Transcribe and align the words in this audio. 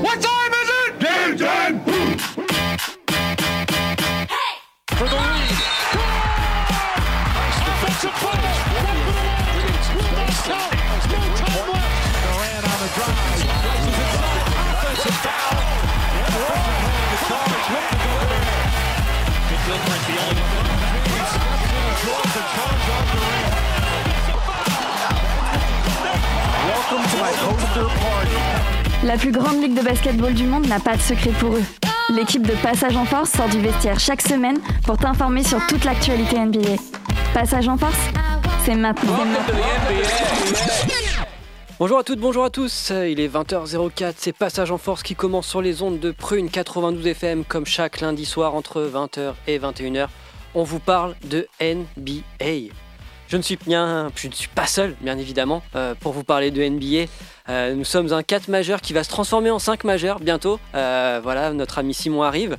What 0.00 0.16
time 0.18 0.52
is 0.54 0.68
it? 0.80 0.98
Game 0.98 1.36
time! 1.36 1.76
For 4.96 5.06
the 5.06 5.16
lead. 5.16 5.50
Defensive 7.60 8.16
fumble. 8.16 8.56
Will 9.92 10.12
not 10.16 10.32
count. 10.48 10.72
No 11.04 11.20
time 11.36 11.68
left. 11.68 11.92
Durant 12.24 12.64
on 12.64 12.78
the 12.80 12.88
drive. 12.96 13.44
Places 13.60 13.96
inside. 14.00 14.44
Offensive 14.72 15.20
foul. 15.20 15.60
The 17.10 17.18
charge. 17.28 17.68
Looking 17.68 18.00
to 18.00 18.08
go 18.08 18.16
there. 18.24 18.56
Gilchrist 19.68 20.04
the 20.08 20.16
only 20.16 20.44
one. 20.48 20.80
Steps 21.28 21.60
in 21.60 21.84
and 21.84 21.96
draws 22.00 22.32
the 22.32 22.42
charge 22.56 22.88
on 22.96 23.04
Durant. 23.12 23.52
Welcome 26.64 27.04
to 27.04 27.16
my 27.20 27.32
poster 27.36 27.84
party. 28.00 28.79
La 29.02 29.16
plus 29.16 29.32
grande 29.32 29.62
ligue 29.62 29.74
de 29.74 29.82
basketball 29.82 30.34
du 30.34 30.44
monde 30.44 30.66
n'a 30.66 30.78
pas 30.78 30.94
de 30.94 31.00
secret 31.00 31.30
pour 31.40 31.54
eux. 31.54 31.62
L'équipe 32.10 32.46
de 32.46 32.52
Passage 32.62 32.94
en 32.96 33.06
Force 33.06 33.30
sort 33.30 33.48
du 33.48 33.58
vestiaire 33.58 33.98
chaque 33.98 34.20
semaine 34.20 34.58
pour 34.84 34.98
t'informer 34.98 35.42
sur 35.42 35.58
toute 35.68 35.84
l'actualité 35.84 36.38
NBA. 36.38 36.76
Passage 37.32 37.66
en 37.68 37.78
Force, 37.78 37.96
c'est 38.62 38.74
maintenant. 38.74 39.16
Bonjour 41.78 41.98
à 41.98 42.04
toutes, 42.04 42.20
bonjour 42.20 42.44
à 42.44 42.50
tous. 42.50 42.92
Il 43.08 43.20
est 43.20 43.28
20h04, 43.28 44.12
c'est 44.18 44.36
Passage 44.36 44.70
en 44.70 44.76
Force 44.76 45.02
qui 45.02 45.14
commence 45.14 45.46
sur 45.46 45.62
les 45.62 45.80
ondes 45.80 45.98
de 45.98 46.10
Prune 46.10 46.50
92 46.50 47.06
FM 47.06 47.44
comme 47.44 47.64
chaque 47.64 48.02
lundi 48.02 48.26
soir 48.26 48.54
entre 48.54 48.82
20h 48.82 49.32
et 49.46 49.58
21h. 49.58 50.08
On 50.54 50.62
vous 50.62 50.80
parle 50.80 51.14
de 51.24 51.48
NBA. 51.58 52.74
Je 53.28 53.36
ne 53.36 53.42
suis 53.42 53.56
je 53.64 54.26
ne 54.26 54.32
suis 54.32 54.48
pas 54.48 54.66
seul, 54.66 54.96
bien 55.00 55.16
évidemment, 55.16 55.62
euh, 55.76 55.94
pour 55.94 56.12
vous 56.12 56.24
parler 56.24 56.50
de 56.50 56.62
NBA. 56.62 57.08
Euh, 57.50 57.74
nous 57.74 57.84
sommes 57.84 58.12
un 58.12 58.22
4 58.22 58.46
majeur 58.46 58.80
qui 58.80 58.92
va 58.92 59.02
se 59.02 59.08
transformer 59.08 59.50
en 59.50 59.58
5 59.58 59.82
majeur 59.82 60.20
bientôt. 60.20 60.60
Euh, 60.76 61.18
voilà, 61.20 61.52
notre 61.52 61.78
ami 61.78 61.94
Simon 61.94 62.22
arrive. 62.22 62.56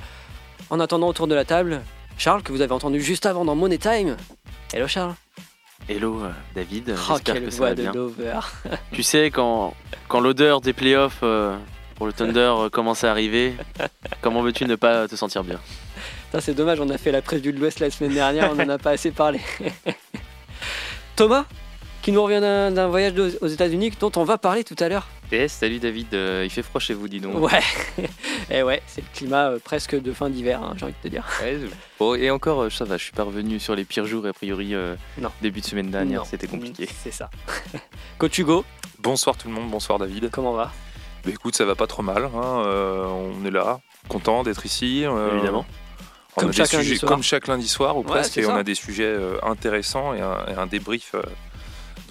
En 0.68 0.80
attendant, 0.80 1.08
autour 1.08 1.26
de 1.26 1.34
la 1.34 1.46
table, 1.46 1.80
Charles, 2.18 2.42
que 2.42 2.52
vous 2.52 2.60
avez 2.60 2.72
entendu 2.72 3.00
juste 3.00 3.24
avant 3.24 3.46
dans 3.46 3.54
Money 3.54 3.78
Time. 3.78 4.16
Hello 4.74 4.86
Charles. 4.86 5.14
Hello 5.88 6.22
euh, 6.24 6.30
David, 6.54 6.94
Oh, 7.10 7.16
quelle 7.24 7.46
que 7.46 7.50
ça 7.50 7.56
voix 7.56 7.68
va 7.70 7.74
de 7.74 7.82
bien. 7.82 7.92
Dover. 7.92 8.40
Tu 8.92 9.02
sais, 9.02 9.30
quand, 9.30 9.72
quand 10.08 10.20
l'odeur 10.20 10.60
des 10.60 10.74
playoffs 10.74 11.20
euh, 11.22 11.56
pour 11.94 12.06
le 12.06 12.12
Thunder 12.12 12.52
commence 12.70 13.02
à 13.02 13.10
arriver, 13.10 13.54
comment 14.20 14.42
veux-tu 14.42 14.66
ne 14.66 14.76
pas 14.76 15.08
te 15.08 15.16
sentir 15.16 15.42
bien? 15.42 15.58
C'est 16.38 16.54
dommage, 16.54 16.80
on 16.80 16.88
a 16.90 16.98
fait 16.98 17.12
la 17.12 17.22
preview 17.22 17.52
de 17.52 17.58
l'Ouest 17.58 17.80
la 17.80 17.90
semaine 17.90 18.12
dernière, 18.12 18.50
on 18.52 18.56
n'en 18.56 18.68
a 18.68 18.78
pas 18.78 18.90
assez 18.90 19.10
parlé. 19.10 19.40
Thomas, 21.16 21.46
qui 22.02 22.10
nous 22.12 22.22
revient 22.22 22.40
d'un 22.40 22.88
voyage 22.88 23.14
de- 23.14 23.38
aux 23.40 23.46
États-Unis 23.46 23.92
dont 24.00 24.10
on 24.16 24.24
va 24.24 24.36
parler 24.38 24.64
tout 24.64 24.76
à 24.80 24.88
l'heure. 24.88 25.06
Eh, 25.30 25.48
salut 25.48 25.78
David, 25.78 26.12
euh, 26.12 26.42
il 26.44 26.50
fait 26.50 26.62
froid 26.62 26.80
chez 26.80 26.92
vous, 26.94 27.08
dis 27.08 27.20
donc. 27.20 27.34
Ouais, 27.40 27.60
et 28.50 28.62
ouais, 28.62 28.82
c'est 28.86 29.00
le 29.00 29.06
climat 29.14 29.50
euh, 29.50 29.58
presque 29.62 29.98
de 30.00 30.12
fin 30.12 30.28
d'hiver, 30.28 30.60
hein, 30.62 30.74
j'ai 30.76 30.84
envie 30.84 30.94
de 31.00 31.08
te 31.08 31.08
dire. 31.08 31.24
Ouais, 31.42 31.58
bon, 31.98 32.14
et 32.14 32.30
encore, 32.30 32.62
euh, 32.64 32.70
ça 32.70 32.84
va, 32.84 32.96
je 32.98 33.04
suis 33.04 33.12
pas 33.12 33.22
revenu 33.22 33.58
sur 33.58 33.74
les 33.74 33.84
pires 33.84 34.04
jours, 34.06 34.26
a 34.26 34.32
priori, 34.32 34.74
euh, 34.74 34.94
Non. 35.18 35.30
début 35.40 35.60
de 35.60 35.66
semaine 35.66 35.90
dernière, 35.90 36.26
c'était 36.26 36.48
compliqué. 36.48 36.86
C'est 37.02 37.12
ça. 37.12 37.30
Coach 38.18 38.36
Hugo, 38.38 38.64
Bonsoir 38.98 39.36
tout 39.36 39.48
le 39.48 39.54
monde, 39.54 39.70
bonsoir 39.70 39.98
David. 39.98 40.28
comment 40.30 40.52
va? 40.52 40.70
Bah, 41.24 41.30
écoute, 41.32 41.56
ça 41.56 41.64
va 41.64 41.74
pas 41.76 41.86
trop 41.86 42.02
mal. 42.02 42.24
hein, 42.24 42.62
euh, 42.66 43.04
on 43.06 43.44
est 43.46 43.50
là, 43.50 43.80
content 44.08 44.42
d'être 44.42 44.66
ici. 44.66 45.04
euh, 45.06 45.36
Évidemment. 45.38 45.64
on 46.36 46.40
Comme 46.42 46.48
a 46.50 46.52
des 46.52 46.56
chaque 46.58 46.72
lundi 46.72 46.84
sujets- 46.88 46.98
soir. 47.00 47.10
Comme 47.12 47.22
chaque 47.22 47.46
lundi 47.46 47.68
soir 47.68 47.96
ou 47.96 48.00
Ouais, 48.00 48.06
presque. 48.06 48.36
Et 48.38 48.44
on 48.46 48.54
a 48.54 48.62
des 48.64 48.74
sujets 48.74 49.04
euh, 49.06 49.38
intéressants 49.42 50.14
et 50.14 50.20
un, 50.20 50.44
et 50.48 50.54
un 50.54 50.66
débrief 50.66 51.12
euh, 51.14 51.22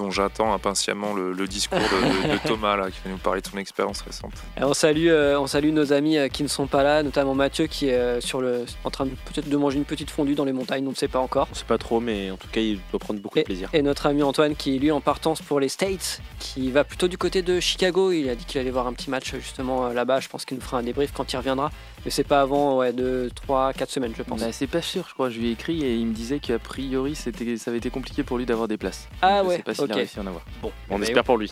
dont 0.02 0.12
j'attends 0.12 0.54
impatiemment 0.54 1.14
le, 1.14 1.34
le 1.34 1.48
discours 1.48 1.78
de, 1.80 2.28
de- 2.28 2.34
de 2.34 2.40
Thomas 2.48 2.76
là, 2.76 2.90
qui 2.90 3.00
va 3.06 3.12
nous 3.12 3.18
parler 3.18 3.42
de 3.42 3.48
son 3.48 3.58
expérience 3.58 4.02
récente. 4.02 4.34
Et 4.60 4.64
on, 4.64 4.74
salue, 4.74 5.08
euh, 5.08 5.40
on 5.40 5.48
salue 5.48 5.72
nos 5.72 5.94
amis 5.94 6.18
euh, 6.18 6.28
qui 6.28 6.44
ne 6.44 6.48
sont 6.48 6.68
pas 6.68 6.84
là, 6.84 7.04
notamment 7.04 7.36
Mathieu 7.36 7.68
qui 7.68 7.88
est 7.90 7.94
euh, 7.96 8.22
sur 8.22 8.42
le, 8.42 8.66
en 8.84 8.90
train 8.90 9.06
de- 9.06 9.12
peut-être 9.12 9.50
de 9.50 9.58
manger 9.58 9.78
une 9.78 9.86
petite 9.86 10.10
fondue 10.10 10.36
dans 10.36 10.46
les 10.46 10.54
montagnes, 10.54 10.88
on 10.88 10.92
ne 10.92 10.96
sait 10.96 11.08
pas 11.08 11.20
encore. 11.20 11.48
On 11.52 11.56
sait 11.56 11.66
pas 11.66 11.78
trop, 11.78 12.00
mais 12.00 12.32
en 12.32 12.38
tout 12.38 12.48
cas, 12.52 12.62
il 12.62 12.80
doit 12.92 13.00
prendre 13.00 13.20
beaucoup 13.20 13.38
de 13.40 13.44
plaisir. 13.44 13.70
Et 13.74 13.82
notre 13.82 14.06
ami 14.08 14.24
Antoine 14.24 14.56
qui 14.56 14.76
est 14.76 14.80
lui 14.80 14.92
en 14.92 15.02
partance 15.02 15.42
pour 15.42 15.60
les 15.60 15.70
States, 15.70 16.22
qui 16.40 16.72
va 16.72 16.84
plutôt 16.84 17.08
du 17.08 17.18
côté 17.18 17.42
de 17.42 17.60
Chicago. 17.60 18.12
Il 18.12 18.30
a 18.30 18.36
dit 18.36 18.46
qu'il 18.46 18.60
allait 18.60 18.72
voir 18.72 18.88
un 18.88 18.94
petit 18.94 19.10
match 19.10 19.34
justement 19.36 19.86
euh, 19.88 19.94
là-bas. 19.94 20.20
Je 20.20 20.28
pense 20.30 20.46
qu'il 20.46 20.58
nous 20.58 20.64
fera 20.64 20.78
un 20.80 20.84
débrief 20.84 21.12
quand 21.14 21.32
il 21.32 21.38
reviendra. 21.38 21.72
Mais 22.04 22.10
c'est 22.12 22.24
pas 22.24 22.42
avant 22.42 22.78
ouais, 22.78 22.94
2, 22.94 23.30
3, 23.36 23.74
4 23.74 23.90
semaines, 23.92 24.14
je 24.18 24.24
pense. 24.24 24.40
Bah, 24.40 24.52
c'est 24.52 24.66
pas 24.68 24.82
sûr, 24.82 25.06
je 25.08 25.14
crois. 25.14 25.30
Je 25.30 25.38
lui 25.40 25.50
ai 25.50 25.52
écrit 25.52 25.84
et 25.84 25.96
il 25.96 26.08
me 26.08 26.14
disait 26.14 26.40
qu'a 26.40 26.58
priori, 26.58 27.14
ça 27.16 27.30
avait 27.68 27.78
été 27.78 27.90
compliqué 27.92 28.24
pour 28.24 28.38
lui 28.40 28.46
d'avoir 28.48 28.68
des 28.68 28.78
places. 28.78 29.08
Ah 29.22 29.38
Donc, 29.38 29.44
je 29.44 29.50
ouais, 29.50 29.56
sais 29.58 29.64
pas 29.64 29.74
s'il 29.76 29.84
ok. 29.92 29.98
a 29.98 30.00
réussi 30.00 30.20
à 30.20 30.22
en 30.24 30.28
avoir. 30.28 30.44
Bon, 30.62 30.72
On 30.90 30.98
mais 30.98 31.06
espère 31.08 31.24
pour 31.24 31.38
lui. 31.38 31.52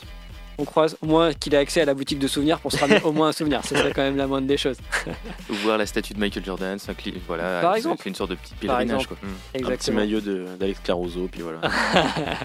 on 0.57 0.65
croise 0.65 0.97
au 1.01 1.05
moins 1.05 1.33
qu'il 1.33 1.55
a 1.55 1.59
accès 1.59 1.81
à 1.81 1.85
la 1.85 1.93
boutique 1.93 2.19
de 2.19 2.27
souvenirs 2.27 2.59
pour 2.59 2.71
se 2.71 2.77
ramener 2.77 3.01
au 3.03 3.11
moins 3.13 3.29
un 3.29 3.31
souvenir. 3.31 3.63
Ce 3.63 3.75
serait 3.75 3.93
quand 3.93 4.01
même 4.01 4.17
la 4.17 4.27
moindre 4.27 4.47
des 4.47 4.57
choses. 4.57 4.77
Ou 5.49 5.53
voir 5.63 5.77
la 5.77 5.85
statue 5.85 6.13
de 6.13 6.19
Michael 6.19 6.43
Jordan, 6.45 6.77
c'est 6.79 6.91
un 6.91 6.93
cli- 6.93 7.13
voilà, 7.27 7.61
Par 7.61 7.71
c'est- 7.73 7.77
exemple. 7.79 8.07
une 8.07 8.15
sorte 8.15 8.31
de 8.31 8.35
petit 8.35 8.53
pèlerinage. 8.55 9.07
Quoi. 9.07 9.17
Un 9.55 9.59
petit 9.61 9.91
maillot 9.91 10.19
de- 10.21 10.47
d'Alex 10.59 10.79
Caruso, 10.83 11.27
puis 11.31 11.41
voilà. 11.41 11.59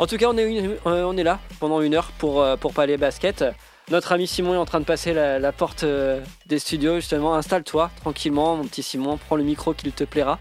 En 0.00 0.06
tout 0.08 0.16
cas, 0.16 0.26
on 0.28 0.36
est, 0.36 0.44
une- 0.58 0.70
euh, 0.86 1.04
on 1.04 1.16
est 1.16 1.22
là 1.22 1.38
pendant 1.60 1.80
une 1.80 1.94
heure 1.94 2.10
pour, 2.18 2.42
euh, 2.42 2.56
pour 2.56 2.72
parler 2.72 2.96
basket. 2.96 3.44
Notre 3.90 4.10
ami 4.12 4.26
Simon 4.26 4.54
est 4.54 4.58
en 4.58 4.64
train 4.64 4.80
de 4.80 4.84
passer 4.84 5.12
la, 5.12 5.38
la 5.38 5.52
porte 5.52 5.84
euh, 5.84 6.20
des 6.46 6.58
studios, 6.58 6.96
justement. 6.96 7.34
Installe-toi 7.36 7.90
tranquillement, 8.00 8.56
mon 8.56 8.64
petit 8.64 8.82
Simon. 8.82 9.18
Prends 9.18 9.36
le 9.36 9.44
micro 9.44 9.72
qu'il 9.72 9.92
te 9.92 10.02
plaira. 10.04 10.40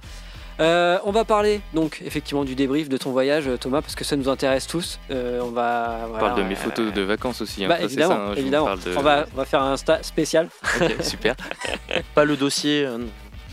Euh, 0.59 0.99
on 1.03 1.11
va 1.11 1.25
parler 1.25 1.61
donc 1.73 2.01
effectivement 2.05 2.43
du 2.43 2.53
débrief 2.55 2.87
de 2.89 2.97
ton 2.97 3.11
voyage, 3.11 3.47
euh, 3.47 3.57
Thomas, 3.57 3.81
parce 3.81 3.95
que 3.95 4.03
ça 4.03 4.15
nous 4.15 4.29
intéresse 4.29 4.67
tous. 4.67 4.99
Euh, 5.09 5.41
on 5.41 5.49
va. 5.49 6.07
On 6.13 6.19
parle 6.19 6.37
de 6.37 6.43
mes 6.43 6.55
photos 6.55 6.93
de 6.93 7.01
vacances 7.01 7.41
aussi. 7.41 7.63
hein. 7.65 7.69
Bah, 7.69 7.77
Ça, 7.77 7.83
évidemment, 7.85 8.13
ça, 8.15 8.21
hein, 8.21 8.27
je 8.29 8.33
vous 8.35 8.39
évidemment. 8.41 8.65
parle 8.65 8.79
de- 8.81 8.95
On, 8.97 9.01
va, 9.01 9.25
on 9.33 9.37
va 9.37 9.45
faire 9.45 9.61
un 9.63 9.73
Insta 9.73 10.03
spécial. 10.03 10.49
Ok, 10.81 10.93
super. 11.01 11.35
pas 12.15 12.25
le 12.25 12.37
dossier. 12.37 12.85
euh, 12.85 12.97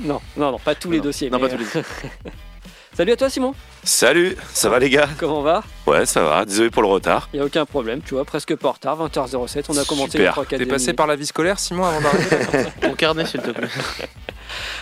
non. 0.00 0.20
Non, 0.36 0.52
non, 0.52 0.58
pas 0.58 0.74
tous 0.74 0.90
les 0.90 1.00
dossiers. 1.00 1.30
Non, 1.30 1.38
mais, 1.38 1.48
pas 1.48 1.56
tous 1.56 1.62
les 1.74 1.80
euh, 1.80 1.82
Salut 3.00 3.12
à 3.12 3.16
toi, 3.16 3.30
Simon. 3.30 3.54
Salut, 3.82 4.36
ça 4.52 4.68
va 4.68 4.78
les 4.78 4.90
gars? 4.90 5.08
Comment 5.18 5.40
va? 5.40 5.64
Ouais, 5.86 6.04
ça 6.04 6.22
va, 6.22 6.44
désolé 6.44 6.68
pour 6.68 6.82
le 6.82 6.88
retard. 6.88 7.30
Il 7.32 7.36
n'y 7.36 7.42
a 7.42 7.46
aucun 7.46 7.64
problème, 7.64 8.02
tu 8.04 8.12
vois, 8.12 8.26
presque 8.26 8.54
pas 8.56 8.68
en 8.68 8.72
retard, 8.72 9.08
20h07. 9.08 9.64
On 9.70 9.78
a 9.78 9.86
commencé 9.86 10.10
Super. 10.10 10.26
les 10.26 10.32
3 10.32 10.44
4 10.44 10.58
T'es 10.58 10.66
passé 10.66 10.92
par 10.92 11.06
la 11.06 11.16
vie 11.16 11.24
scolaire 11.24 11.58
Simon 11.58 11.86
avant 11.86 12.02
d'arriver 12.02 12.68
Ton 12.82 12.92
carnet, 12.92 13.24
s'il 13.24 13.40
te 13.40 13.52
plaît. 13.52 13.68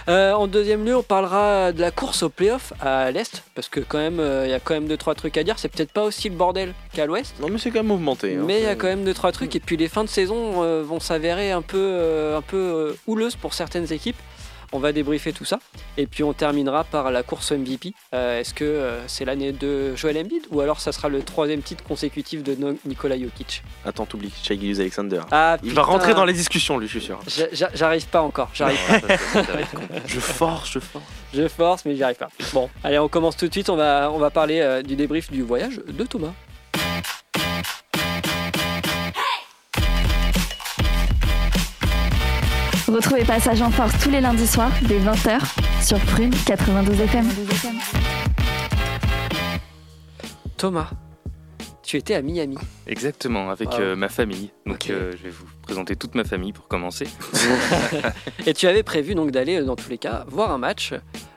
Euh, 0.08 0.32
en 0.32 0.46
deuxième 0.46 0.86
lieu, 0.86 0.96
on 0.96 1.02
parlera 1.02 1.72
de 1.72 1.80
la 1.82 1.90
course 1.90 2.22
au 2.22 2.30
playoff 2.30 2.72
à 2.80 3.10
l'Est, 3.10 3.42
parce 3.54 3.68
que 3.68 3.80
quand 3.80 3.98
même, 3.98 4.18
euh, 4.18 4.46
il 4.46 4.50
y 4.50 4.54
a 4.54 4.60
quand 4.60 4.72
même 4.72 4.88
deux 4.88 4.96
trois 4.96 5.14
trucs 5.14 5.36
à 5.36 5.44
dire. 5.44 5.58
C'est 5.58 5.68
peut-être 5.68 5.92
pas 5.92 6.04
aussi 6.04 6.30
le 6.30 6.34
bordel 6.34 6.72
qu'à 6.94 7.04
l'Ouest, 7.04 7.34
Non, 7.38 7.48
mais 7.50 7.58
c'est 7.58 7.70
quand 7.70 7.80
même 7.80 7.88
mouvementé. 7.88 8.34
hein. 8.36 8.44
mais 8.46 8.60
il 8.60 8.64
y 8.64 8.68
a 8.68 8.74
quand 8.76 8.86
même 8.86 9.04
deux 9.04 9.12
trois 9.12 9.30
trucs. 9.30 9.54
Et 9.54 9.60
puis 9.60 9.76
les 9.76 9.88
fins 9.88 10.04
de 10.04 10.08
saison 10.08 10.62
euh, 10.62 10.82
vont 10.82 11.00
s'avérer 11.00 11.52
un 11.52 11.60
peu, 11.60 11.76
euh, 11.76 12.38
un 12.38 12.40
peu 12.40 12.56
euh, 12.56 12.92
houleuses 13.06 13.36
pour 13.36 13.52
certaines 13.52 13.92
équipes. 13.92 14.16
On 14.72 14.78
va 14.78 14.92
débriefer 14.92 15.32
tout 15.32 15.44
ça. 15.44 15.58
Et 15.96 16.06
puis 16.06 16.22
on 16.22 16.32
terminera 16.32 16.84
par 16.84 17.10
la 17.10 17.22
course 17.22 17.52
MVP. 17.52 17.94
Euh, 18.14 18.40
Est-ce 18.40 18.52
que 18.54 18.64
euh, 18.64 19.06
c'est 19.08 19.24
l'année 19.24 19.52
de 19.52 19.94
Joel 19.96 20.18
Embiid 20.18 20.42
ou 20.50 20.60
alors 20.60 20.80
ça 20.80 20.92
sera 20.92 21.08
le 21.08 21.22
troisième 21.22 21.62
titre 21.62 21.82
consécutif 21.84 22.42
de 22.42 22.54
No- 22.54 22.76
Nikola 22.84 23.18
Jokic? 23.18 23.62
Attends, 23.84 24.06
t'oublies, 24.06 24.32
Shai 24.42 24.58
Alexander. 24.78 25.20
Ah, 25.30 25.56
Il 25.62 25.72
va 25.72 25.82
rentrer 25.82 26.14
dans 26.14 26.24
les 26.24 26.32
discussions, 26.34 26.78
lui, 26.78 26.86
je 26.86 26.98
suis 26.98 27.06
sûr. 27.06 27.18
J'a- 27.26 27.46
j'a- 27.52 27.70
J'arrive 27.74 28.06
pas 28.08 28.20
encore, 28.22 28.50
j'arrive 28.52 28.78
con. 29.74 29.80
Je 30.06 30.20
force, 30.20 30.70
je 30.72 30.78
force. 30.78 31.04
Je 31.34 31.48
force, 31.48 31.84
mais 31.84 31.94
j'y 31.96 32.02
arrive 32.02 32.16
pas. 32.16 32.28
Bon, 32.52 32.68
allez, 32.84 32.98
on 32.98 33.08
commence 33.08 33.36
tout 33.36 33.46
de 33.48 33.52
suite. 33.52 33.68
On 33.70 33.76
va, 33.76 34.10
on 34.12 34.18
va 34.18 34.30
parler 34.30 34.60
euh, 34.60 34.82
du 34.82 34.96
débrief 34.96 35.30
du 35.30 35.42
voyage 35.42 35.80
de 35.86 36.04
Thomas. 36.04 36.32
Retrouvez 42.88 43.24
Passage 43.24 43.60
en 43.62 43.70
Force 43.70 43.92
tous 44.02 44.10
les 44.10 44.20
lundis 44.20 44.46
soirs 44.46 44.72
dès 44.82 44.98
20h 44.98 45.38
sur 45.84 45.98
Prune 46.00 46.30
92 46.46 47.00
FM. 47.02 47.26
Thomas, 50.56 50.90
tu 51.82 51.96
étais 51.98 52.14
à 52.14 52.22
Miami. 52.22 52.56
Exactement, 52.86 53.50
avec 53.50 53.68
euh, 53.74 53.94
ma 53.94 54.08
famille. 54.08 54.50
Donc 54.66 54.88
euh, 54.90 55.12
je 55.16 55.22
vais 55.24 55.30
vous 55.30 55.44
présenter 55.62 55.96
toute 55.96 56.14
ma 56.14 56.24
famille 56.24 56.52
pour 56.52 56.66
commencer. 56.66 57.06
Et 58.46 58.54
tu 58.54 58.66
avais 58.66 58.82
prévu 58.82 59.14
donc 59.14 59.30
d'aller, 59.30 59.60
euh, 59.60 59.64
dans 59.64 59.76
tous 59.76 59.90
les 59.90 59.98
cas, 59.98 60.24
voir 60.28 60.50
un 60.50 60.58
match 60.58 60.94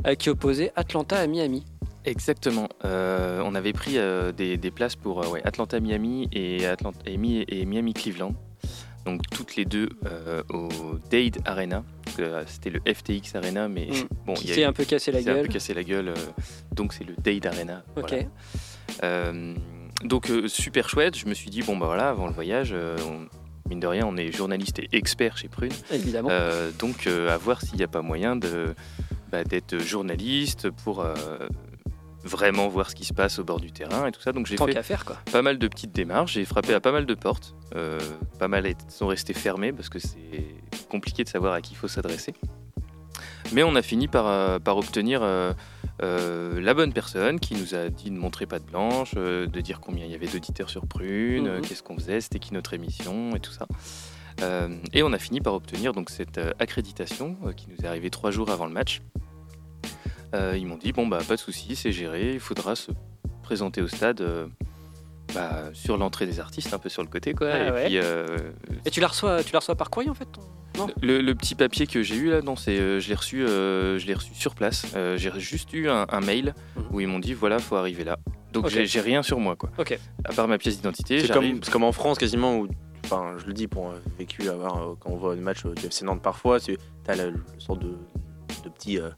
euh, 0.08 0.16
qui 0.16 0.30
opposait 0.30 0.72
Atlanta 0.76 1.18
à 1.18 1.28
Miami. 1.28 1.66
Exactement. 2.06 2.68
Euh, 2.86 3.42
on 3.46 3.54
avait 3.54 3.74
pris 3.74 3.98
euh, 3.98 4.32
des, 4.32 4.58
des 4.58 4.72
places 4.72 4.96
pour 4.96 5.22
euh, 5.24 5.28
ouais, 5.28 5.42
Atlanta 5.46 5.80
Miami 5.80 6.30
et, 6.34 6.66
Atlanta, 6.66 6.98
et, 7.06 7.18
Mi- 7.18 7.46
et 7.48 7.66
Miami 7.66 7.94
Cleveland. 7.94 8.34
Donc 9.06 9.22
toutes 9.32 9.56
les 9.56 9.66
deux 9.66 9.90
euh, 10.06 10.44
au 10.50 10.70
Dade 11.10 11.38
Arena. 11.46 11.84
Euh, 12.20 12.44
C'était 12.48 12.70
le 12.70 12.80
FTX 12.86 13.36
Arena, 13.36 13.68
mais 13.68 13.88
Mm. 13.88 14.08
bon, 14.26 14.34
il 14.42 14.54
s'est 14.54 14.64
un 14.64 14.74
peu 14.74 14.86
cassé 14.86 15.12
la 15.12 15.22
s'est 15.22 15.30
un 15.30 15.34
gueule. 15.36 15.48
peu 15.48 15.54
cassé 15.54 15.74
la 15.74 15.84
gueule. 15.84 16.10
euh, 16.10 16.16
donc 16.76 16.94
c'est 16.94 17.04
le 17.04 17.16
Dade 17.18 17.46
Arena. 17.48 17.84
Ok. 17.96 18.14
voilà. 19.02 19.32
Donc 20.04 20.32
super 20.48 20.90
chouette. 20.90 21.18
Je 21.18 21.26
me 21.28 21.34
suis 21.34 21.50
dit 21.50 21.62
bon 21.62 21.78
bah 21.78 21.86
voilà 21.86 22.10
avant 22.10 22.28
le 22.28 22.34
voyage. 22.34 22.74
on- 22.74 23.28
Mine 23.70 23.80
de 23.80 23.88
rien, 23.88 24.06
on 24.06 24.18
est 24.18 24.34
journaliste 24.34 24.80
et 24.80 24.90
expert 24.92 25.38
chez 25.38 25.48
Prune. 25.48 25.72
Évidemment. 25.94 26.30
Donc, 26.78 27.08
à 27.08 27.38
voir 27.38 27.62
s'il 27.62 27.78
n'y 27.78 27.84
a 27.84 27.88
pas 27.88 28.02
moyen 28.02 28.36
de, 28.36 28.76
bah, 29.32 29.46
d'être 29.46 29.78
journaliste 29.78 30.70
pour, 30.84 31.06
vraiment 32.24 32.68
voir 32.68 32.90
ce 32.90 32.96
qui 32.96 33.06
se 33.06 33.14
passe 33.14 33.40
au 33.40 33.44
bord 33.44 33.60
du 33.60 33.72
terrain 33.72 34.08
et 34.08 34.12
tout 34.12 34.22
ça. 34.22 34.32
Donc 34.32 34.46
j'ai 34.48 34.58
fait 34.58 34.74
qu'à 34.74 34.84
faire, 34.84 35.06
quoi. 35.06 35.18
pas 35.32 35.42
mal 35.42 35.58
de 35.58 35.68
petites 35.68 35.92
démarches, 35.92 36.34
j'ai 36.34 36.46
frappé 36.46 36.74
à 36.74 36.80
pas 36.80 36.92
mal 36.92 37.06
de 37.06 37.14
portes, 37.16 37.56
euh, 37.76 38.00
pas 38.40 38.48
mal 38.48 38.68
sont 38.90 39.08
restées 39.08 39.34
fermées 39.34 39.72
parce 39.74 39.90
que 39.90 40.00
c'est 40.00 40.56
compliqué 40.90 41.24
de 41.24 41.30
savoir 41.30 41.54
à 41.54 41.62
qui 41.62 41.74
il 41.74 41.78
faut 41.78 41.88
s'adresser. 41.88 42.34
Mais 43.54 43.64
on 43.64 43.76
a 43.76 43.82
fini 43.82 44.08
par, 44.08 44.28
euh, 44.28 44.60
par 44.60 44.78
obtenir 44.78 45.22
euh, 45.24 45.52
euh, 46.04 46.62
la 46.62 46.74
bonne 46.74 46.94
personne 46.94 47.40
qui 47.40 47.56
nous 47.56 47.76
a 47.76 47.90
dit 47.90 48.10
de 48.12 48.16
montrer 48.18 48.46
patte 48.46 48.66
blanche, 48.66 49.14
euh, 49.18 49.46
de 49.48 49.62
dire 49.62 49.80
combien 49.82 50.06
il 50.06 50.12
y 50.12 50.16
avait 50.16 50.28
d'auditeurs 50.28 50.70
sur 50.70 50.86
Prune, 50.88 51.56
Mhm. 51.58 51.62
qu'est-ce 51.62 51.84
qu'on 51.84 51.96
faisait, 51.96 52.22
c'était 52.22 52.40
qui 52.40 52.54
notre 52.54 52.74
émission 52.74 53.36
et 53.36 53.40
tout 53.40 53.52
ça. 53.52 53.68
Et 54.94 55.04
on 55.04 55.14
a 55.14 55.20
fini 55.20 55.40
par 55.40 55.54
obtenir 55.54 55.94
donc 55.94 56.10
cette 56.10 56.40
accréditation 56.58 57.38
qui 57.56 57.68
nous 57.70 57.86
est 57.86 57.88
arrivée 57.88 58.10
trois 58.10 58.32
jours 58.32 58.50
avant 58.50 58.66
le 58.66 58.72
match. 58.72 59.02
Euh, 60.34 60.56
ils 60.58 60.66
m'ont 60.66 60.78
dit 60.78 60.92
bon 60.94 61.08
bah 61.08 61.20
pas 61.28 61.36
de 61.36 61.40
souci, 61.40 61.76
c'est 61.76 61.92
géré, 61.92 62.34
il 62.34 62.40
faudra 62.40 62.76
se 62.76 62.92
présenter 63.44 63.82
au 63.82 63.88
stade 63.88 64.22
euh, 64.22 64.48
bah, 65.36 65.70
sur 65.74 65.98
l'entrée 65.98 66.26
des 66.26 66.40
artistes, 66.40 66.74
un 66.74 66.78
peu 66.80 66.90
sur 66.90 67.02
le 67.04 67.10
côté 67.10 67.34
quoi. 67.34 67.50
Ah 67.52 67.68
et 67.68 67.72
ouais. 67.72 67.86
puis 67.86 67.98
euh, 67.98 68.26
Et 68.86 68.90
tu 68.92 69.00
la 69.02 69.08
reçois, 69.08 69.44
tu 69.44 69.52
la 69.54 69.60
reçois 69.60 69.76
par 69.76 69.90
courrier 69.90 70.10
en 70.10 70.14
fait 70.14 70.26
ton- 70.32 70.42
Non. 70.78 70.88
le, 71.02 71.22
le 71.22 71.36
petit 71.36 71.56
papier 71.56 71.86
que 71.88 72.02
j'ai 72.02 72.16
eu 72.16 72.30
là, 72.30 72.42
non, 72.42 72.56
c'est 72.56 72.78
euh, 72.80 73.00
je 73.00 73.10
l'ai 73.10 73.16
reçu, 73.16 73.44
euh, 73.46 73.98
je 74.00 74.08
l'ai 74.08 74.14
reçu 74.14 74.34
sur 74.34 74.56
place. 74.56 74.86
Euh, 74.96 75.18
j'ai 75.18 75.32
juste 75.38 75.74
eu 75.74 75.90
un, 75.90 76.06
un 76.10 76.22
mail 76.22 76.54
Mhm. 76.78 76.84
où 76.92 77.00
ils 77.02 77.08
m'ont 77.08 77.20
dit 77.20 77.34
voilà, 77.34 77.60
faut 77.60 77.76
arriver 77.76 78.04
là. 78.06 78.18
Donc 78.54 78.68
j'ai- 78.70 78.86
rien 79.02 79.24
sur 79.24 79.40
moi 79.40 79.56
quoi. 79.56 79.70
Ok. 79.78 79.98
À 80.26 80.34
part 80.34 80.48
ma 80.48 80.58
pièce 80.58 80.78
d'identité, 80.78 81.20
C'est 81.20 81.70
comme, 81.72 81.84
en 81.84 81.92
France 81.94 82.18
quasiment 82.18 82.58
où, 82.58 82.68
enfin, 83.06 83.34
je 83.38 83.46
le 83.48 83.54
dis 83.54 83.68
pour 83.68 83.90
euh, 83.90 84.00
vécu 84.18 84.48
avoir 84.50 84.78
euh, 84.78 84.94
quand 85.00 85.10
on 85.12 85.18
voit 85.18 85.36
le 85.36 85.42
match 85.42 85.66
euh, 85.66 85.74
du 85.74 85.86
FC 85.88 86.04
Nantes 86.06 86.22
parfois, 86.22 86.60
c'est 86.60 86.78
t'as 87.06 87.16
la, 87.16 87.28
le 87.30 87.40
sorte 87.60 87.80
de, 87.82 87.96
de 88.64 88.70
petit 88.70 88.98
euh, 89.00 89.10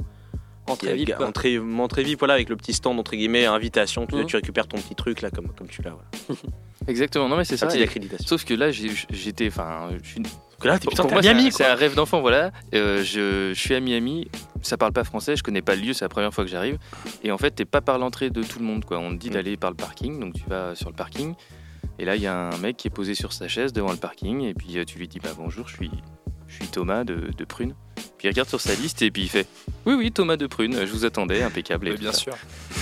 Entrée 0.67 0.93
VIP, 0.95 1.13
entrée, 1.19 1.59
entrée 1.59 2.03
VIP, 2.03 2.19
voilà, 2.19 2.35
avec 2.35 2.49
le 2.49 2.55
petit 2.55 2.73
stand 2.73 2.97
entre 2.99 3.15
guillemets, 3.15 3.45
invitation, 3.45 4.05
tu, 4.07 4.15
Mhm. 4.15 4.25
tu 4.27 4.35
récupères 4.37 4.67
ton 4.67 4.77
petit 4.77 4.95
truc 4.95 5.21
là 5.21 5.29
comme, 5.29 5.49
comme 5.49 5.67
tu 5.67 5.81
l'as, 5.81 5.91
voilà. 5.91 6.07
Exactement, 6.87 7.27
non 7.29 7.37
mais 7.37 7.43
c'est 7.45 7.57
ça. 7.57 7.67
petite 7.67 7.81
et- 7.81 7.83
accréditation. 7.83 8.25
Sauf 8.27 8.45
que 8.45 8.53
là, 8.53 8.71
j'étais, 8.71 9.47
enfin, 9.47 9.89
je 10.01 10.07
suis 10.09 10.21
là, 10.63 10.79
putain, 10.79 11.03
pour 11.03 11.11
moi, 11.11 11.21
Miami, 11.21 11.51
c'est 11.51 11.65
un 11.65 11.75
rêve 11.75 11.95
d'enfant, 11.95 12.21
voilà. 12.21 12.51
Euh, 12.73 13.03
je, 13.03 13.51
je 13.53 13.59
suis 13.59 13.73
à 13.75 13.79
Miami, 13.81 14.29
ça 14.61 14.77
parle 14.77 14.93
pas 14.93 15.03
français, 15.03 15.35
je 15.35 15.43
connais 15.43 15.61
pas 15.61 15.75
le 15.75 15.81
lieu, 15.81 15.93
c'est 15.93 16.05
la 16.05 16.09
première 16.09 16.33
fois 16.33 16.43
que 16.45 16.49
j'arrive. 16.49 16.77
Et 17.23 17.31
en 17.31 17.37
fait, 17.37 17.51
t'es 17.51 17.65
pas 17.65 17.81
par 17.81 17.99
l'entrée 17.99 18.29
de 18.29 18.41
tout 18.43 18.59
le 18.59 18.65
monde, 18.65 18.85
quoi. 18.85 18.99
On 18.99 19.11
te 19.11 19.15
dit 19.15 19.29
Mm. 19.29 19.33
d'aller 19.33 19.57
par 19.57 19.69
le 19.71 19.75
parking, 19.75 20.19
donc 20.19 20.33
tu 20.35 20.43
vas 20.47 20.75
sur 20.75 20.89
le 20.89 20.95
parking. 20.95 21.35
Et 21.99 22.05
là, 22.05 22.15
il 22.15 22.21
y 22.21 22.27
a 22.27 22.35
un 22.35 22.57
mec 22.59 22.77
qui 22.77 22.87
est 22.87 22.91
posé 22.91 23.13
sur 23.15 23.33
sa 23.33 23.47
chaise 23.49 23.71
devant 23.73 23.91
le 23.91 23.97
parking, 23.97 24.41
et 24.41 24.53
puis 24.53 24.77
euh, 24.77 24.85
tu 24.85 24.97
lui 24.97 25.07
dis 25.09 25.19
bah 25.19 25.31
bonjour, 25.37 25.67
je 25.67 25.75
suis, 25.75 25.91
je 26.59 26.63
suis 26.63 26.67
Thomas 26.71 27.03
de, 27.03 27.31
de 27.37 27.45
Prune. 27.45 27.73
Puis 28.17 28.27
il 28.27 28.31
regarde 28.31 28.47
sur 28.49 28.61
sa 28.61 28.73
liste 28.75 29.01
et 29.01 29.11
puis 29.11 29.23
il 29.23 29.29
fait 29.29 29.45
oui 29.85 29.95
oui 29.95 30.11
Thomas 30.11 30.37
de 30.37 30.47
Prune, 30.47 30.73
je 30.85 30.91
vous 30.91 31.03
attendais, 31.05 31.41
impeccable. 31.43 31.87
Et 31.89 31.93
bien 31.97 32.11
ça. 32.13 32.19
sûr. 32.19 32.33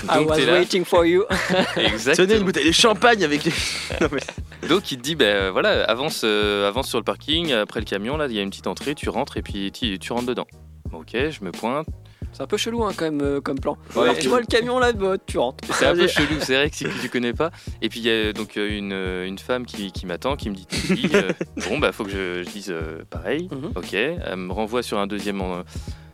I 0.04 0.16
Donc 0.18 0.30
was 0.30 0.36
t'es 0.36 0.46
là, 0.46 0.54
waiting 0.54 0.86
for 0.86 1.06
you. 1.06 1.24
exactement. 1.78 2.28
Tenez 2.28 2.40
une 2.40 2.46
bouteille 2.46 2.68
de 2.68 2.72
champagne 2.72 3.24
avec 3.24 3.44
les. 3.46 3.52
Non, 4.02 4.08
mais- 4.12 4.68
Donc 4.70 4.92
il 4.92 4.98
te 4.98 5.02
dit, 5.04 5.16
ben 5.16 5.50
voilà, 5.52 5.84
avance, 5.86 6.22
euh, 6.24 6.68
avance 6.68 6.88
sur 6.90 7.00
le 7.00 7.04
parking, 7.04 7.52
après 7.54 7.80
le 7.80 7.86
camion, 7.86 8.18
là, 8.18 8.28
il 8.28 8.34
y 8.34 8.40
a 8.40 8.42
une 8.44 8.50
petite 8.52 8.68
entrée, 8.68 8.94
tu 8.96 9.10
rentres 9.10 9.38
et 9.38 9.42
puis 9.42 9.72
tu, 9.72 9.98
tu 10.00 10.14
rentres 10.14 10.28
dedans. 10.28 10.48
Ok, 10.94 11.14
je 11.14 11.44
me 11.44 11.52
pointe. 11.52 11.88
C'est 12.34 12.42
un 12.44 12.48
peu 12.48 12.58
chelou 12.58 12.84
hein, 12.84 12.92
quand 12.96 13.06
même 13.06 13.22
euh, 13.22 13.42
comme 13.42 13.60
plan. 13.60 13.78
Ouais, 13.96 14.04
Alors, 14.04 14.18
tu 14.18 14.28
vois 14.28 14.40
le 14.40 14.46
camion 14.46 14.80
là, 14.80 14.94
bah, 14.94 15.16
tu 15.26 15.38
rentres. 15.38 15.64
C'est 15.74 15.86
un 15.86 15.96
peu 15.96 16.08
chelou, 16.08 16.40
c'est 16.40 16.56
vrai 16.56 16.70
que 16.70 16.76
si 16.76 16.86
tu 17.02 17.10
connais 17.10 17.34
pas. 17.34 17.52
Et 17.82 17.90
puis 17.90 18.00
il 18.00 18.06
y 18.06 18.10
a 18.10 18.32
donc 18.34 18.58
euh, 18.58 18.70
une, 18.78 18.94
euh, 18.94 19.26
une 19.28 19.38
femme 19.38 19.66
qui, 19.66 19.92
qui 19.92 20.06
m'attend, 20.06 20.36
qui 20.36 20.50
me 20.50 20.56
dit, 20.56 20.68
euh, 21.14 21.32
bon, 21.70 21.80
bah 21.80 21.92
faut 21.92 22.04
que 22.06 22.10
je, 22.12 22.44
je 22.44 22.50
dise 22.50 22.70
euh, 22.70 23.04
pareil. 23.10 23.50
Mhm. 23.52 23.72
Ok, 23.76 23.94
elle 23.94 24.36
me 24.38 24.54
renvoie 24.54 24.84
sur 24.84 24.98
un 25.00 25.08
deuxième, 25.08 25.42
euh, 25.42 25.64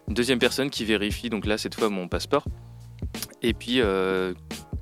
une 0.07 0.13
deuxième 0.15 0.39
personne 0.39 0.69
qui 0.69 0.85
vérifie, 0.85 1.29
donc 1.29 1.45
là 1.45 1.57
cette 1.57 1.75
fois 1.75 1.89
mon 1.89 2.07
passeport. 2.07 2.45
Et 3.43 3.53
puis 3.53 3.79
euh, 3.81 4.33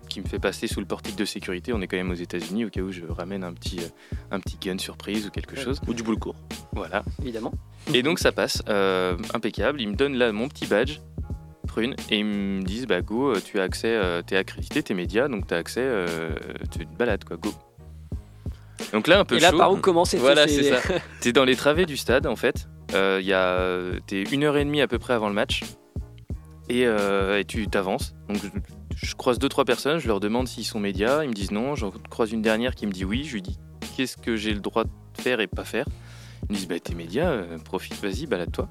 qui 0.08 0.22
me 0.22 0.28
fait 0.28 0.40
passer 0.40 0.68
sous 0.68 0.80
le 0.80 0.86
portique 0.86 1.18
de 1.18 1.26
sécurité. 1.26 1.74
On 1.74 1.82
est 1.82 1.88
quand 1.88 1.98
même 1.98 2.10
aux 2.12 2.14
États-Unis, 2.14 2.64
au 2.64 2.70
cas 2.70 2.80
où 2.80 2.90
je 2.94 3.02
ramène 3.10 3.44
un 3.44 3.52
petit, 3.52 3.82
un 4.32 4.40
petit 4.40 4.58
gun 4.62 4.78
surprise 4.78 5.28
ou 5.28 5.30
quelque 5.30 5.58
chose. 5.58 5.82
Ou 5.90 5.94
du 5.94 6.04
boule 6.04 6.18
court. 6.18 6.36
Voilà. 6.72 7.04
Évidemment. 7.22 7.52
Et 7.94 8.02
donc 8.02 8.20
ça 8.20 8.32
passe, 8.32 8.64
euh, 8.70 9.18
impeccable. 9.34 9.82
Ils 9.82 9.90
me 9.90 9.96
donnent 9.96 10.16
là 10.16 10.32
mon 10.32 10.48
petit 10.48 10.68
badge, 10.68 11.00
prune, 11.76 11.96
et 12.10 12.20
ils 12.20 12.26
me 12.26 12.64
disent 12.64 12.88
bah 12.88 13.02
go, 13.02 13.32
euh, 13.36 13.42
tu 13.44 13.60
as 13.60 13.64
accès, 13.64 13.90
euh, 13.90 14.22
t'es 14.22 14.38
accrédité, 14.38 14.82
t'es 14.82 14.94
média, 14.94 15.28
donc 15.28 15.46
t'as 15.48 15.58
accès, 15.58 15.82
euh, 15.84 16.34
tu 16.72 16.86
te 16.86 16.98
balades 16.98 17.26
quoi, 17.26 17.36
go. 17.36 17.54
Donc 18.94 19.08
là 19.08 19.20
un 19.20 19.26
peu 19.26 19.36
Et 19.36 19.40
là, 19.40 19.52
chaud. 19.52 19.58
par 19.58 19.74
où 19.74 19.78
commencer? 19.78 20.18
Voilà, 20.18 20.48
c'est 20.48 20.64
ça. 20.64 20.80
T'es 21.22 21.34
dans 21.34 21.44
les 21.44 21.56
travées 21.56 21.86
du 21.86 21.98
stade 21.98 22.28
en 22.28 22.36
fait. 22.36 22.68
Euh, 22.94 23.18
Il 23.22 23.28
y 23.28 23.34
a, 23.34 23.60
t'es 24.08 24.24
une 24.24 24.44
heure 24.44 24.56
et 24.58 24.64
demie 24.64 24.80
à 24.82 24.88
peu 24.88 25.00
près 25.00 25.14
avant 25.14 25.28
le 25.28 25.34
match, 25.34 25.64
et, 26.70 26.86
euh, 26.86 27.40
et 27.40 27.46
tu 27.46 27.68
t'avances. 27.68 28.14
Donc 28.30 28.38
je, 28.42 29.08
je 29.08 29.16
croise 29.16 29.38
deux 29.40 29.50
trois 29.50 29.66
personnes, 29.66 30.00
je 30.00 30.08
leur 30.08 30.20
demande 30.22 30.48
s'ils 30.48 30.66
sont 30.66 30.80
médias, 30.80 31.24
ils 31.24 31.30
me 31.30 31.34
disent 31.34 31.52
non. 31.52 31.76
J'en 31.76 31.92
croise 32.10 32.32
une 32.32 32.42
dernière 32.42 32.74
qui 32.76 32.88
me 32.88 32.92
dit 32.92 33.04
oui. 33.06 33.24
Je 33.26 33.34
lui 33.34 33.42
dis 33.42 33.58
qu'est-ce 33.98 34.16
que 34.18 34.36
j'ai 34.38 34.54
le 34.54 34.62
droit 34.62 34.84
de 34.86 34.90
faire 35.22 35.40
et 35.42 35.48
pas 35.48 35.66
faire? 35.66 35.86
Ils 36.50 36.54
me 36.54 36.56
disent 36.58 36.68
bah 36.68 36.80
t'es 36.80 36.96
média, 36.96 37.30
euh, 37.30 37.58
profite, 37.58 37.96
vas-y, 38.02 38.28
balade-toi. 38.28 38.70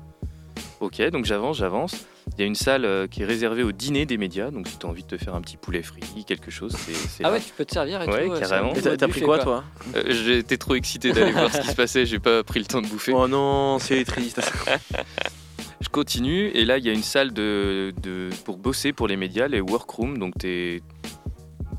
Ok, 0.81 1.00
donc 1.11 1.25
j'avance, 1.25 1.56
j'avance. 1.58 2.06
Il 2.37 2.40
y 2.40 2.43
a 2.43 2.46
une 2.46 2.55
salle 2.55 2.84
euh, 2.84 3.06
qui 3.06 3.22
est 3.22 3.26
réservée 3.26 3.62
au 3.62 3.72
dîner 3.72 4.06
des 4.06 4.16
médias, 4.16 4.50
donc 4.50 4.66
si 4.66 4.76
t'as 4.78 4.88
envie 4.88 5.02
de 5.02 5.08
te 5.08 5.16
faire 5.19 5.34
un 5.34 5.40
petit 5.40 5.56
poulet 5.56 5.82
frit, 5.82 6.00
quelque 6.26 6.50
chose, 6.50 6.75
c'est 7.08 7.22
Ah 7.22 7.28
là. 7.28 7.34
ouais, 7.34 7.40
tu 7.40 7.52
peux 7.56 7.64
te 7.64 7.72
servir 7.72 8.02
et 8.02 8.06
Ouais, 8.08 8.28
tout. 8.28 8.40
carrément. 8.40 8.72
t'as 8.72 9.08
pris 9.08 9.20
quoi, 9.20 9.38
toi? 9.38 9.64
Euh, 9.94 10.02
J'étais 10.08 10.56
trop 10.56 10.75
excité 10.75 11.12
d'aller 11.12 11.32
voir 11.32 11.52
ce 11.52 11.61
qui 11.61 11.69
se 11.69 11.75
passait, 11.76 12.06
j'ai 12.06 12.19
pas 12.19 12.43
pris 12.43 12.61
le 12.61 12.66
temps 12.66 12.81
de 12.82 12.87
bouffer. 12.88 13.12
Oh 13.14 13.28
non, 13.28 13.78
c'est 13.78 14.05
triste. 14.05 14.40
Je 15.81 15.88
continue 15.90 16.46
et 16.49 16.64
là 16.64 16.78
il 16.78 16.84
y 16.84 16.88
a 16.88 16.93
une 16.93 17.02
salle 17.02 17.32
de, 17.32 17.93
de- 18.02 18.31
pour 18.44 18.56
bosser 18.56 18.93
pour 18.93 19.06
les 19.06 19.17
médias, 19.17 19.49
les 19.49 19.60
workrooms. 19.60 20.17
Donc 20.19 20.34
t'es- 20.38 20.81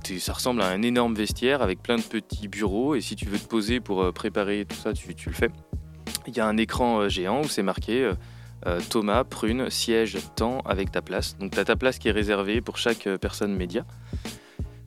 t'es- 0.04 0.20
ça 0.20 0.34
ressemble 0.34 0.62
à 0.62 0.68
un 0.68 0.82
énorme 0.84 1.16
vestiaire 1.16 1.62
avec 1.64 1.82
plein 1.82 1.96
de 1.98 2.02
petits 2.04 2.48
bureaux 2.48 2.94
et 2.96 3.02
si 3.02 3.16
tu 3.16 3.26
veux 3.26 3.40
te 3.40 3.48
poser 3.48 3.80
pour 3.80 4.04
euh, 4.04 4.12
préparer 4.12 4.66
tout 4.70 4.76
ça, 4.76 4.94
tu, 4.94 5.16
tu 5.16 5.30
le 5.30 5.36
fais. 5.36 5.50
Il 6.28 6.38
y 6.38 6.40
a 6.40 6.46
un 6.48 6.58
écran 6.58 7.10
géant 7.10 7.42
où 7.42 7.48
c'est 7.48 7.64
marqué 7.64 8.12
euh, 8.68 8.80
Thomas, 8.90 9.24
prune, 9.24 9.70
siège, 9.70 10.18
temps 10.36 10.60
avec 10.66 10.92
ta 10.92 11.02
place. 11.02 11.38
Donc 11.38 11.52
tu 11.52 11.60
as 11.60 11.66
ta 11.66 11.76
place 11.76 12.00
qui 12.00 12.08
est 12.08 12.12
réservée 12.12 12.62
pour 12.62 12.78
chaque 12.78 13.08
euh, 13.08 13.18
personne 13.18 13.56
média. 13.56 13.86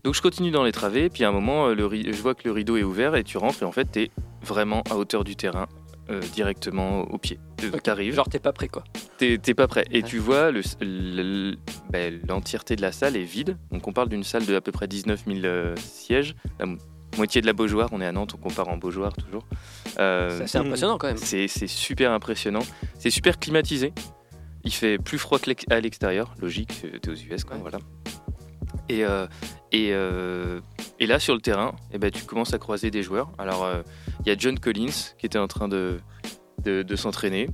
Donc 0.04 0.14
je 0.14 0.22
continue 0.22 0.50
dans 0.50 0.64
les 0.64 0.72
travées, 0.72 1.08
puis 1.10 1.25
à 1.25 1.28
un 1.28 1.32
moment, 1.32 1.69
euh, 1.69 1.75
le 1.75 1.88
je 2.12 2.22
vois 2.22 2.34
que 2.34 2.42
le 2.46 2.52
rideau 2.52 2.76
est 2.76 2.82
ouvert 2.82 3.14
et 3.16 3.25
tu 3.25 3.36
rentres 3.38 3.62
et 3.62 3.66
en 3.66 3.72
fait 3.72 3.90
tu 3.92 4.02
es 4.02 4.10
vraiment 4.42 4.82
à 4.90 4.96
hauteur 4.96 5.25
du 5.25 5.34
terrain, 5.36 5.66
euh, 6.10 6.20
directement 6.32 7.00
au 7.02 7.19
pied. 7.19 7.38
Ok. 7.75 7.82
T'arrives, 7.82 8.14
Genre, 8.14 8.28
t'es 8.28 8.38
pas 8.38 8.52
prêt 8.52 8.69
quoi. 8.69 8.84
T'es 9.19 9.36
t'es 9.38 9.54
pas 9.54 9.66
prêt. 9.66 9.84
Et 9.90 10.02
tu 10.02 10.19
vois, 10.19 10.50
le- 10.52 10.62
le- 10.80 11.56
ben, 11.90 12.20
l'entièreté 12.28 12.76
de 12.76 12.82
la 12.82 12.92
salle 12.92 13.16
est 13.16 13.25
vide. 13.25 13.56
Donc 13.72 13.88
on 13.88 13.92
parle 13.92 14.08
d'une 14.08 14.22
salle 14.22 14.46
de 14.46 14.54
à 14.54 14.60
peu 14.60 14.70
près 14.72 14.86
19 14.86 15.25
000 15.26 15.40
euh, 15.44 15.75
sièges. 15.76 16.36
Moitié 17.16 17.40
de 17.40 17.46
la 17.46 17.52
Beaujoire, 17.52 17.88
on 17.93 18.00
est 18.00 18.06
à 18.06 18.12
Nantes, 18.12 18.34
on 18.34 18.38
compare 18.38 18.69
en 18.69 18.76
Beaujoire 18.76 19.12
toujours. 19.14 19.44
Euh, 19.99 20.43
C'est 20.46 20.58
impressionnant 20.58 20.99
quand 20.99 21.08
même. 21.08 21.16
c'est 21.16 21.49
super 21.49 22.12
impressionnant. 22.12 22.62
C'est 22.99 23.10
super 23.10 23.38
climatisé. 23.38 23.92
Il 24.64 24.73
fait 24.73 24.99
plus 24.99 25.18
froid 25.18 25.38
que 25.38 25.47
l'ex- 25.47 25.64
à 25.71 25.80
l'extérieur, 25.80 26.35
logique, 26.40 26.82
euh, 26.85 26.99
t'es 26.99 27.11
aux 27.11 27.14
US 27.14 27.44
quoi, 27.44 27.56
Ouais. 27.56 27.62
voilà. 27.62 27.78
Et, 28.88 29.04
euh, 29.04 29.26
et, 29.73 29.90
euh, 29.92 30.61
et 30.99 31.06
là 31.06 31.18
sur 31.18 31.35
le 31.35 31.40
terrain, 31.40 31.75
eh 31.92 31.99
ben, 31.99 32.11
tu 32.11 32.25
commences 32.25 32.52
à 32.54 32.59
croiser 32.59 32.90
des 32.90 33.02
joueurs. 33.02 33.30
Alors 33.38 33.66
il 34.25 34.28
y 34.28 34.30
a 34.32 34.37
John 34.37 34.59
Collins 34.59 35.14
qui 35.18 35.26
était 35.26 35.38
en 35.38 35.49
train 35.49 35.68
de, 35.68 35.99
de, 36.64 36.82
de 36.82 36.97
s'entraîner. 36.97 37.49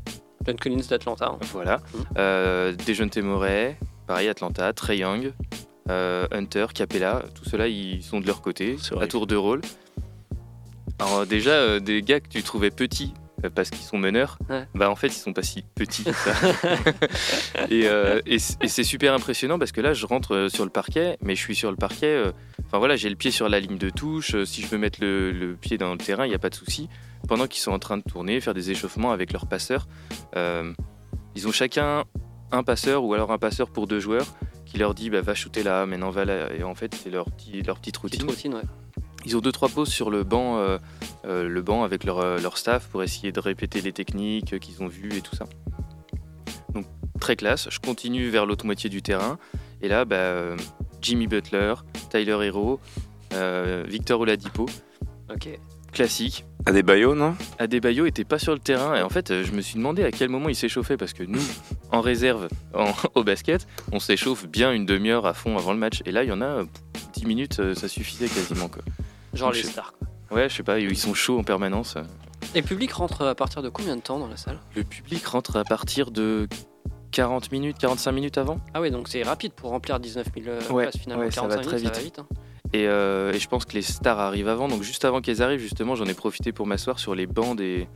John 0.47 0.57
Collins 0.59 0.83
d'Atlanta. 0.89 1.27
hein. 1.33 1.39
Voilà. 1.53 1.81
Euh, 2.19 2.75
Dejounte 2.87 3.17
Murray, 3.19 3.79
pareil, 4.07 4.29
Atlanta, 4.29 4.73
Trey 4.73 4.99
Young, 4.99 5.33
Hunter, 5.89 6.67
Capella, 6.75 7.23
tout 7.35 7.45
cela, 7.45 7.69
ils 7.69 8.03
sont 8.03 8.21
de 8.21 8.27
leur 8.27 8.41
côté, 8.43 8.77
à 9.01 9.07
tour 9.07 9.27
de 9.27 9.37
rôle. 9.37 9.61
Alors 10.99 11.27
déjà, 11.27 11.51
euh, 11.53 11.81
des 11.81 12.03
gars 12.03 12.21
que 12.21 12.29
tu 12.29 12.43
trouvais 12.43 12.71
petits 12.71 13.13
euh, 13.45 13.51
parce 13.51 13.69
qu'ils 13.71 13.83
sont 13.85 13.99
meneurs, 13.99 14.39
Ouais. 14.49 14.65
bah 14.75 14.89
en 14.89 14.95
fait 14.97 15.09
ils 15.09 15.13
sont 15.13 15.33
pas 15.33 15.43
si 15.43 15.65
petits 15.75 16.05
ça. 16.05 16.33
et 17.71 17.89
euh, 17.89 18.21
c'est 18.39 18.85
super 18.85 19.13
impressionnant 19.13 19.59
parce 19.59 19.73
que 19.73 19.81
là 19.81 19.93
je 19.93 20.07
rentre 20.07 20.35
euh, 20.35 20.49
sur 20.49 20.65
le 20.65 20.71
parquet, 20.71 21.19
mais 21.21 21.35
je 21.35 21.41
suis 21.41 21.57
sur 21.57 21.71
le 21.71 21.77
parquet, 21.77 22.07
euh, 22.07 22.31
enfin 22.67 22.79
voilà, 22.79 22.95
j'ai 22.97 23.09
le 23.11 23.17
pied 23.17 23.33
sur 23.33 23.49
la 23.49 23.59
ligne 23.59 23.77
de 23.77 23.91
touche, 23.91 24.35
euh, 24.37 24.45
si 24.45 24.63
je 24.63 24.69
veux 24.69 24.79
mettre 24.79 25.01
le, 25.01 25.33
le 25.33 25.57
pied 25.57 25.79
dans 25.79 25.91
le 25.93 25.99
terrain, 25.99 26.27
il 26.27 26.29
n'y 26.29 26.35
a 26.35 26.39
pas 26.39 26.51
de 26.51 26.55
souci. 26.55 26.89
Pendant 27.27 27.47
qu'ils 27.49 27.61
sont 27.63 27.73
en 27.73 27.79
train 27.81 27.97
de 27.97 28.03
tourner, 28.03 28.41
faire 28.41 28.55
des 28.55 28.71
échauffements 28.71 29.11
avec 29.11 29.33
leurs 29.33 29.47
passeurs, 29.47 29.89
euh, 30.37 30.73
ils 31.35 31.49
ont 31.49 31.53
chacun 31.53 32.05
un 32.53 32.63
passeur 32.63 33.03
ou 33.05 33.15
alors 33.15 33.33
un 33.33 33.39
passeur 33.39 33.71
pour 33.71 33.87
deux 33.89 33.99
joueurs 33.99 34.27
qui 34.75 34.81
leur 34.81 34.93
dit 34.93 35.09
bah, 35.09 35.21
va 35.21 35.35
shooter 35.35 35.63
là, 35.63 35.87
maintenant 35.87 36.11
va 36.11 36.25
là. 36.25 36.53
Et 36.53 36.65
en 36.65 36.75
fait, 36.75 36.95
c'est 36.97 37.09
leur, 37.11 37.27
petit, 37.31 37.63
leur 37.63 37.79
petite 37.79 38.01
Petite 38.01 38.23
routine. 38.25 38.55
ouais. 38.55 38.63
Ils 39.25 39.37
ont 39.37 39.41
deux 39.41 39.53
trois 39.53 39.69
pauses 39.69 39.89
sur 39.89 40.11
le 40.11 40.25
banc, 40.25 40.59
euh, 40.59 40.79
euh, 41.25 41.49
le 41.49 41.63
banc 41.63 41.85
avec 41.85 42.03
leur, 42.05 42.19
euh, 42.19 42.39
leur 42.41 42.59
staff 42.59 42.89
pour 42.89 43.03
essayer 43.05 43.31
de 43.33 43.39
répéter 43.41 43.81
les 43.81 43.93
techniques 43.93 44.59
qu'ils 44.59 44.83
ont 44.83 44.89
vues 44.89 45.17
et 45.17 45.21
tout 45.21 45.35
ça. 45.37 45.45
Donc 46.75 46.87
très 47.21 47.37
classe. 47.37 47.69
Je 47.71 47.79
continue 47.79 48.29
vers 48.29 48.47
l'autre 48.47 48.67
moitié 48.67 48.91
du 48.91 49.01
terrain 49.01 49.39
et 49.81 49.87
là, 49.89 50.05
bah, 50.05 50.57
Jimmy 51.01 51.29
Butler, 51.29 51.75
Tyler 52.11 52.39
Hero, 52.43 52.81
Victor 53.87 54.21
Oladipo, 54.21 54.67
Ok. 55.33 55.49
classique. 55.93 56.45
Adebayo, 56.67 57.15
non? 57.15 57.37
Adebayo 57.59 58.07
était 58.07 58.25
pas 58.25 58.39
sur 58.39 58.55
le 58.55 58.59
terrain 58.59 58.95
et 58.97 59.03
en 59.03 59.11
fait 59.11 59.31
euh, 59.31 59.45
je 59.45 59.53
me 59.53 59.61
suis 59.61 59.75
demandé 59.77 60.03
à 60.03 60.11
quel 60.11 60.31
moment 60.31 60.49
il 60.49 60.55
s'échauffait 60.57 60.97
parce 60.97 61.13
que 61.13 61.23
nous 61.23 61.43
en 61.93 62.01
réserve 62.01 62.49
en- 62.75 62.93
au 63.15 63.23
basket 63.23 63.67
on 63.93 64.01
s'échauffe 64.01 64.47
bien 64.49 64.73
une 64.73 64.87
demi-heure 64.87 65.27
à 65.27 65.35
fond 65.35 65.59
avant 65.59 65.73
le 65.75 65.79
match 65.79 66.01
et 66.07 66.11
là 66.13 66.23
il 66.25 66.31
y 66.31 66.33
en 66.33 66.41
a 66.41 66.47
euh, 66.47 66.65
10 67.13 67.27
minutes 67.27 67.61
euh, 67.61 67.75
ça 67.75 67.87
suffisait 67.87 68.29
quasiment 68.29 68.69
quoi. 68.69 68.83
Genre 69.35 69.53
Je 69.53 69.59
les 69.63 69.69
stars. 69.69 69.93
quoi. 70.29 70.39
Ouais 70.39 70.49
je 70.49 70.55
sais 70.57 70.63
pas 70.63 70.79
ils 70.79 70.97
sont 70.97 71.13
chauds 71.13 71.39
en 71.39 71.45
permanence. 71.45 71.97
Et 72.55 72.61
le 72.63 72.67
public 72.67 72.93
rentre 72.93 73.23
à 73.27 73.35
partir 73.35 73.61
de 73.63 73.69
combien 73.69 73.97
de 73.97 74.01
temps 74.03 74.19
dans 74.19 74.29
la 74.29 74.37
salle? 74.39 74.59
Le 74.75 74.85
public 74.85 75.27
rentre 75.27 75.57
à 75.57 75.65
partir 75.65 76.11
de 76.11 76.49
40 77.11 77.53
minutes 77.53 77.77
45 77.79 78.11
minutes 78.13 78.39
avant 78.39 78.59
Ah 78.73 78.81
ouais, 78.81 78.91
donc 78.91 79.09
c'est 79.09 79.23
rapide 79.23 79.53
pour 79.53 79.71
remplir 79.71 80.01
19 80.01 80.27
000 80.35 80.47
euh, 80.49 80.61
Ouais, 80.73 80.85
places 80.85 80.97
finalement. 80.97 81.25
ouais, 81.25 81.31
ça 81.31 81.43
45 81.43 81.57
va 81.57 81.63
très 81.63 81.77
minutes, 81.77 81.95
ça 81.95 82.01
vite. 82.01 82.17
va 82.17 82.23
vite. 82.23 82.37
hein. 82.37 82.41
Et, 82.75 82.89
euh, 82.89 83.33
et 83.33 83.39
je 83.39 83.49
pense 83.49 83.65
que 83.65 83.75
les 83.75 83.83
stars 83.83 84.19
arrivent 84.19 84.49
avant. 84.49 84.67
Donc 84.67 84.83
juste 84.83 85.05
avant 85.05 85.21
qu'elles 85.21 85.43
arrivent 85.43 85.61
justement 85.61 85.95
j'en 85.95 86.07
ai 86.07 86.15
profité 86.15 86.53
pour 86.53 86.67
m'asseoir 86.67 86.99
sur 86.99 87.15
les 87.15 87.27
bancs 87.27 87.57
des, 87.57 87.87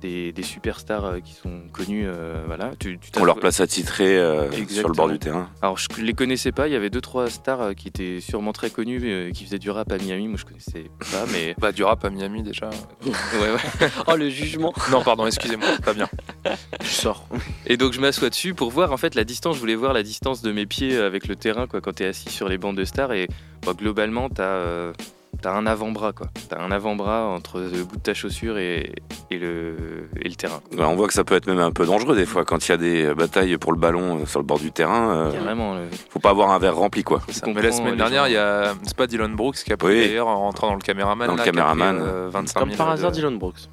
des, 0.00 0.32
des 0.32 0.42
superstars 0.42 1.04
euh, 1.04 1.20
qui 1.20 1.32
sont 1.32 1.62
connus 1.72 2.04
euh, 2.06 2.42
voilà. 2.46 2.72
Tu, 2.78 2.98
tu 2.98 3.10
On 3.20 3.24
leur 3.24 3.38
place 3.38 3.60
attitré 3.60 4.18
euh, 4.18 4.50
sur 4.68 4.88
le 4.88 4.94
bord 4.94 5.08
du 5.08 5.18
terrain. 5.18 5.48
Alors 5.62 5.78
je 5.78 5.88
les 6.00 6.14
connaissais 6.14 6.52
pas, 6.52 6.68
il 6.68 6.72
y 6.72 6.76
avait 6.76 6.90
deux 6.90 7.00
trois 7.00 7.28
stars 7.30 7.74
qui 7.74 7.88
étaient 7.88 8.20
sûrement 8.20 8.52
très 8.52 8.70
connues, 8.70 9.00
euh, 9.04 9.30
qui 9.30 9.44
faisaient 9.44 9.58
du 9.58 9.70
rap 9.70 9.90
à 9.92 9.98
Miami, 9.98 10.28
moi 10.28 10.38
je 10.38 10.44
connaissais 10.44 10.90
pas, 10.98 11.24
mais 11.32 11.54
Bah, 11.58 11.72
du 11.72 11.82
rap 11.84 12.04
à 12.04 12.10
Miami 12.10 12.42
déjà. 12.42 12.70
ouais, 13.04 13.10
ouais. 13.40 13.88
Oh 14.06 14.16
le 14.16 14.28
jugement. 14.30 14.72
Non, 14.90 15.02
pardon, 15.02 15.26
excusez-moi, 15.26 15.68
pas 15.84 15.92
bien. 15.92 16.08
Je 16.82 16.88
sors. 16.88 17.28
Et 17.66 17.76
donc 17.76 17.92
je 17.92 18.00
m'assois 18.00 18.30
dessus 18.30 18.54
pour 18.54 18.70
voir 18.70 18.92
en 18.92 18.96
fait 18.96 19.14
la 19.14 19.24
distance, 19.24 19.56
je 19.56 19.60
voulais 19.60 19.74
voir 19.74 19.92
la 19.92 20.02
distance 20.02 20.40
de 20.40 20.50
mes 20.52 20.66
pieds 20.66 20.96
avec 20.96 21.28
le 21.28 21.36
terrain 21.36 21.66
quoi 21.66 21.80
quand 21.80 21.92
t'es 21.94 22.06
assis 22.06 22.30
sur 22.30 22.48
les 22.48 22.58
bancs 22.58 22.74
de 22.74 22.84
stars 22.84 23.12
et 23.12 23.28
bah, 23.66 23.72
globalement 23.76 24.28
t'as 24.30 24.44
euh, 24.44 24.92
t'as 25.42 25.52
un 25.54 25.66
avant-bras 25.66 26.12
quoi, 26.12 26.28
t'as 26.48 26.60
un 26.60 26.70
avant-bras 26.70 27.26
entre 27.26 27.60
le 27.60 27.84
bout 27.84 27.96
de 27.96 28.02
ta 28.02 28.14
chaussure 28.14 28.58
et, 28.58 28.92
et 29.30 29.38
le 29.38 30.08
et 30.20 30.28
le 30.28 30.34
terrain. 30.34 30.60
Bah, 30.76 30.88
on 30.88 30.96
voit 30.96 31.06
que 31.06 31.12
ça 31.14 31.24
peut 31.24 31.34
être 31.36 31.46
même 31.46 31.60
un 31.60 31.70
peu 31.70 31.86
dangereux 31.86 32.16
des 32.16 32.26
fois 32.26 32.44
quand 32.44 32.66
il 32.66 32.70
y 32.70 32.74
a 32.74 32.76
des 32.76 33.14
batailles 33.14 33.56
pour 33.58 33.72
le 33.72 33.78
ballon 33.78 34.20
euh, 34.20 34.26
sur 34.26 34.40
le 34.40 34.44
bord 34.46 34.58
du 34.58 34.72
terrain. 34.72 35.10
euh, 35.16 35.32
Carrément. 35.32 35.74
le- 35.74 35.88
faut 36.10 36.18
pas 36.18 36.30
avoir 36.30 36.50
un 36.50 36.58
verre 36.58 36.76
rempli 36.76 37.04
quoi. 37.04 37.22
tu 37.26 37.52
Mais 37.54 37.62
la 37.62 37.72
semaine 37.72 37.96
dernière, 37.96 38.26
il 38.28 38.32
y 38.32 38.36
a. 38.36 38.74
C'est 38.82 38.96
pas 38.96 39.06
Dylan 39.06 39.34
Brooks 39.36 39.56
qui 39.64 39.72
a 39.72 39.76
pris 39.76 39.88
Oui. 39.94 40.00
d'ailleurs 40.08 40.28
en 40.28 40.40
rentrant 40.40 40.68
dans 40.68 40.74
le 40.74 40.80
caméraman. 40.80 41.26
Dans 41.28 41.34
là, 41.36 41.42
pris, 41.42 41.50
caméraman. 41.52 41.98
euh, 42.00 42.28
25 42.32 42.58
Comme 42.60 42.68
000 42.70 42.78
par 42.78 42.90
hasard, 42.90 43.10
de- 43.10 43.16
Dylan 43.16 43.38
Brooks. 43.38 43.68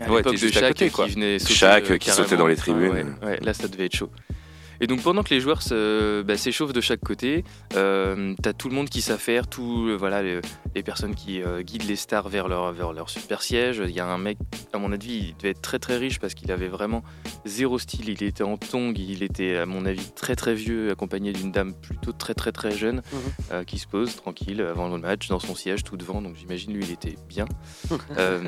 À 0.00 0.08
Ouais, 0.08 0.18
l'époque 0.18 0.24
t'es 0.26 0.30
de 0.32 0.36
juste 0.36 0.56
à 0.58 0.60
Shaq 0.60 0.92
quoi. 0.92 1.06
qui 1.06 1.14
venait 1.14 1.38
sauter, 1.40 1.54
Shaq 1.54 1.90
euh, 1.90 1.96
qui 1.98 2.10
sautait 2.10 2.36
dans 2.36 2.46
les 2.46 2.54
Ah, 2.54 2.60
tribunes. 2.60 2.92
ouais, 2.92 3.26
ouais, 3.26 3.38
là 3.42 3.52
ça 3.52 3.66
devait 3.66 3.86
être 3.86 3.96
chaud. 3.96 4.10
Et 4.80 4.86
donc 4.86 5.02
pendant 5.02 5.24
que 5.24 5.30
les 5.30 5.40
joueurs 5.40 5.60
se- 5.60 6.22
bah, 6.22 6.36
s'échauffent 6.36 6.72
de 6.72 6.80
chaque 6.80 7.00
côté, 7.00 7.42
euh, 7.74 8.32
t'as 8.40 8.52
tout 8.52 8.68
le 8.68 8.76
monde 8.76 8.88
qui 8.88 9.00
s'affaire, 9.02 9.48
tout 9.48 9.86
euh, 9.88 9.96
voilà 9.98 10.22
les, 10.22 10.40
les 10.74 10.82
personnes 10.82 11.14
qui 11.14 11.42
euh, 11.42 11.62
guident 11.62 11.88
les 11.88 11.96
stars 11.96 12.28
vers 12.28 12.48
leur 12.48 12.72
vers 12.72 12.92
leur 12.92 13.10
super 13.10 13.42
siège. 13.42 13.82
Il 13.84 13.94
y 13.94 14.00
a 14.00 14.06
un 14.06 14.18
mec, 14.18 14.38
à 14.72 14.78
mon 14.78 14.92
avis, 14.92 15.28
il 15.28 15.36
devait 15.36 15.50
être 15.50 15.62
très 15.62 15.78
très 15.78 15.96
riche 15.96 16.18
parce 16.18 16.34
qu'il 16.34 16.50
avait 16.52 16.68
vraiment 16.68 17.02
zéro 17.44 17.78
style. 17.78 18.08
Il 18.08 18.22
était 18.22 18.44
en 18.44 18.56
tongs, 18.56 18.94
il 18.96 19.22
était 19.22 19.56
à 19.56 19.66
mon 19.66 19.84
avis 19.86 20.10
très 20.12 20.36
très 20.36 20.54
vieux, 20.54 20.90
accompagné 20.90 21.32
d'une 21.32 21.52
dame 21.52 21.74
plutôt 21.74 22.12
très 22.12 22.34
très 22.34 22.52
très 22.52 22.70
jeune 22.70 23.02
euh, 23.52 23.64
qui 23.64 23.78
se 23.78 23.86
pose 23.86 24.16
tranquille 24.16 24.60
avant 24.62 24.88
le 24.88 24.98
match 24.98 25.28
dans 25.28 25.40
son 25.40 25.54
siège 25.54 25.84
tout 25.84 25.96
devant. 25.96 26.22
Donc 26.22 26.36
j'imagine 26.36 26.72
lui 26.72 26.84
il 26.84 26.92
était 26.92 27.16
bien. 27.28 27.46
Euh, 28.16 28.40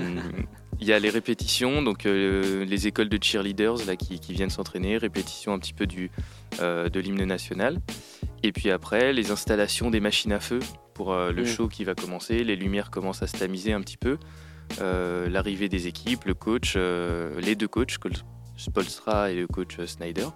il 0.81 0.87
y 0.87 0.93
a 0.93 0.99
les 0.99 1.11
répétitions, 1.11 1.83
donc 1.83 2.07
euh, 2.07 2.65
les 2.65 2.87
écoles 2.87 3.11
de 3.11 3.23
cheerleaders 3.23 3.85
là, 3.87 3.97
qui, 3.97 4.19
qui 4.19 4.33
viennent 4.33 4.51
s'entraîner, 4.51 4.97
répétition 4.97 5.53
un 5.53 5.59
petit 5.59 5.75
peu 5.75 5.87
du, 5.87 6.11
euh, 6.61 6.89
de 6.89 7.01
l'hymne 7.01 7.25
national. 7.25 7.79
Et 8.43 8.53
puis 8.53 8.71
après, 8.71 9.13
les 9.13 9.31
installations 9.31 9.91
des 9.91 10.01
machines 10.01 10.33
à 10.33 10.41
feu 10.41 10.61
pour 11.01 11.15
euh, 11.15 11.33
le 11.33 11.45
Mm. 11.45 11.47
show 11.47 11.67
qui 11.69 11.85
va 11.85 11.95
commencer. 11.95 12.45
Les 12.45 12.57
lumières 12.57 12.91
commencent 12.91 13.23
à 13.23 13.27
se 13.27 13.35
tamiser 13.39 13.73
un 13.73 13.81
petit 13.81 13.97
peu. 13.97 14.19
Euh, 14.83 15.31
L'arrivée 15.31 15.71
des 15.71 15.87
équipes, 15.87 16.27
le 16.27 16.35
coach, 16.35 16.75
euh, 16.77 17.41
les 17.41 17.55
deux 17.55 17.69
coachs, 17.69 17.97
Spolstra 18.59 19.31
et 19.31 19.35
le 19.37 19.47
coach 19.47 19.79
euh, 19.79 19.87
Snyder. 19.87 20.27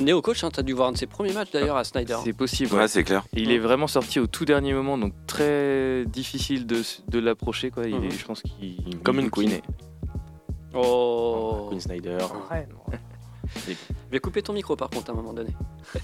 Néo 0.00 0.20
coach, 0.22 0.42
hein, 0.42 0.50
t'as 0.52 0.62
dû 0.62 0.72
voir 0.72 0.88
un 0.88 0.92
de 0.92 0.96
ses 0.96 1.06
premiers 1.06 1.32
matchs 1.32 1.52
d'ailleurs 1.52 1.76
à 1.76 1.84
Snyder. 1.84 2.16
C'est 2.24 2.32
possible. 2.32 2.74
Ouais, 2.74 2.88
c'est 2.88 3.04
clair. 3.04 3.24
Et 3.36 3.42
il 3.42 3.52
est 3.52 3.58
vraiment 3.60 3.86
sorti 3.86 4.18
au 4.18 4.26
tout 4.26 4.44
dernier 4.44 4.72
moment, 4.74 4.98
donc 4.98 5.12
très 5.28 6.04
difficile 6.06 6.66
de, 6.66 6.82
de 7.08 7.18
l'approcher. 7.20 7.70
Quoi. 7.70 7.86
Il 7.86 7.94
est- 7.94 7.98
Mhm. 8.00 8.10
je 8.10 8.24
pense 8.24 8.42
qu'il 8.42 8.98
Comme 9.04 9.20
une 9.20 9.28
bouquinait. 9.28 9.62
Oh. 10.74 11.66
Queen 11.70 11.80
Snyder. 11.80 12.18
Je 13.66 13.74
vais 14.12 14.20
couper 14.20 14.42
ton 14.42 14.52
micro 14.52 14.76
par 14.76 14.90
contre 14.90 15.10
à 15.10 15.12
un 15.12 15.16
moment 15.16 15.32
donné. 15.32 15.50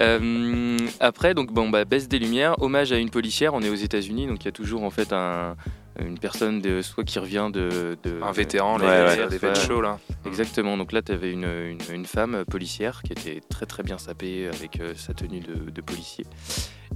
Euh, 0.00 0.76
après, 1.00 1.34
donc 1.34 1.52
bon, 1.52 1.68
bah, 1.68 1.84
baisse 1.84 2.08
des 2.08 2.18
lumières, 2.18 2.54
hommage 2.62 2.92
à 2.92 2.98
une 2.98 3.10
policière. 3.10 3.54
On 3.54 3.60
est 3.62 3.68
aux 3.68 3.74
États-Unis, 3.74 4.26
donc 4.26 4.42
il 4.42 4.44
y 4.46 4.48
a 4.48 4.52
toujours 4.52 4.82
en 4.84 4.90
fait 4.90 5.12
un, 5.12 5.56
une 5.98 6.18
personne 6.18 6.60
de 6.60 6.80
soit 6.80 7.04
qui 7.04 7.18
revient 7.18 7.50
de, 7.52 7.98
de- 8.02 8.22
Un 8.22 8.32
vétéran, 8.32 8.78
de 8.78 8.84
là, 8.84 9.06
Ouais, 9.06 9.28
des 9.28 9.38
soit- 9.38 9.54
chauds 9.54 9.80
là. 9.80 9.98
Exactement. 10.24 10.76
Donc 10.76 10.92
là, 10.92 11.02
tu 11.02 11.12
avais 11.12 11.32
une, 11.32 11.44
une, 11.44 11.78
une 11.92 12.06
femme 12.06 12.44
policière 12.48 13.02
qui 13.02 13.12
était 13.12 13.40
très 13.48 13.66
très 13.66 13.82
bien 13.82 13.98
sapée 13.98 14.48
avec 14.48 14.80
euh, 14.80 14.94
sa 14.96 15.12
tenue 15.12 15.40
de, 15.40 15.70
de 15.70 15.80
policier. 15.80 16.24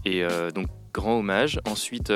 Et 0.05 0.23
euh, 0.25 0.51
donc 0.51 0.67
grand 0.93 1.19
hommage. 1.19 1.61
Ensuite. 1.67 2.13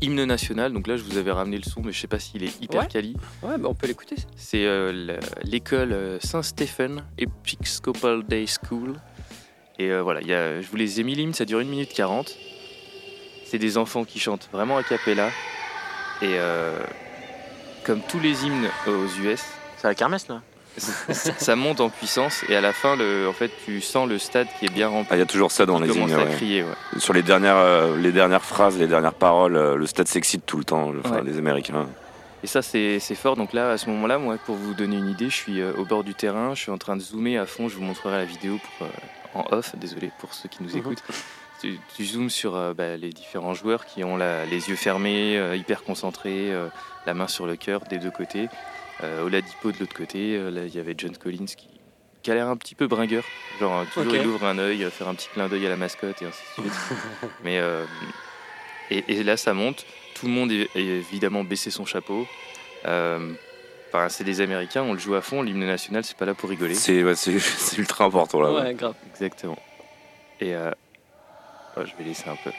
Hymne 0.00 0.24
national, 0.24 0.72
donc 0.72 0.86
là 0.86 0.96
je 0.96 1.02
vous 1.02 1.16
avais 1.16 1.30
ramené 1.32 1.56
le 1.56 1.62
son, 1.64 1.80
mais 1.82 1.92
je 1.92 2.00
sais 2.00 2.06
pas 2.06 2.18
s'il 2.18 2.42
est 2.44 2.62
hyper 2.62 2.82
Ouais. 2.82 2.86
quali. 2.88 3.16
Ouais, 3.42 3.56
bah 3.58 3.68
on 3.70 3.74
peut 3.74 3.86
l'écouter. 3.86 4.16
C'est 4.36 4.64
euh, 4.66 5.18
l'école 5.42 5.92
euh, 5.92 6.18
Saint-Stephen 6.20 7.04
Episcopal 7.18 8.24
Day 8.26 8.44
School. 8.46 8.94
Et 9.78 9.90
euh, 9.90 10.02
voilà, 10.02 10.20
il 10.22 10.26
y 10.28 10.34
a, 10.34 10.60
je 10.60 10.66
vous 10.68 10.76
les 10.76 11.00
ai 11.00 11.04
mis 11.04 11.14
l'hymne, 11.14 11.34
ça 11.34 11.44
dure 11.44 11.58
1 11.60 11.64
minute 11.64 11.92
40. 11.92 12.34
C'est 13.44 13.58
des 13.58 13.78
enfants 13.78 14.04
qui 14.04 14.18
chantent 14.18 14.48
vraiment 14.52 14.76
a 14.78 14.82
cappella. 14.82 15.28
Et 16.22 16.34
euh, 16.38 16.78
comme 17.84 18.00
tous 18.08 18.18
les 18.18 18.44
hymnes 18.44 18.68
aux 18.86 19.06
US, 19.22 19.42
C'est 19.76 19.86
la 19.88 19.94
kermesse 19.94 20.28
là? 20.28 20.42
ça, 21.10 21.56
monte 21.56 21.80
en 21.80 21.88
puissance 21.88 22.44
et 22.48 22.56
à 22.56 22.60
la 22.60 22.72
fin, 22.72 22.96
le, 22.96 23.28
en 23.28 23.32
fait, 23.32 23.50
tu 23.64 23.80
sens 23.80 24.08
le 24.08 24.18
stade 24.18 24.46
qui 24.58 24.66
est 24.66 24.72
bien 24.72 24.88
rempli. 24.88 25.08
Ah, 25.10 25.16
Il 25.16 25.20
y 25.20 25.22
a 25.22 25.26
toujours 25.26 25.50
ça 25.50 25.64
dans 25.66 25.78
les 25.80 25.88
hymnes. 25.96 26.12
à 26.12 26.18
ouais. 26.24 26.30
crier. 26.34 26.62
ouais. 26.62 26.98
Sur 26.98 27.12
les 27.14 27.22
dernières, 27.22 27.56
euh, 27.56 27.96
les 27.96 28.12
dernières 28.12 28.44
phrases, 28.44 28.78
les 28.78 28.86
dernières 28.86 29.14
paroles, 29.14 29.56
euh, 29.56 29.76
le 29.76 29.86
stade 29.86 30.08
s'excite 30.08 30.44
tout 30.46 30.58
le 30.58 30.64
temps, 30.64 30.90
le- 30.90 31.00
enfin, 31.04 31.16
Ouais. 31.16 31.22
les 31.24 31.38
Américains. 31.38 31.86
Et 32.42 32.46
ça, 32.46 32.62
c'est 32.62 32.98
fort. 33.14 33.36
Donc 33.36 33.52
là, 33.52 33.70
à 33.72 33.78
ce 33.78 33.88
moment-là, 33.90 34.18
moi, 34.18 34.36
pour 34.44 34.54
vous 34.56 34.74
donner 34.74 34.96
une 34.96 35.08
idée, 35.08 35.30
je 35.30 35.34
suis 35.34 35.60
euh, 35.60 35.72
au 35.78 35.84
bord 35.84 36.04
du 36.04 36.14
terrain, 36.14 36.54
je 36.54 36.60
suis 36.62 36.70
en 36.70 36.78
train 36.78 36.96
de 36.96 37.00
zoomer 37.02 37.38
à 37.38 37.46
fond. 37.46 37.68
Je 37.68 37.76
vous 37.76 37.82
montrerai 37.82 38.18
la 38.18 38.24
vidéo 38.24 38.58
pour, 38.78 38.86
euh, 38.86 38.90
en 39.34 39.44
off, 39.56 39.74
désolé 39.76 40.10
pour 40.18 40.32
ceux 40.34 40.48
qui 40.48 40.62
nous 40.62 40.70
Mhm. 40.70 40.78
écoutent. 40.78 41.02
Tu, 41.60 41.78
tu 41.96 42.04
zoomes 42.04 42.28
sur 42.28 42.54
euh, 42.54 42.74
bah, 42.74 42.96
les 42.98 43.08
différents 43.10 43.54
joueurs 43.54 43.86
qui 43.86 44.04
ont 44.04 44.16
la- 44.18 44.44
les 44.44 44.68
yeux 44.68 44.76
fermés, 44.76 45.38
euh, 45.38 45.56
hyper 45.56 45.82
concentrés, 45.82 46.52
euh, 46.52 46.68
la 47.06 47.14
main 47.14 47.28
sur 47.28 47.46
le 47.46 47.56
cœur 47.56 47.80
des 47.88 47.96
deux 47.98 48.10
côtés. 48.10 48.48
Euh, 49.02 49.24
Oladipo 49.24 49.72
de 49.72 49.78
l'autre 49.78 49.94
côté, 49.94 50.36
euh, 50.36 50.50
là, 50.50 50.64
il 50.64 50.74
y 50.74 50.78
avait 50.78 50.94
John 50.96 51.16
Collins 51.16 51.44
qui, 51.44 51.68
qui 52.22 52.30
a 52.30 52.34
l'air 52.34 52.48
un 52.48 52.56
petit 52.56 52.74
peu 52.74 52.86
bringueur. 52.86 53.24
Genre, 53.60 53.80
euh, 53.80 53.84
toujours 53.92 54.14
il 54.16 54.26
ouvre 54.26 54.44
un 54.44 54.58
œil, 54.58 54.88
faire 54.90 55.08
un 55.08 55.14
petit 55.14 55.28
clin 55.28 55.48
d'œil 55.48 55.66
à 55.66 55.68
la 55.68 55.76
mascotte 55.76 56.22
et 56.22 56.26
ainsi 56.26 56.42
de 56.58 56.62
suite. 56.62 56.80
Mais 57.44 57.58
euh, 57.58 57.84
et, 58.90 59.04
et 59.08 59.22
là, 59.24 59.36
ça 59.36 59.52
monte. 59.54 59.84
Tout 60.14 60.26
le 60.26 60.32
monde 60.32 60.50
est, 60.50 60.68
est 60.74 60.80
évidemment 60.84 61.44
baissé 61.44 61.70
son 61.70 61.84
chapeau. 61.84 62.26
Euh, 62.86 63.32
enfin, 63.88 64.08
c'est 64.08 64.24
des 64.24 64.40
Américains, 64.40 64.82
on 64.82 64.92
le 64.92 64.98
joue 64.98 65.14
à 65.14 65.20
fond. 65.20 65.42
L'hymne 65.42 65.66
national, 65.66 66.04
c'est 66.04 66.16
pas 66.16 66.24
là 66.24 66.34
pour 66.34 66.48
rigoler. 66.48 66.74
C'est 66.74 67.02
ouais, 67.02 67.14
ultra 67.78 68.04
important 68.04 68.40
là. 68.40 68.52
Ouais, 68.52 68.74
grave. 68.74 68.94
Exactement. 69.12 69.58
Et 70.40 70.54
euh, 70.54 70.70
oh, 71.76 71.82
je 71.84 71.96
vais 71.96 72.08
laisser 72.08 72.28
un 72.28 72.36
peu. 72.42 72.50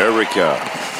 America. 0.00 0.56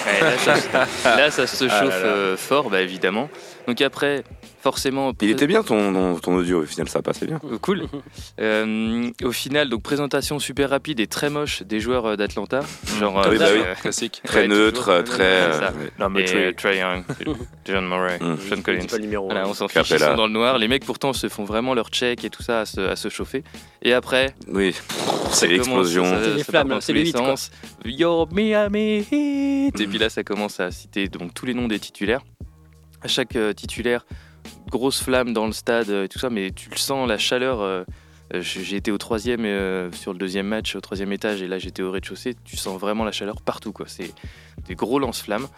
Ouais, 0.07 0.21
là, 0.21 0.39
ça, 0.39 1.17
là, 1.17 1.31
ça 1.31 1.47
se 1.47 1.65
chauffe 1.69 1.73
Ah 1.81 1.85
là 1.85 1.89
là. 1.89 2.07
euh, 2.07 2.37
fort, 2.37 2.71
bah, 2.71 2.81
évidemment. 2.81 3.29
Donc 3.71 3.81
après, 3.83 4.25
forcément. 4.61 5.13
Il 5.23 5.31
était 5.31 5.47
bien 5.47 5.63
ton, 5.63 6.17
ton, 6.19 6.35
audio, 6.35 6.63
au 6.63 6.67
final 6.67 6.89
ça 6.89 7.03
passait 7.03 7.27
bien. 7.27 7.39
Euh, 7.45 7.57
Cool. 7.59 7.85
Euh, 8.41 9.11
au 9.23 9.33
final, 9.33 9.69
donc 9.69 9.83
présentation 9.83 10.39
super 10.39 10.71
rapide 10.71 10.99
et 10.99 11.07
très 11.07 11.29
moche 11.31 11.63
des 11.63 11.79
joueurs 11.79 12.07
euh, 12.07 12.17
d'Atlanta. 12.17 12.61
Genre, 12.99 13.21
Ah 13.23 13.29
oui, 13.31 13.39
bah 13.39 13.47
oui. 13.55 13.61
Classique. 13.83 14.23
Très 14.25 14.41
Ouais, 14.43 14.49
neutre, 14.49 15.03
très. 15.03 15.23
euh, 15.23 15.71
et 16.17 16.25
three. 16.25 16.37
euh, 16.37 16.53
Trae 16.57 16.75
Young, 16.77 17.05
John 17.67 17.87
Murray, 17.87 18.19
Mm. 18.21 18.37
John 18.49 18.63
Collins. 18.63 18.81
C'est 18.83 18.91
pas 18.91 18.97
le 18.97 19.03
numéro. 19.03 19.27
Voilà, 19.27 19.45
un. 19.45 19.49
on 19.49 19.55
s'en 19.55 19.69
fiche, 19.69 19.91
ils 19.91 19.99
sont 19.99 20.15
dans 20.17 20.27
le 20.27 20.33
noir. 20.33 20.59
Les 20.59 20.67
mecs 20.69 20.85
pourtant 20.85 21.13
se 21.13 21.29
font 21.29 21.45
vraiment 21.45 21.75
leur 21.75 21.91
check 21.91 22.25
et 22.25 22.31
tout 22.31 22.43
ça 22.43 22.61
à 22.61 22.67
se, 22.67 22.81
à 22.81 22.97
se 22.97 23.09
chauffer. 23.09 23.45
Et 23.83 23.93
après, 23.93 24.35
Oui, 24.49 24.75
c'est 25.31 25.47
l'explosion. 25.47 26.05
C'est 26.25 26.35
les 26.35 26.45
flammes, 26.45 26.79
c'est 26.81 27.13
quoi. 27.13 27.37
sens. 27.37 27.51
Yo 27.85 28.27
Miami 28.33 29.07
Heat 29.13 29.79
Et 29.81 29.87
puis 29.87 29.99
là, 29.99 30.09
ça 30.09 30.25
commence 30.25 30.59
à 30.59 30.71
citer 30.73 31.07
donc 31.09 31.35
tous 31.35 31.47
les 31.47 31.55
noms 31.55 31.69
des 31.69 31.79
titulaires. 31.79 32.23
À 33.03 33.09
chaque 33.09 33.37
euh, 33.37 33.53
titulaire, 33.53 34.05
grosse 34.71 35.03
flamme 35.03 35.33
dans 35.33 35.47
le 35.47 35.53
stade 35.53 35.91
euh, 35.91 36.05
et 36.05 36.09
tout 36.09 36.19
ça, 36.19 36.31
mais 36.31 36.51
tu 36.51 36.71
le 36.71 36.77
sens, 36.77 37.09
la 37.09 37.19
chaleur 37.19 37.61
euh, 37.61 37.85
J'ai 38.35 38.77
été 38.77 38.91
au 38.93 38.99
troisième 38.99 39.45
euh, 39.45 39.91
sur 39.93 40.13
le 40.13 40.19
deuxième 40.19 40.47
match, 40.47 40.77
au 40.77 40.81
troisième 40.81 41.13
étage, 41.13 41.43
et 41.43 41.49
là 41.49 41.59
j'étais 41.59 41.83
au 41.83 41.91
rez-de-chaussée. 41.91 42.37
Tu 42.45 42.57
sens 42.57 42.79
vraiment 42.79 43.05
la 43.05 43.13
chaleur 43.13 43.41
partout, 43.43 43.73
quoi. 43.73 43.87
C'est 43.89 44.13
des 44.67 44.75
gros 44.75 44.99
lance-flammes. 44.99 45.49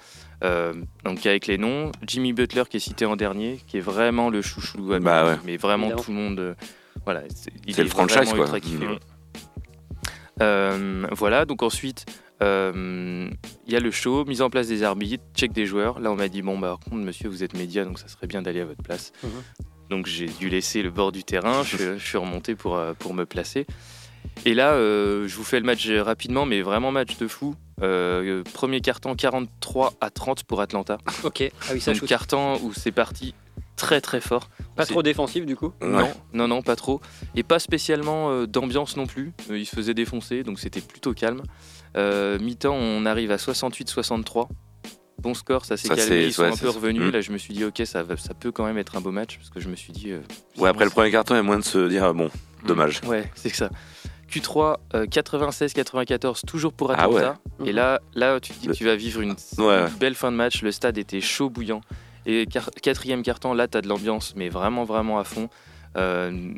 Euh, 0.44 0.72
donc 1.04 1.24
avec 1.26 1.46
les 1.46 1.58
noms, 1.58 1.92
Jimmy 2.06 2.32
Butler 2.32 2.64
qui 2.68 2.78
est 2.78 2.80
cité 2.80 3.04
en 3.06 3.14
dernier, 3.16 3.60
qui 3.68 3.76
est 3.76 3.80
vraiment 3.80 4.28
le 4.30 4.40
chouchou, 4.42 4.92
à 4.92 4.98
Bah 5.00 5.24
ouais. 5.26 5.38
mais 5.44 5.56
vraiment 5.56 5.86
Évidemment. 5.88 6.02
tout 6.02 6.10
le 6.10 6.16
monde. 6.16 6.38
euh, 6.40 6.54
voilà, 7.04 7.22
il 7.66 7.74
C'est 7.74 7.80
est 7.80 7.84
le 7.84 7.90
franchise, 7.90 8.32
quoi. 8.32 8.58
kiffé, 8.60 8.86
ouais. 8.86 8.98
Euh, 10.40 11.06
voilà, 11.12 11.44
donc 11.44 11.62
ensuite, 11.62 12.06
il 12.42 13.72
y 13.72 13.76
a 13.76 13.80
le 13.80 13.90
show, 13.90 14.24
mise 14.24 14.42
en 14.42 14.50
place 14.50 14.68
des 14.68 14.82
arbitres, 14.82 15.24
check 15.34 15.52
des 15.52 15.66
joueurs. 15.66 16.00
Là, 16.00 16.10
on 16.10 16.16
m'a 16.16 16.28
dit 16.28 16.42
bon, 16.42 16.58
bah, 16.58 16.68
par 16.68 16.80
contre, 16.80 16.96
monsieur, 16.96 17.28
vous 17.28 17.42
êtes 17.42 17.54
média, 17.54 17.84
donc 17.84 17.98
ça 17.98 18.08
serait 18.08 18.26
bien 18.26 18.42
d'aller 18.42 18.60
à 18.60 18.64
votre 18.64 18.82
place. 18.82 19.12
Mhm. 19.22 19.30
Donc 19.90 20.06
j'ai 20.06 20.26
dû 20.26 20.48
laisser 20.48 20.82
le 20.82 20.90
bord 20.90 21.12
du 21.12 21.22
terrain, 21.22 21.62
je, 21.64 21.98
je 21.98 22.04
suis 22.04 22.18
remonté 22.18 22.54
pour, 22.54 22.76
euh, 22.76 22.94
pour 22.98 23.14
me 23.14 23.26
placer. 23.26 23.66
Et 24.44 24.54
là, 24.54 24.72
euh, 24.72 25.28
je 25.28 25.36
vous 25.36 25.44
fais 25.44 25.60
le 25.60 25.66
match 25.66 25.88
rapidement, 25.88 26.46
mais 26.46 26.62
vraiment 26.62 26.90
match 26.90 27.16
de 27.18 27.28
fou. 27.28 27.54
Euh, 27.82 28.44
premier 28.54 28.80
carton 28.80 29.14
43 29.14 29.94
à 30.00 30.10
30 30.10 30.44
pour 30.44 30.60
Atlanta. 30.60 30.98
Ok, 31.24 31.42
ah 31.42 31.72
oui, 31.72 31.80
ça 31.80 31.92
Donc 31.92 32.04
carton 32.06 32.58
où 32.62 32.72
c'est 32.72 32.92
parti 32.92 33.34
très 33.76 34.00
très 34.00 34.20
fort. 34.20 34.48
Pas 34.76 34.86
trop 34.86 35.02
défensif 35.02 35.44
du 35.44 35.56
coup. 35.56 35.72
Ouais. 35.80 35.88
Non, 35.88 36.12
non, 36.32 36.48
non, 36.48 36.62
pas 36.62 36.76
trop. 36.76 37.00
Et 37.34 37.42
pas 37.42 37.58
spécialement 37.58 38.30
euh, 38.30 38.46
d'ambiance 38.46 38.96
non 38.96 39.06
plus. 39.06 39.32
Euh, 39.50 39.58
il 39.58 39.66
se 39.66 39.74
faisait 39.74 39.94
défoncer, 39.94 40.44
donc 40.44 40.60
c'était 40.60 40.80
plutôt 40.80 41.12
calme. 41.14 41.42
Euh, 41.96 42.38
Mi-temps, 42.38 42.74
on 42.74 43.04
arrive 43.06 43.30
à 43.30 43.36
68-63. 43.36 44.48
Bon 45.20 45.34
score, 45.34 45.64
ça 45.64 45.76
s'est 45.76 45.88
calmé. 45.88 46.24
Ils 46.24 46.32
sont 46.32 46.42
ouais, 46.42 46.48
un 46.52 46.56
peu 46.56 46.68
revenus. 46.70 47.02
Mm. 47.02 47.10
Là, 47.10 47.20
je 47.20 47.30
me 47.32 47.38
suis 47.38 47.54
dit, 47.54 47.64
ok, 47.64 47.82
ça, 47.84 48.04
ça 48.16 48.34
peut 48.34 48.50
quand 48.50 48.64
même 48.64 48.78
être 48.78 48.96
un 48.96 49.00
beau 49.00 49.12
match. 49.12 49.36
Parce 49.36 49.50
que 49.50 49.60
je 49.60 49.68
me 49.68 49.76
suis 49.76 49.92
dit. 49.92 50.10
euh, 50.10 50.20
Ouais, 50.56 50.68
après 50.68 50.84
le 50.84 50.90
premier 50.90 51.10
carton, 51.10 51.34
il 51.34 51.38
y 51.38 51.40
a 51.40 51.44
moins 51.44 51.58
de 51.58 51.64
se 51.64 51.88
dire, 51.88 52.04
ah, 52.04 52.12
bon, 52.12 52.30
dommage. 52.66 53.00
Ouais, 53.06 53.30
c'est 53.34 53.50
que 53.50 53.56
ça. 53.56 53.70
Q3, 54.30 54.76
euh, 54.94 55.06
96-94, 55.06 56.44
toujours 56.46 56.72
pour 56.72 56.90
Ah 56.90 57.04
Atlanta. 57.04 57.36
ouais. 57.60 57.68
Et 57.68 57.72
là, 57.72 58.00
là, 58.14 58.40
tu 58.40 58.52
te 58.54 58.60
dis 58.60 58.66
que 58.68 58.72
tu 58.72 58.84
vas 58.84 58.96
vivre 58.96 59.20
une, 59.20 59.34
Ouais. 59.58 59.82
une 59.88 59.98
belle 60.00 60.14
fin 60.14 60.32
de 60.32 60.36
match. 60.36 60.62
Le 60.62 60.72
stade 60.72 60.96
était 60.98 61.20
chaud 61.20 61.50
bouillant. 61.50 61.82
Et 62.24 62.46
quatrième 62.82 63.22
carton, 63.22 63.52
là, 63.52 63.68
tu 63.68 63.76
as 63.76 63.80
de 63.82 63.88
l'ambiance, 63.88 64.34
mais 64.36 64.48
vraiment, 64.48 64.84
vraiment 64.84 65.18
à 65.18 65.24
fond. 65.24 65.48
Euh, 65.98 66.54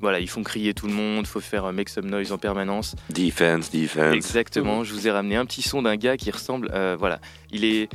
voilà, 0.00 0.20
ils 0.20 0.28
font 0.28 0.42
crier 0.42 0.74
tout 0.74 0.86
le 0.86 0.92
monde, 0.92 1.26
faut 1.26 1.40
faire 1.40 1.64
euh, 1.66 1.72
make 1.72 1.88
some 1.88 2.06
noise 2.06 2.32
en 2.32 2.38
permanence. 2.38 2.94
Defense, 3.10 3.70
defense. 3.70 4.14
Exactement. 4.14 4.84
Je 4.84 4.92
vous 4.92 5.06
ai 5.08 5.10
ramené 5.10 5.36
un 5.36 5.46
petit 5.46 5.62
son 5.62 5.82
d'un 5.82 5.96
gars 5.96 6.16
qui 6.16 6.30
ressemble. 6.30 6.70
euh, 6.74 6.96
voilà, 6.98 7.20
il 7.50 7.64
est, 7.64 7.88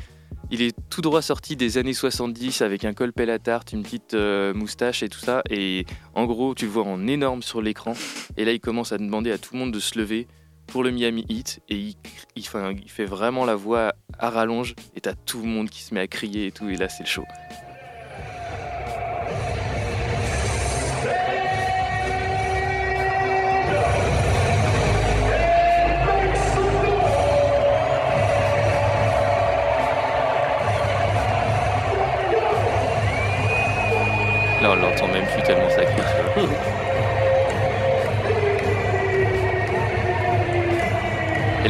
il 0.50 0.62
est 0.62 0.76
tout 0.90 1.02
droit 1.02 1.22
sorti 1.22 1.56
des 1.56 1.78
années 1.78 1.94
70 1.94 2.62
avec 2.62 2.84
un 2.86 2.94
col 2.94 3.14
pelle 3.14 3.30
à 3.30 3.40
tarte, 3.40 3.72
une 3.72 3.84
petite 3.84 4.14
euh, 4.16 4.54
moustache 4.54 5.04
et 5.04 5.10
tout 5.10 5.20
ça. 5.20 5.42
Et 5.50 5.86
en 6.16 6.26
gros, 6.26 6.56
tu 6.56 6.66
le 6.66 6.72
vois 6.72 6.84
en 6.84 7.08
énorme 7.08 7.42
sur 7.42 7.62
l'écran. 7.62 7.94
Et 8.38 8.46
là, 8.46 8.52
il 8.52 8.60
commence 8.60 8.92
à 8.92 8.98
demander 8.98 9.32
à 9.32 9.38
tout 9.38 9.54
le 9.54 9.60
monde 9.60 9.72
de 9.74 9.80
se 9.80 9.98
lever 9.98 10.28
pour 10.68 10.84
le 10.84 10.92
Miami 10.92 11.26
Heat. 11.30 11.62
Et 11.70 11.76
il, 11.76 11.96
il 12.36 12.44
fait 12.90 13.06
vraiment 13.06 13.46
la 13.46 13.56
voix 13.56 13.94
à 14.20 14.30
rallonge. 14.30 14.76
Et 14.96 15.02
t'as 15.02 15.14
tout 15.14 15.42
le 15.42 15.48
monde 15.48 15.70
qui 15.70 15.84
se 15.84 15.94
met 15.94 16.00
à 16.02 16.08
crier 16.08 16.48
et 16.48 16.52
tout. 16.52 16.68
Et 16.70 16.76
là, 16.76 16.90
c'est 16.90 17.04
le 17.04 17.10
show. 17.10 17.24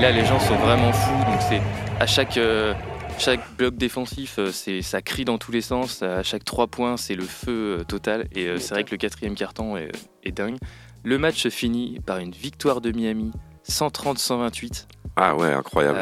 Là, 0.02 0.12
les 0.12 0.26
gens 0.26 0.40
sont 0.40 0.56
vraiment 0.56 0.92
fous. 0.92 1.26
Donc, 1.32 1.42
c'est 1.48 1.62
à 2.00 2.06
chaque, 2.08 2.38
euh, 2.38 2.74
chaque 3.20 3.42
bloc 3.58 3.76
défensif, 3.76 4.40
euh, 4.40 4.52
c'est 4.52 4.82
ça 4.82 5.02
crie 5.02 5.26
dans 5.26 5.38
tous 5.38 5.52
les 5.52 5.62
sens. 5.62 6.02
À 6.02 6.24
chaque 6.24 6.44
trois 6.44 6.68
points, 6.68 6.98
c'est 6.98 7.16
le 7.16 7.24
feu 7.24 7.78
euh, 7.80 7.84
total. 7.84 8.28
Et 8.36 8.48
euh, 8.48 8.58
c'est 8.58 8.74
vrai 8.74 8.84
que 8.84 8.92
le 8.92 8.98
quatrième 8.98 9.36
carton 9.36 9.78
est, 9.78 9.92
est 10.24 10.32
dingue. 10.32 10.58
Le 11.04 11.18
match 11.18 11.42
se 11.42 11.50
finit 11.50 12.00
par 12.06 12.18
une 12.20 12.32
victoire 12.32 12.82
de 12.82 12.92
Miami, 12.92 13.32
130-128. 13.70 14.88
Ah 15.16 15.36
ouais, 15.36 15.52
incroyable. 15.54 16.00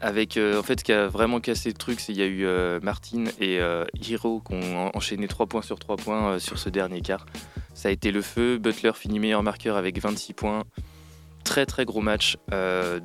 Avec 0.00 0.36
en 0.36 0.62
fait 0.64 0.80
ce 0.80 0.84
qui 0.84 0.92
a 0.92 1.06
vraiment 1.06 1.38
cassé 1.38 1.68
le 1.68 1.74
truc, 1.76 2.00
c'est 2.00 2.12
qu'il 2.12 2.20
y 2.20 2.24
a 2.24 2.26
eu 2.26 2.80
Martin 2.82 3.24
et 3.40 3.60
Hiro 4.00 4.40
qui 4.40 4.54
ont 4.54 4.86
en- 4.86 4.90
enchaîné 4.94 5.28
3 5.28 5.46
points 5.46 5.62
sur 5.62 5.78
3 5.78 5.96
points 5.96 6.38
sur 6.40 6.58
ce 6.58 6.68
dernier 6.68 7.00
quart. 7.02 7.24
Ça 7.74 7.88
a 7.88 7.92
été 7.92 8.10
le 8.10 8.20
feu. 8.22 8.58
Butler 8.58 8.92
finit 8.94 9.20
meilleur 9.20 9.42
marqueur 9.44 9.76
avec 9.76 10.00
26 10.00 10.32
points. 10.34 10.62
Très 11.44 11.66
très 11.66 11.84
gros 11.84 12.00
match. 12.00 12.36
Euh, 12.52 13.00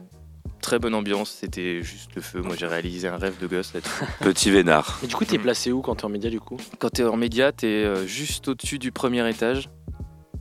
très 0.62 0.80
bonne 0.80 0.96
ambiance. 0.96 1.32
C'était 1.32 1.82
juste 1.82 2.16
le 2.16 2.22
feu. 2.22 2.42
Moi 2.42 2.56
j'ai 2.58 2.68
réalisé 2.68 3.08
un 3.08 3.18
rêve 3.18 3.40
de 3.40 3.48
gosse 3.48 3.74
là-dessus. 3.74 4.04
Petit 4.22 4.52
vénard. 4.52 5.00
Et 5.04 5.08
du 5.08 5.16
coup, 5.16 5.26
t'es 5.26 5.38
placé 5.38 5.72
où 5.72 5.82
quand 5.82 5.96
t'es 5.96 6.06
en 6.06 6.10
média 6.10 6.30
du 6.30 6.40
coup? 6.40 6.58
Quand 6.80 6.90
t'es 6.90 7.04
en 7.04 7.18
média, 7.18 7.52
t'es 7.52 7.68
euh, 7.68 8.06
juste 8.06 8.48
au-dessus 8.48 8.80
du 8.80 8.92
premier 8.92 9.28
étage, 9.30 9.70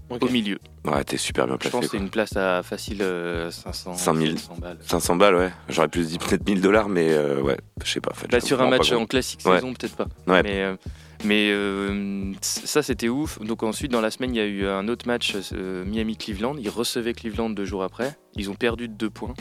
Au 0.09 0.29
milieu. 0.29 0.59
Ouais, 0.85 1.03
t'es 1.03 1.17
super 1.17 1.47
bien 1.47 1.57
Je 1.61 1.69
pense 1.69 1.73
placé. 1.81 1.87
que 1.87 1.91
c'est 1.91 2.03
une 2.03 2.11
place 2.11 2.37
à 2.37 2.63
facile 2.63 2.99
euh, 3.03 3.51
500, 3.51 3.95
5000. 3.95 4.39
700 4.39 4.55
balles. 4.61 4.79
500 4.81 5.17
balles, 5.17 5.35
ouais. 5.35 5.51
J'aurais 5.69 5.89
plus 5.89 6.09
dit 6.09 6.19
peut-être 6.19 6.47
1000 6.49 6.61
dollars, 6.61 6.89
mais 6.89 7.11
euh, 7.13 7.41
ouais, 7.43 7.57
je 7.85 7.91
sais 7.91 8.01
pas. 8.01 8.13
en 8.13 8.15
fait, 8.15 8.29
Bah, 8.31 8.41
sur 8.41 8.61
un 8.63 8.69
match 8.69 8.93
en 8.93 9.05
classique 9.07 9.41
Ouais. 9.45 9.57
saison, 9.57 9.75
peut-être 9.75 9.97
pas. 9.97 10.07
Ouais. 10.29 10.43
Mais, 10.45 10.63
euh, 10.63 10.77
mais 11.25 11.51
euh, 11.51 12.33
ça, 12.41 12.83
c'était 12.85 13.09
ouf. 13.09 13.41
Donc 13.41 13.65
ensuite, 13.65 13.91
dans 13.91 14.01
la 14.01 14.13
semaine, 14.13 14.33
il 14.35 14.39
y 14.39 14.41
a 14.41 14.47
eu 14.47 14.67
un 14.67 14.87
autre 14.87 15.09
match, 15.09 15.35
euh, 15.53 15.85
Miami-Cleveland. 15.85 16.55
Ils 16.59 16.69
recevaient 16.71 17.13
Cleveland 17.15 17.51
deux 17.51 17.65
jours 17.65 17.83
après. 17.83 18.17
Ils 18.37 18.49
ont 18.49 18.55
perdu 18.55 18.87
de 18.89 18.95
deux 18.95 19.11
points. 19.11 19.35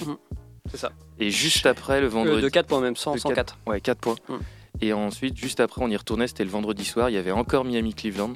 C'est 0.71 0.78
ça. 0.78 0.91
Et 1.19 1.30
juste 1.30 1.67
après, 1.67 2.01
le 2.01 2.08
Euh, 2.08 2.10
vendredi... 2.10 2.41
de 2.41 2.49
4 2.49 2.65
points 2.65 2.82
même, 2.82 2.95
100, 2.95 3.13
De 3.13 3.19
104. 3.19 3.60
Ouais, 3.67 3.80
4 3.82 3.99
points. 3.99 4.15
Mm. 4.30 4.34
Et 4.82 4.93
ensuite, 4.93 5.38
juste 5.38 5.60
après, 5.60 5.82
on 5.84 5.89
y 5.89 5.95
retournait. 5.95 6.28
C'était 6.28 6.43
le 6.43 6.49
vendredi 6.49 6.84
soir. 6.86 7.12
Il 7.12 7.13
y 7.13 7.17
avait 7.19 7.32
encore 7.32 7.65
Miami-Cleveland. 7.65 8.34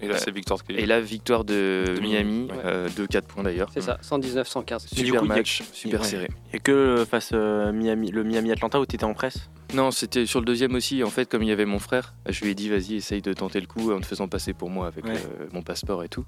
Et 0.00 0.08
là, 0.08 0.18
c'est 0.18 0.30
victoire 0.30 0.58
de 0.68 0.74
Et 0.74 0.86
la 0.86 1.00
victoire 1.00 1.44
de, 1.44 1.84
De 1.86 2.00
Miami, 2.00 2.32
Miami, 2.46 2.48
ouais. 2.50 2.56
euh, 2.64 2.88
de 2.96 3.06
4 3.06 3.26
points 3.26 3.42
d'ailleurs. 3.42 3.70
C'est 3.72 3.80
ça, 3.80 3.98
119, 4.02 4.46
115. 4.46 4.86
Mais 4.92 5.00
du 5.02 5.06
Super 5.06 5.20
coup, 5.20 5.26
il 5.26 5.28
y 5.28 5.32
a- 5.32 5.36
match, 5.36 5.62
super 5.72 6.00
Ouais. 6.00 6.06
serré. 6.06 6.28
Et 6.52 6.58
que 6.58 6.72
euh, 6.72 7.04
face 7.04 7.30
euh, 7.32 7.72
Miami, 7.72 8.10
le 8.10 8.24
Miami-Atlanta 8.24 8.80
où 8.80 8.86
t'étais 8.86 9.04
en 9.04 9.14
presse? 9.14 9.48
Non, 9.74 9.90
c'était 9.90 10.26
sur 10.26 10.38
le 10.38 10.46
deuxième 10.46 10.74
aussi. 10.76 11.02
En 11.02 11.10
fait, 11.10 11.28
comme 11.28 11.42
il 11.42 11.48
y 11.48 11.52
avait 11.52 11.64
mon 11.64 11.80
frère, 11.80 12.14
je 12.28 12.44
lui 12.44 12.52
ai 12.52 12.54
dit 12.54 12.68
vas-y, 12.68 12.94
essaye 12.94 13.20
de 13.20 13.32
tenter 13.32 13.60
le 13.60 13.66
coup 13.66 13.90
en 13.92 14.00
te 14.00 14.06
faisant 14.06 14.28
passer 14.28 14.52
pour 14.52 14.70
moi 14.70 14.86
avec 14.86 15.04
Ouais. 15.04 15.14
euh, 15.16 15.46
mon 15.52 15.62
passeport 15.62 16.04
et 16.04 16.08
tout. 16.08 16.24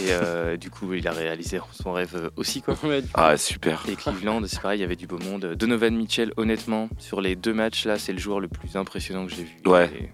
Et 0.00 0.08
euh, 0.10 0.56
du 0.56 0.70
coup, 0.70 0.92
il 0.94 1.06
a 1.06 1.12
réalisé 1.12 1.60
son 1.70 1.92
rêve 1.92 2.16
euh, 2.16 2.30
aussi 2.36 2.62
quoi. 2.62 2.74
Ouais, 2.82 3.02
Ah, 3.14 3.36
super. 3.36 3.84
Et 3.88 3.94
Cleveland, 3.94 4.40
c'est 4.46 4.60
pareil, 4.60 4.78
il 4.78 4.82
y 4.82 4.84
avait 4.84 4.96
du 4.96 5.06
beau 5.06 5.18
monde. 5.18 5.54
Donovan 5.56 5.94
Mitchell, 5.94 6.32
honnêtement, 6.36 6.88
sur 6.98 7.20
les 7.20 7.36
deux 7.36 7.54
matchs 7.54 7.86
là, 7.86 7.96
c'est 7.96 8.12
le 8.12 8.18
joueur 8.18 8.40
le 8.40 8.48
plus 8.48 8.74
impressionnant 8.76 9.24
que 9.26 9.32
j'ai 9.32 9.44
vu. 9.44 9.56
Ouais. 9.66 9.88
Et- 9.96 10.10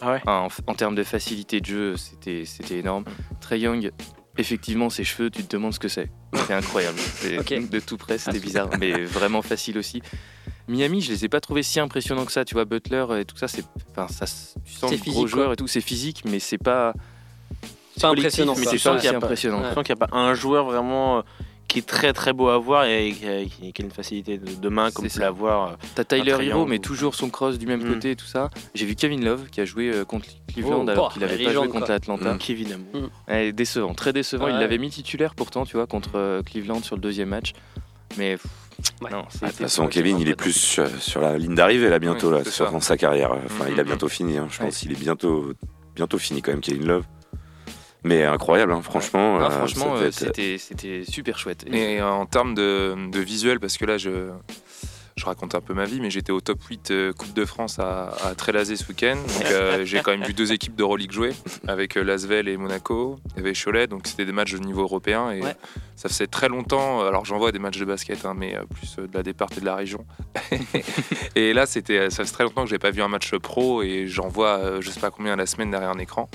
Ah 0.00 0.12
ouais 0.12 0.20
en, 0.26 0.48
en 0.66 0.74
termes 0.74 0.94
de 0.94 1.04
facilité 1.04 1.60
de 1.60 1.66
jeu, 1.66 1.96
c'était 1.96 2.44
c'était 2.44 2.78
énorme. 2.78 3.04
Trey 3.40 3.60
Young, 3.60 3.92
effectivement, 4.38 4.90
ses 4.90 5.04
cheveux, 5.04 5.30
tu 5.30 5.44
te 5.44 5.56
demandes 5.56 5.74
ce 5.74 5.78
que 5.78 5.88
c'est. 5.88 6.10
C'est 6.46 6.54
incroyable. 6.54 6.98
C'est-. 6.98 7.68
De 7.70 7.78
tout 7.80 7.96
près, 7.98 8.18
c'était 8.18 8.38
Ah, 8.38 8.44
bizarre, 8.44 8.68
mais 8.80 9.04
vraiment 9.04 9.42
facile 9.42 9.78
aussi. 9.78 10.02
Miami, 10.68 11.00
je 11.02 11.12
les 11.12 11.24
ai 11.24 11.28
pas 11.28 11.40
trouvés 11.40 11.62
si 11.62 11.78
impressionnants 11.78 12.24
que 12.24 12.32
ça. 12.32 12.44
Tu 12.44 12.54
vois, 12.54 12.64
Butler 12.64 13.04
et 13.20 13.24
tout 13.24 13.36
ça, 13.36 13.48
c'est, 13.48 13.64
enfin, 13.90 14.08
ça, 14.08 14.24
tu 14.64 14.72
sens 14.72 14.90
C'est 14.90 14.96
gros 14.96 15.04
physique, 15.04 15.14
quoi. 15.20 15.26
joueur 15.28 15.52
et 15.52 15.56
tout, 15.56 15.66
c'est 15.68 15.80
physique, 15.82 16.22
mais 16.24 16.38
c'est 16.38 16.56
pas, 16.58 16.94
C'est 17.96 18.06
impressionnant. 18.06 18.54
mais 18.56 18.64
c'est 18.64 18.82
pas 18.82 18.96
qu'il 18.96 19.04
y 19.04 19.08
aussi 19.08 19.08
a 19.08 19.12
pas- 19.12 19.26
impressionnant. 19.26 19.62
Je 19.68 19.74
sens 19.74 19.84
qu'il 19.84 19.94
n'y 19.94 20.02
a 20.02 20.06
pas 20.06 20.16
un 20.16 20.34
joueur 20.34 20.64
vraiment 20.64 21.18
euh, 21.18 21.22
qui 21.72 21.78
est 21.78 21.86
très 21.86 22.12
très 22.12 22.32
beau 22.34 22.48
à 22.48 22.58
voir 22.58 22.84
et 22.84 23.12
qui 23.12 23.26
a, 23.26 23.44
qui 23.72 23.82
a 23.82 23.84
une 23.84 23.90
facilité 23.90 24.36
de, 24.36 24.54
de 24.54 24.68
main 24.68 24.90
comme 24.90 25.06
C'est 25.08 25.14
peut 25.14 25.20
ça. 25.20 25.24
l'avoir. 25.26 25.68
euh, 25.70 25.74
T'as 25.94 26.04
Tyler 26.04 26.36
Hero, 26.40 26.66
mais 26.66 26.76
ou- 26.78 26.82
toujours 26.82 27.14
son 27.14 27.30
cross 27.30 27.58
du 27.58 27.66
même 27.66 27.82
Mm. 27.82 27.94
côté 27.94 28.10
et 28.10 28.16
tout 28.16 28.26
ça. 28.26 28.50
J'ai 28.74 28.84
vu 28.84 28.94
Kevin 28.94 29.24
Love 29.24 29.48
qui 29.50 29.60
a 29.60 29.64
joué 29.64 29.90
euh, 29.90 30.04
contre 30.04 30.26
Cleveland 30.52 30.84
Oh, 30.86 30.90
alors 30.90 31.08
bah, 31.08 31.14
qu'il 31.14 31.24
avait 31.24 31.38
la 31.38 31.44
pas 31.44 31.52
joué 31.54 31.68
contre 31.68 31.86
quoi. 31.86 31.94
Atlanta. 31.94 32.34
Mm. 32.34 32.38
Évidemment. 32.48 32.84
Ouais, 33.28 33.52
décevant, 33.52 33.94
très 33.94 34.12
décevant. 34.12 34.48
Il 34.48 34.56
l'avait 34.56 34.76
mis 34.78 34.90
titulaire 34.90 35.34
pourtant, 35.34 35.64
tu 35.64 35.76
vois, 35.78 35.86
contre 35.86 36.10
euh, 36.16 36.42
Cleveland 36.42 36.82
sur 36.82 36.96
le 36.96 37.00
deuxième 37.00 37.30
match. 37.30 37.52
Mais 38.18 38.32
pff, 38.36 38.44
Ouais. 39.00 39.10
non, 39.10 39.24
Ah, 39.40 39.46
De 39.46 39.50
toute 39.52 39.60
façon, 39.60 39.86
Kevin, 39.86 40.18
il 40.18 40.28
est 40.28 40.34
plus 40.36 40.52
sur, 40.52 40.86
sur 41.00 41.20
la 41.22 41.38
ligne 41.38 41.54
d'arrivée 41.54 41.88
là 41.88 41.98
bientôt 41.98 42.30
Oui, 42.32 42.38
là, 42.38 42.44
sur 42.44 42.70
dans 42.70 42.80
sa 42.80 42.96
carrière. 42.98 43.30
Enfin, 43.46 43.66
il 43.70 43.78
a 43.78 43.82
Mhm. 43.82 43.88
bientôt 43.88 44.08
fini. 44.08 44.36
hein. 44.36 44.48
Je 44.50 44.58
Ouais. 44.58 44.66
pense 44.66 44.78
qu'il 44.78 44.92
est 44.92 45.00
bientôt, 45.00 45.52
bientôt 45.94 46.18
fini 46.18 46.42
quand 46.42 46.50
même, 46.52 46.60
Kevin 46.60 46.86
Love. 46.86 47.04
Mais 48.04 48.24
incroyable, 48.24 48.72
hein, 48.72 48.82
franchement. 48.82 49.38
Non, 49.38 49.46
euh, 49.46 49.50
franchement, 49.50 49.96
euh, 49.96 50.08
être- 50.08 50.58
c'était 50.58 51.04
super 51.04 51.38
chouette. 51.38 51.64
Et- 51.72 52.02
en 52.02 52.26
termes 52.26 52.54
de, 52.54 52.94
de 53.10 53.20
visuel, 53.20 53.60
parce 53.60 53.76
que 53.78 53.84
là, 53.84 53.96
je, 53.98 54.30
je 55.16 55.24
raconte 55.24 55.54
un 55.54 55.60
peu 55.60 55.72
ma 55.72 55.84
vie, 55.84 56.00
mais 56.00 56.10
j'étais 56.10 56.32
au 56.32 56.40
top 56.40 56.60
8 56.64 56.90
euh, 56.90 57.12
Coupe 57.12 57.32
de 57.32 57.44
France 57.44 57.78
à, 57.78 58.08
à 58.24 58.34
Trélazé 58.34 58.74
ce 58.76 58.88
week-end. 58.88 59.14
Donc 59.16 59.44
euh, 59.52 59.84
j'ai 59.84 60.00
quand 60.00 60.10
même 60.10 60.24
vu 60.24 60.32
deux 60.34 60.52
équipes 60.52 60.74
d'Euroleague 60.74 61.12
jouer, 61.12 61.32
avec 61.68 61.96
euh, 61.96 62.02
Lasvel 62.02 62.48
et 62.48 62.56
Monaco. 62.56 63.20
Il 63.36 63.38
y 63.38 63.40
avait 63.46 63.52
Cholet, 63.54 63.86
donc 63.86 64.06
c'était 64.06 64.24
des 64.24 64.32
matchs 64.32 64.52
de 64.54 64.58
niveau 64.58 64.82
européen. 64.82 65.30
Et 65.30 65.40
Ouais. 65.42 65.54
ça 65.94 66.08
faisait 66.08 66.26
très 66.26 66.48
longtemps, 66.48 67.06
alors 67.06 67.24
j'en 67.24 67.38
vois 67.38 67.52
des 67.52 67.58
matchs 67.60 67.78
de 67.78 67.84
basket, 67.84 68.24
hein, 68.26 68.34
mais 68.36 68.56
euh, 68.56 68.62
plus 68.74 68.96
euh, 68.98 69.06
de 69.06 69.14
la 69.16 69.22
départ 69.22 69.48
et 69.56 69.60
de 69.60 69.64
la 69.66 69.76
région. 69.76 70.04
et 71.36 71.52
là, 71.52 71.66
c'était, 71.66 72.10
ça 72.10 72.24
fait 72.24 72.32
très 72.32 72.44
longtemps 72.44 72.64
que 72.64 72.70
j'ai 72.70 72.78
pas 72.80 72.90
vu 72.90 73.02
un 73.02 73.08
match 73.08 73.32
pro, 73.36 73.82
et 73.82 74.06
j'en 74.08 74.26
vois 74.28 74.58
euh, 74.58 74.80
je 74.80 74.90
sais 74.90 75.00
pas 75.00 75.10
combien 75.10 75.34
à 75.34 75.36
la 75.36 75.46
semaine 75.46 75.70
derrière 75.70 75.90
un 75.90 75.98
écran. 75.98 76.28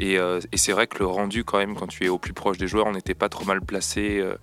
Et, 0.00 0.18
euh, 0.18 0.40
et 0.50 0.56
c'est 0.56 0.72
vrai 0.72 0.86
que 0.86 0.98
le 0.98 1.06
rendu, 1.06 1.44
quand 1.44 1.58
même, 1.58 1.74
quand 1.76 1.86
tu 1.86 2.04
es 2.04 2.08
au 2.08 2.18
plus 2.18 2.32
proche 2.32 2.56
des 2.58 2.66
joueurs, 2.66 2.86
on 2.86 2.92
n'était 2.92 3.14
pas 3.14 3.28
trop 3.28 3.44
mal 3.44 3.60
placé. 3.60 4.18
euh, 4.18 4.34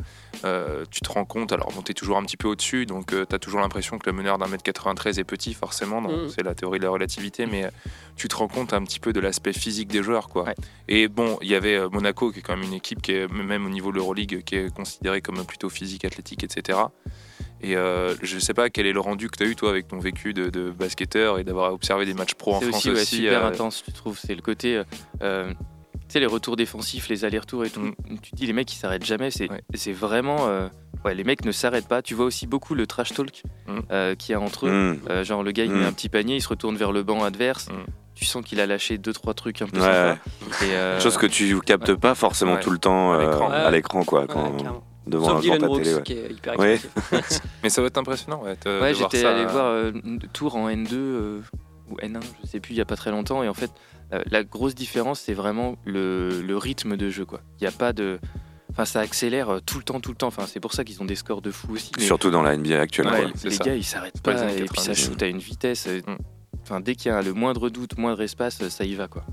euh, 0.46 0.86
tu 0.92 1.02
te 1.02 1.12
rends 1.12 1.26
compte, 1.26 1.52
alors 1.52 1.72
bon, 1.74 1.82
tu 1.82 1.92
es 1.92 1.94
toujours 1.96 2.18
un 2.18 2.24
petit 2.24 2.38
peu 2.38 2.48
au-dessus, 2.48 2.86
donc 2.86 3.08
tu 3.08 3.36
as 3.36 3.40
toujours 3.40 3.60
l'impression 3.60 3.98
que 3.98 4.08
le 4.08 4.16
meneur 4.16 4.38
d'un 4.38 4.48
mètre 4.48 4.62
93 4.62 5.18
est 5.18 5.24
petit, 5.24 5.56
forcément, 5.56 6.00
Mhm. 6.00 6.30
c'est 6.30 6.44
la 6.44 6.54
théorie 6.54 6.78
de 6.78 6.84
la 6.84 6.92
relativité, 6.92 7.48
mais 7.48 7.66
tu 8.16 8.28
te 8.28 8.36
rends 8.36 8.48
compte 8.48 8.72
un 8.74 8.84
petit 8.84 9.00
peu 9.00 9.14
de 9.14 9.20
l'aspect 9.20 9.52
physique 9.54 9.88
des 9.88 10.04
joueurs. 10.04 10.30
Quoi. 10.30 10.44
Ouais. 10.44 10.56
Et 10.88 11.08
bon, 11.08 11.40
il 11.42 11.48
y 11.48 11.56
avait 11.56 11.80
Monaco, 11.90 12.32
qui 12.32 12.40
est 12.40 12.42
quand 12.44 12.56
même 12.56 12.66
une 12.68 12.74
équipe 12.76 13.02
qui 13.02 13.14
est, 13.14 13.28
même 13.28 13.66
au 13.66 13.70
niveau 13.70 13.90
de 13.92 13.96
l'Euroleague, 13.98 14.44
qui 14.44 14.56
est 14.58 14.72
considérée 14.74 15.22
comme 15.22 15.44
plutôt 15.44 15.70
physique, 15.70 16.06
athlétique, 16.06 16.44
etc. 16.44 16.78
Et 17.62 17.76
euh, 17.76 18.14
je 18.22 18.38
sais 18.40 18.54
pas 18.54 18.70
quel 18.70 18.86
est 18.86 18.94
le 18.94 19.00
rendu 19.00 19.30
que 19.30 19.38
tu 19.38 19.44
as 19.44 19.48
eu, 19.48 19.56
toi, 19.56 19.70
avec 19.72 19.88
ton 19.88 19.98
vécu 20.00 20.34
de, 20.34 20.50
de 20.50 20.70
basketteur 20.72 21.40
et 21.40 21.44
d'avoir 21.44 21.74
observé 21.74 22.06
des 22.06 22.14
matchs 22.14 22.36
pro 22.36 22.54
en 22.56 22.60
C'est 22.60 22.68
France 22.70 22.86
aussi, 22.86 22.90
ouais, 22.90 23.02
aussi. 23.02 23.16
super 23.18 23.44
euh, 23.46 23.50
intense, 23.50 23.84
tu 23.84 23.92
trouves. 23.92 24.20
C'est 24.20 24.36
le 24.36 24.42
côté. 24.42 24.78
euh, 24.78 24.84
euh, 25.22 25.50
tu 26.08 26.14
sais, 26.14 26.20
les 26.22 26.26
retours 26.26 26.56
défensifs, 26.56 27.10
les 27.10 27.26
allers-retours 27.26 27.66
et 27.66 27.70
tout. 27.70 27.82
Mm. 27.82 27.94
Tu 28.22 28.32
te 28.32 28.36
dis, 28.36 28.46
les 28.46 28.54
mecs, 28.54 28.72
ils 28.72 28.78
s'arrêtent 28.78 29.06
jamais. 29.06 29.30
C'est 29.32 29.50
Ouais. 29.52 29.62
c'est 29.74 29.92
vraiment. 29.92 30.48
euh, 30.48 30.70
ouais, 31.04 31.14
les 31.16 31.24
mecs 31.26 31.44
ne 31.44 31.52
s'arrêtent 31.52 31.88
pas. 31.88 32.02
Tu 32.02 32.14
vois 32.14 32.26
aussi 32.26 32.48
beaucoup 32.48 32.76
le 32.76 32.88
trash 32.88 33.14
talk 33.14 33.44
Mm. 33.68 33.80
euh, 33.92 34.16
qu'il 34.16 34.32
y 34.32 34.36
a 34.36 34.40
entre 34.40 34.68
eux. 34.68 35.00
Euh, 35.10 35.24
genre, 35.26 35.44
le 35.44 35.52
gars, 35.52 35.66
il 35.66 35.72
Mm. 35.72 35.80
met 35.80 35.86
un 35.86 35.92
petit 35.94 36.10
panier, 36.10 36.36
il 36.36 36.42
se 36.42 36.48
retourne 36.48 36.78
vers 36.78 36.92
le 36.94 37.04
banc 37.04 37.24
adverse. 37.24 37.68
Mm. 37.70 37.74
Tu 38.16 38.26
sens 38.26 38.44
qu'il 38.46 38.60
a 38.62 38.66
lâché 38.66 38.98
deux, 38.98 39.14
trois 39.14 39.34
trucs 39.34 39.62
un 39.62 39.68
peu 39.68 39.80
Ouais. 39.82 40.16
Et, 40.64 40.72
euh, 40.74 41.00
Chose 41.00 41.18
que 41.18 41.26
tu 41.28 41.60
captes 41.62 41.94
pas 41.96 42.16
forcément 42.16 42.54
Ouais. 42.54 42.60
tout 42.62 42.70
le 42.72 42.80
temps 42.80 43.12
À 43.14 43.18
euh, 43.18 43.26
l'écran. 43.30 43.50
à 43.52 43.72
l'écran, 43.72 44.04
quoi, 44.06 44.26
quand, 44.28 44.44
Ouais, 44.52 44.58
carrément. 44.58 44.84
Devant, 45.08 45.28
Sauf 45.30 45.44
devant 45.44 45.56
Dylan 45.56 45.62
Brooks, 45.68 45.84
télé. 45.84 45.96
ouais. 45.96 46.04
qui 46.04 46.14
est 46.14 46.32
hyper 46.32 46.60
Ouais. 46.60 46.80
Mais 47.64 47.70
ça 47.70 47.82
va 47.82 47.88
être 47.88 47.98
impressionnant, 47.98 48.42
ouais, 48.44 48.56
de, 48.66 48.82
Ouais, 48.82 48.92
de 48.92 48.98
voir 48.98 49.10
j'étais 49.12 49.24
ça. 49.24 49.36
allé 49.36 49.46
voir 49.46 49.66
euh, 49.66 49.92
une 50.04 50.20
Tour 50.34 50.56
en 50.56 50.70
N2 50.70 50.90
euh, 50.94 51.42
ou 51.90 51.96
N1, 51.98 52.20
je 52.44 52.48
sais 52.50 52.60
plus, 52.60 52.74
il 52.74 52.78
y 52.78 52.82
a 52.82 52.86
pas 52.86 52.96
très 52.98 53.12
longtemps. 53.12 53.44
Et 53.44 53.50
en 53.50 53.54
fait, 53.54 53.72
euh, 54.14 54.22
la 54.30 54.44
grosse 54.44 54.76
différence, 54.76 55.20
c'est 55.22 55.34
vraiment 55.34 55.78
le, 55.86 56.42
le 56.42 56.58
rythme 56.58 56.98
de 56.98 57.10
jeu. 57.10 57.26
quoi. 57.26 57.42
Il 57.60 57.64
n'y 57.64 57.68
a 57.68 57.72
pas 57.72 57.94
de. 57.94 58.20
Enfin, 58.72 58.86
ça 58.86 59.00
accélère 59.00 59.50
euh, 59.50 59.60
tout 59.66 59.78
le 59.80 59.84
temps, 59.84 60.00
tout 60.00 60.12
le 60.12 60.18
temps. 60.18 60.28
Enfin, 60.28 60.44
c'est 60.46 60.60
pour 60.60 60.74
ça 60.74 60.84
qu'ils 60.84 61.02
ont 61.02 61.06
des 61.06 61.16
scores 61.16 61.42
de 61.42 61.50
fou 61.52 61.74
aussi. 61.74 61.92
mais- 61.98 62.04
Surtout 62.04 62.30
dans 62.30 62.42
la 62.44 62.56
NBA 62.56 62.80
actuelle. 62.80 63.08
Ouais, 63.08 63.26
les 63.44 63.50
ça. 63.52 63.64
gars, 63.64 63.76
ils 63.76 63.84
s'arrêtent 63.84 64.22
pas 64.22 64.34
pas. 64.36 64.52
Et 64.52 64.66
puis 64.66 64.80
ça 64.82 64.92
90. 64.94 64.96
shoot 65.06 65.24
à 65.24 65.28
une 65.28 65.40
vitesse. 65.40 65.88
euh, 65.88 66.02
Mm. 66.06 66.18
Enfin, 66.64 66.80
dès 66.82 66.96
qu'il 66.96 67.10
y 67.12 67.16
a 67.16 67.22
le 67.22 67.34
moindre 67.34 67.70
doute, 67.70 67.98
moindre 67.98 68.22
espace, 68.22 68.68
ça 68.68 68.84
y 68.84 68.94
va. 68.94 69.08
quoi. 69.08 69.24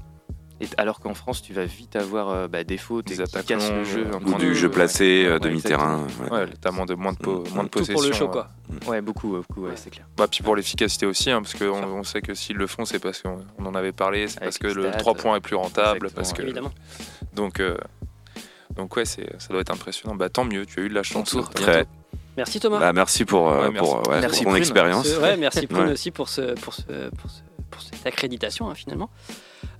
Et 0.60 0.68
alors 0.78 1.00
qu'en 1.00 1.14
France, 1.14 1.42
tu 1.42 1.52
vas 1.52 1.64
vite 1.64 1.96
avoir 1.96 2.28
euh, 2.30 2.46
bah, 2.48 2.62
des 2.62 2.78
fautes 2.78 3.06
Des 3.08 3.16
qui 3.16 3.22
attaques 3.22 3.46
cassent 3.46 3.72
le 3.72 3.84
jeu. 3.84 4.06
euh, 4.06 4.18
Ou 4.24 4.34
du 4.38 4.54
jeu 4.54 4.70
placé, 4.70 5.24
euh, 5.26 5.34
Ouais, 5.34 5.40
demi-terrain. 5.40 6.06
ouais. 6.22 6.30
Ouais, 6.30 6.46
t'as 6.60 6.70
moins 6.70 6.86
de, 6.86 6.94
moins 6.94 7.12
de, 7.12 7.18
po- 7.18 7.42
moins 7.52 7.64
de 7.64 7.68
Tout 7.68 7.80
possession. 7.80 7.94
pour 7.94 8.02
le 8.04 8.12
show, 8.12 8.24
euh. 8.24 8.28
quoi. 8.28 8.48
Ouais, 8.86 9.00
beaucoup, 9.00 9.34
euh, 9.34 9.42
beaucoup, 9.48 9.62
ouais, 9.66 9.72
c'est 9.74 9.90
clair. 9.90 10.06
Bah, 10.16 10.26
puis 10.30 10.42
pour 10.44 10.54
l'efficacité 10.54 11.06
aussi, 11.06 11.30
hein, 11.30 11.42
parce 11.42 11.54
qu'on 11.54 11.82
on 11.82 12.04
sait 12.04 12.22
que 12.22 12.34
s'ils 12.34 12.56
le 12.56 12.68
font, 12.68 12.84
c'est 12.84 13.00
parce 13.00 13.20
qu'on 13.20 13.44
on 13.58 13.66
en 13.66 13.74
avait 13.74 13.90
parlé, 13.92 14.28
c'est 14.28 14.38
parce 14.40 14.58
que 14.58 14.68
le 14.68 14.82
stats, 14.88 14.98
3 14.98 15.14
points 15.14 15.36
est 15.36 15.40
plus 15.40 15.56
rentable. 15.56 16.08
Parce 16.14 16.32
que, 16.32 16.42
Évidemment. 16.42 16.70
donc, 17.34 17.58
euh, 17.58 17.76
donc 18.76 18.96
ouais, 18.96 19.04
ça 19.04 19.22
doit 19.50 19.60
être 19.60 19.72
impressionnant. 19.72 20.14
Bah, 20.14 20.28
tant 20.28 20.44
mieux, 20.44 20.66
tu 20.66 20.80
as 20.80 20.82
eu 20.84 20.88
de 20.88 20.94
la 20.94 21.02
chance. 21.02 21.36
Très. 21.54 21.84
Merci 22.36 22.60
Thomas. 22.60 22.78
Bah, 22.78 22.92
merci 22.92 23.24
pour, 23.24 23.50
euh, 23.50 23.62
Ouais, 23.66 23.70
merci. 23.72 23.90
pour, 23.90 24.08
ouais, 24.08 24.20
Merci 24.20 24.42
pour 24.44 24.52
ton 24.52 24.56
expérience. 24.58 25.06
Ce- 25.08 25.20
ouais, 25.20 25.36
merci 25.36 25.66
Prune 25.68 25.90
aussi 25.90 26.10
pour, 26.12 26.28
ce, 26.28 26.54
pour, 26.54 26.74
ce, 26.74 26.82
pour, 27.10 27.30
ce- 27.30 27.40
pour 27.70 27.80
cette 27.82 28.06
accréditation 28.06 28.68
hein, 28.70 28.74
finalement. 28.74 29.10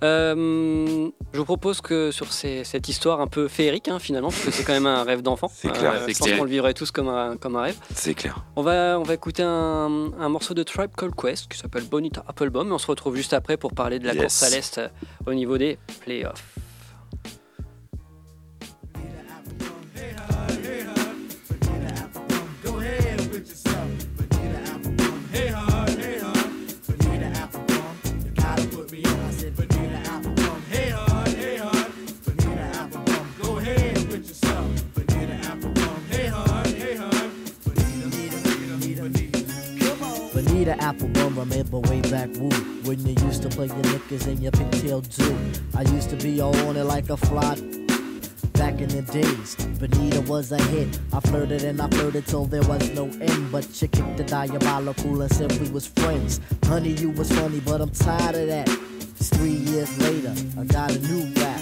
Euh, 0.03 1.09
je 1.33 1.37
vous 1.37 1.45
propose 1.45 1.81
que 1.81 2.11
sur 2.11 2.31
ces- 2.31 2.63
cette 2.63 2.87
histoire 2.89 3.21
un 3.21 3.27
peu 3.27 3.47
féerique 3.47 3.87
hein, 3.87 3.99
finalement, 3.99 4.29
parce 4.29 4.43
que 4.43 4.51
c'est 4.51 4.63
quand 4.63 4.73
même 4.73 4.85
un 4.87 5.03
rêve 5.03 5.21
d'enfant. 5.21 5.49
C'est 5.53 5.71
clair. 5.71 5.93
je 5.95 5.99
C'est 6.11 6.17
pense 6.19 6.27
clair. 6.27 6.37
qu'on 6.37 6.43
le 6.43 6.49
vivrait 6.49 6.73
tous 6.73 6.91
comme 6.91 7.07
un, 7.09 7.37
comme 7.37 7.55
un 7.55 7.61
rêve. 7.63 7.77
C'est 7.93 8.13
clair. 8.13 8.43
On 8.55 8.61
va, 8.61 8.97
on 8.99 9.03
va 9.03 9.13
écouter 9.13 9.43
un, 9.43 10.11
un 10.19 10.29
morceau 10.29 10.53
de 10.53 10.63
Tribe 10.63 10.91
Called 10.95 11.15
Quest 11.15 11.51
qui 11.51 11.57
s'appelle 11.57 11.83
Bonita 11.83 12.23
Applebum 12.27 12.69
et 12.69 12.71
on 12.71 12.77
se 12.77 12.87
retrouve 12.87 13.15
juste 13.15 13.33
après 13.33 13.57
pour 13.57 13.73
parler 13.73 13.99
de 13.99 14.05
la 14.07 14.13
Yes. 14.13 14.21
course 14.21 14.43
à 14.43 14.49
l'Est 14.55 14.77
euh, 14.77 14.87
au 15.25 15.33
niveau 15.33 15.57
des 15.57 15.77
playoffs. 16.01 16.43
Bonita 40.65 40.83
Applebum, 40.83 41.37
remember 41.37 41.79
way 41.91 42.01
back 42.01 42.27
woo 42.37 42.49
When 42.85 42.99
you 43.05 43.13
used 43.27 43.43
to 43.43 43.49
play 43.49 43.67
your 43.67 43.83
knickers 43.83 44.25
and 44.25 44.39
your 44.39 44.51
pigtail 44.51 45.03
too 45.03 45.37
I 45.75 45.83
used 45.83 46.09
to 46.09 46.15
be 46.15 46.41
on 46.41 46.75
it 46.75 46.83
like 46.85 47.07
a 47.11 47.17
fly 47.17 47.53
Back 48.53 48.81
in 48.81 48.89
the 48.89 49.03
days, 49.11 49.55
Benita 49.79 50.21
was 50.21 50.51
a 50.53 50.61
hit. 50.63 50.97
I 51.11 51.19
flirted 51.19 51.63
and 51.65 51.79
I 51.81 51.89
flirted 51.89 52.25
till 52.25 52.45
there 52.45 52.63
was 52.63 52.89
no 52.91 53.03
end. 53.19 53.51
But 53.51 53.81
you 53.81 53.89
kicked 53.89 54.15
the 54.15 54.23
diabolical 54.23 55.21
and 55.21 55.31
said 55.31 55.51
we 55.59 55.69
was 55.71 55.87
friends. 55.87 56.39
Honey, 56.63 56.91
you 56.91 57.09
was 57.09 57.29
funny, 57.33 57.59
but 57.59 57.81
I'm 57.81 57.89
tired 57.89 58.35
of 58.35 58.47
that. 58.47 58.69
It's 59.19 59.27
three 59.27 59.49
years 59.49 59.95
later, 59.99 60.33
I 60.57 60.63
got 60.63 60.95
a 60.95 60.99
new 60.99 61.33
rap. 61.35 61.54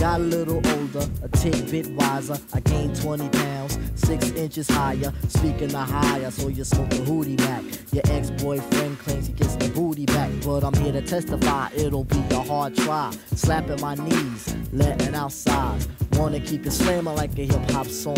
Got 0.00 0.20
a 0.20 0.24
little 0.24 0.66
older, 0.66 1.06
a 1.22 1.28
tidbit 1.28 1.88
wiser. 1.88 2.38
I 2.54 2.60
gained 2.60 2.98
20 3.02 3.28
pounds, 3.28 3.78
six 3.96 4.30
inches 4.30 4.66
higher. 4.66 5.12
Speaking 5.28 5.74
of 5.74 5.90
higher, 5.90 6.30
so 6.30 6.48
you 6.48 6.64
smoke 6.64 6.90
a 6.94 7.00
hootie 7.04 7.36
back. 7.36 7.62
Your 7.92 8.02
ex-boyfriend 8.06 8.98
claims 8.98 9.26
he 9.26 9.34
gets 9.34 9.56
the 9.56 9.68
booty 9.68 10.06
back, 10.06 10.30
but 10.42 10.64
I'm 10.64 10.72
here 10.82 10.92
to 10.92 11.02
testify 11.02 11.68
it'll 11.76 12.04
be 12.04 12.24
a 12.30 12.40
hard 12.40 12.76
try. 12.76 13.14
Slapping 13.34 13.82
my 13.82 13.94
knees, 13.94 14.56
letting 14.72 15.14
out 15.14 15.32
sighs. 15.32 15.86
Wanna 16.12 16.40
keep 16.40 16.64
it 16.64 16.70
slamming 16.70 17.14
like 17.14 17.38
a 17.38 17.44
hip 17.44 17.70
hop 17.70 17.86
song. 17.86 18.16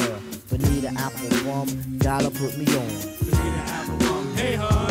Bonita 0.50 0.90
Applebum, 0.90 1.98
gotta 1.98 2.30
put 2.30 2.56
me 2.58 2.66
on. 2.76 3.22
In 4.38 4.60
the 4.60 4.81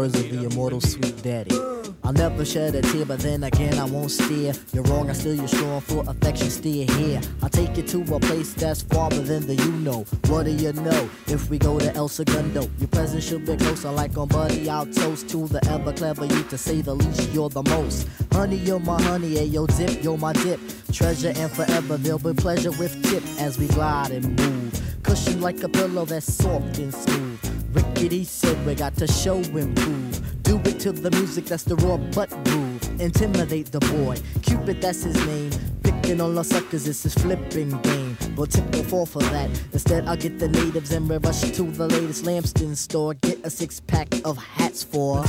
words 0.00 0.18
of 0.18 0.30
the 0.30 0.44
immortal 0.46 0.80
sweet 0.80 1.22
daddy. 1.22 1.54
I'll 2.02 2.14
never 2.14 2.42
shed 2.42 2.74
a 2.74 2.80
tear, 2.80 3.04
but 3.04 3.20
then 3.20 3.44
again 3.44 3.78
I 3.78 3.84
won't 3.84 4.10
steer. 4.10 4.54
You're 4.72 4.84
wrong, 4.84 5.10
I 5.10 5.12
still 5.12 5.34
you're 5.34 5.46
strong 5.46 5.82
for 5.82 6.02
affection, 6.08 6.48
still 6.48 6.86
here. 6.96 7.20
I'll 7.42 7.50
take 7.50 7.76
you 7.76 7.82
to 7.82 8.14
a 8.14 8.18
place 8.18 8.54
that's 8.54 8.80
farther 8.80 9.20
than 9.20 9.46
the 9.46 9.56
you 9.56 9.72
know. 9.72 10.06
What 10.28 10.44
do 10.44 10.52
you 10.52 10.72
know? 10.72 11.10
If 11.26 11.50
we 11.50 11.58
go 11.58 11.78
to 11.78 11.94
El 11.94 12.08
Segundo, 12.08 12.62
your 12.78 12.88
presence 12.88 13.28
should 13.28 13.44
be 13.44 13.58
closer, 13.58 13.90
like 13.90 14.16
on 14.16 14.28
Buddy. 14.28 14.70
I'll 14.70 14.86
toast 14.86 15.28
to 15.30 15.46
the 15.48 15.62
ever 15.68 15.92
clever 15.92 16.24
you, 16.24 16.42
to 16.44 16.56
say 16.56 16.80
the 16.80 16.94
least. 16.94 17.30
You're 17.34 17.50
the 17.50 17.62
most. 17.64 18.08
Honey, 18.32 18.56
you're 18.56 18.80
my 18.80 19.02
honey, 19.02 19.34
hey, 19.36 19.44
yo, 19.44 19.66
dip, 19.66 20.02
you're 20.02 20.16
my 20.16 20.32
dip. 20.32 20.60
Treasure 20.92 21.34
and 21.36 21.50
forever, 21.52 21.98
there'll 21.98 22.18
be 22.18 22.32
pleasure 22.32 22.72
with 22.72 22.94
tip 23.10 23.22
as 23.38 23.58
we 23.58 23.66
glide 23.68 24.12
and 24.12 24.24
move. 24.40 24.80
Cushion 25.02 25.42
like 25.42 25.62
a 25.62 25.68
pillow 25.68 26.06
that's 26.06 26.32
soft 26.32 26.78
and 26.78 26.94
smooth. 26.94 27.29
Rickety 27.72 28.24
said 28.24 28.66
we 28.66 28.74
got 28.74 28.96
to 28.96 29.06
show 29.06 29.36
and 29.36 29.76
prove. 29.76 30.42
Do 30.42 30.58
it 30.64 30.80
to 30.80 30.92
the 30.92 31.10
music 31.12 31.44
that's 31.44 31.62
the 31.62 31.76
raw 31.76 31.96
butt 31.96 32.30
groove. 32.44 33.00
Intimidate 33.00 33.70
the 33.70 33.80
boy. 33.80 34.16
Cupid, 34.42 34.82
that's 34.82 35.04
his 35.04 35.14
name. 35.26 35.52
Picking 35.82 36.20
on 36.20 36.34
the 36.34 36.42
suckers, 36.42 36.88
it's 36.88 37.04
his 37.04 37.14
flipping 37.14 37.70
game. 37.82 38.16
But 38.36 38.50
tip 38.50 38.74
will 38.74 38.82
fall 38.82 39.06
for 39.06 39.22
that. 39.22 39.48
Instead, 39.72 40.08
I'll 40.08 40.16
get 40.16 40.38
the 40.38 40.48
natives 40.48 40.90
and 40.90 41.08
we 41.08 41.18
rush 41.18 41.42
to 41.42 41.62
the 41.62 41.86
latest 41.86 42.24
Lambston 42.24 42.76
store. 42.76 43.14
Get 43.14 43.38
a 43.44 43.50
six 43.50 43.78
pack 43.80 44.08
of 44.24 44.36
hats 44.36 44.82
for. 44.82 45.24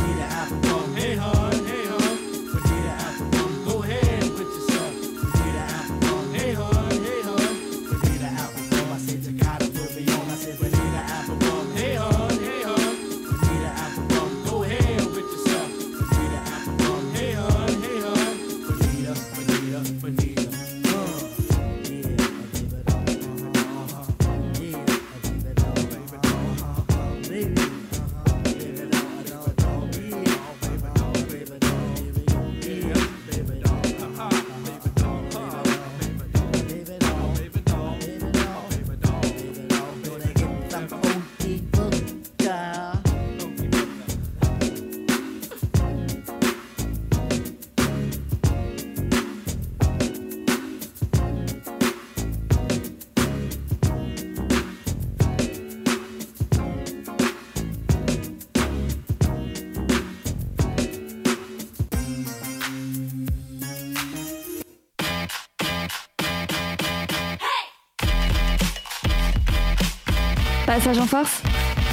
Passage 70.73 70.99
en 70.99 71.05
force, 71.05 71.41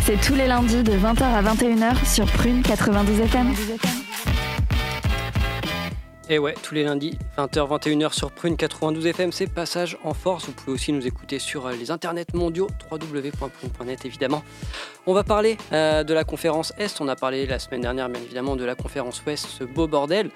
c'est 0.04 0.20
tous 0.20 0.36
les 0.36 0.46
lundis 0.46 0.84
de 0.84 0.92
20h 0.92 1.24
à 1.24 1.42
21h 1.42 2.06
sur 2.06 2.26
Prune 2.26 2.62
92 2.62 3.18
FM. 3.22 3.52
Et 6.30 6.38
ouais, 6.38 6.54
tous 6.62 6.74
les 6.74 6.84
lundis, 6.84 7.18
20h, 7.38 7.80
21h 7.80 8.12
sur 8.12 8.30
Prune 8.30 8.56
92 8.56 9.06
FM, 9.06 9.32
c'est 9.32 9.46
Passage 9.46 9.96
en 10.04 10.12
Force. 10.12 10.44
Vous 10.44 10.52
pouvez 10.52 10.72
aussi 10.72 10.92
nous 10.92 11.06
écouter 11.06 11.38
sur 11.38 11.66
euh, 11.66 11.72
les 11.72 11.90
internets 11.90 12.34
mondiaux, 12.34 12.66
www.prune.net 12.90 14.04
évidemment. 14.04 14.42
On 15.06 15.14
va 15.14 15.24
parler 15.24 15.56
euh, 15.72 16.04
de 16.04 16.12
la 16.12 16.24
conférence 16.24 16.74
Est. 16.76 17.00
On 17.00 17.08
a 17.08 17.16
parlé 17.16 17.46
la 17.46 17.58
semaine 17.58 17.80
dernière, 17.80 18.10
bien 18.10 18.20
évidemment, 18.20 18.56
de 18.56 18.64
la 18.66 18.74
conférence 18.74 19.22
Ouest, 19.24 19.46
ce 19.46 19.64
beau 19.64 19.86
bordel. 19.86 20.30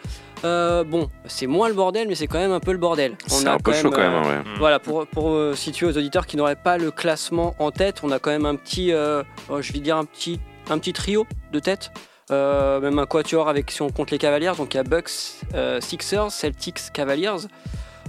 Euh, 0.44 0.82
bon, 0.82 1.10
c'est 1.26 1.46
moins 1.46 1.68
le 1.68 1.74
bordel, 1.74 2.08
mais 2.08 2.14
c'est 2.14 2.26
quand 2.26 2.38
même 2.38 2.52
un 2.52 2.60
peu 2.60 2.72
le 2.72 2.78
bordel. 2.78 3.16
On 3.26 3.34
C'est 3.34 3.48
un 3.48 3.58
peu 3.58 3.72
quand 3.72 3.78
chaud 3.78 3.90
même, 3.90 3.92
quand 3.92 4.00
euh, 4.00 4.22
même, 4.22 4.24
hein, 4.24 4.44
ouais. 4.46 4.58
Voilà, 4.58 4.78
pour, 4.78 5.06
pour 5.06 5.30
euh, 5.30 5.54
situer 5.54 5.86
aux 5.86 5.96
auditeurs 5.96 6.26
qui 6.26 6.38
n'auraient 6.38 6.56
pas 6.56 6.78
le 6.78 6.90
classement 6.90 7.54
en 7.58 7.70
tête, 7.70 8.00
on 8.02 8.10
a 8.10 8.18
quand 8.18 8.30
même 8.30 8.46
un 8.46 8.56
petit, 8.56 8.92
euh, 8.92 9.22
oh, 9.50 9.60
je 9.60 9.72
vais 9.72 9.80
dire 9.80 9.98
un 9.98 10.06
petit, 10.06 10.40
un 10.70 10.78
petit 10.78 10.94
trio 10.94 11.26
de 11.52 11.58
tête. 11.58 11.90
Euh, 12.32 12.80
même 12.80 12.98
un 12.98 13.06
quatuor 13.06 13.48
avec 13.48 13.70
si 13.70 13.82
on 13.82 13.90
compte 13.90 14.10
les 14.10 14.18
Cavaliers. 14.18 14.52
Donc 14.56 14.74
il 14.74 14.78
y 14.78 14.80
a 14.80 14.84
Bucks, 14.84 15.10
euh, 15.54 15.80
Sixers, 15.80 16.30
Celtics, 16.30 16.92
Cavaliers. 16.92 17.46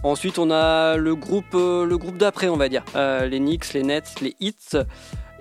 Ensuite 0.03 0.39
on 0.39 0.51
a 0.51 0.97
le 0.97 1.15
groupe, 1.15 1.55
euh, 1.55 1.85
le 1.85 1.97
groupe 1.97 2.17
d'après 2.17 2.47
on 2.47 2.57
va 2.57 2.69
dire. 2.69 2.83
Les 2.95 3.39
Knicks, 3.39 3.73
les 3.73 3.83
Nets, 3.83 4.21
les 4.21 4.35
Heat. 4.39 4.77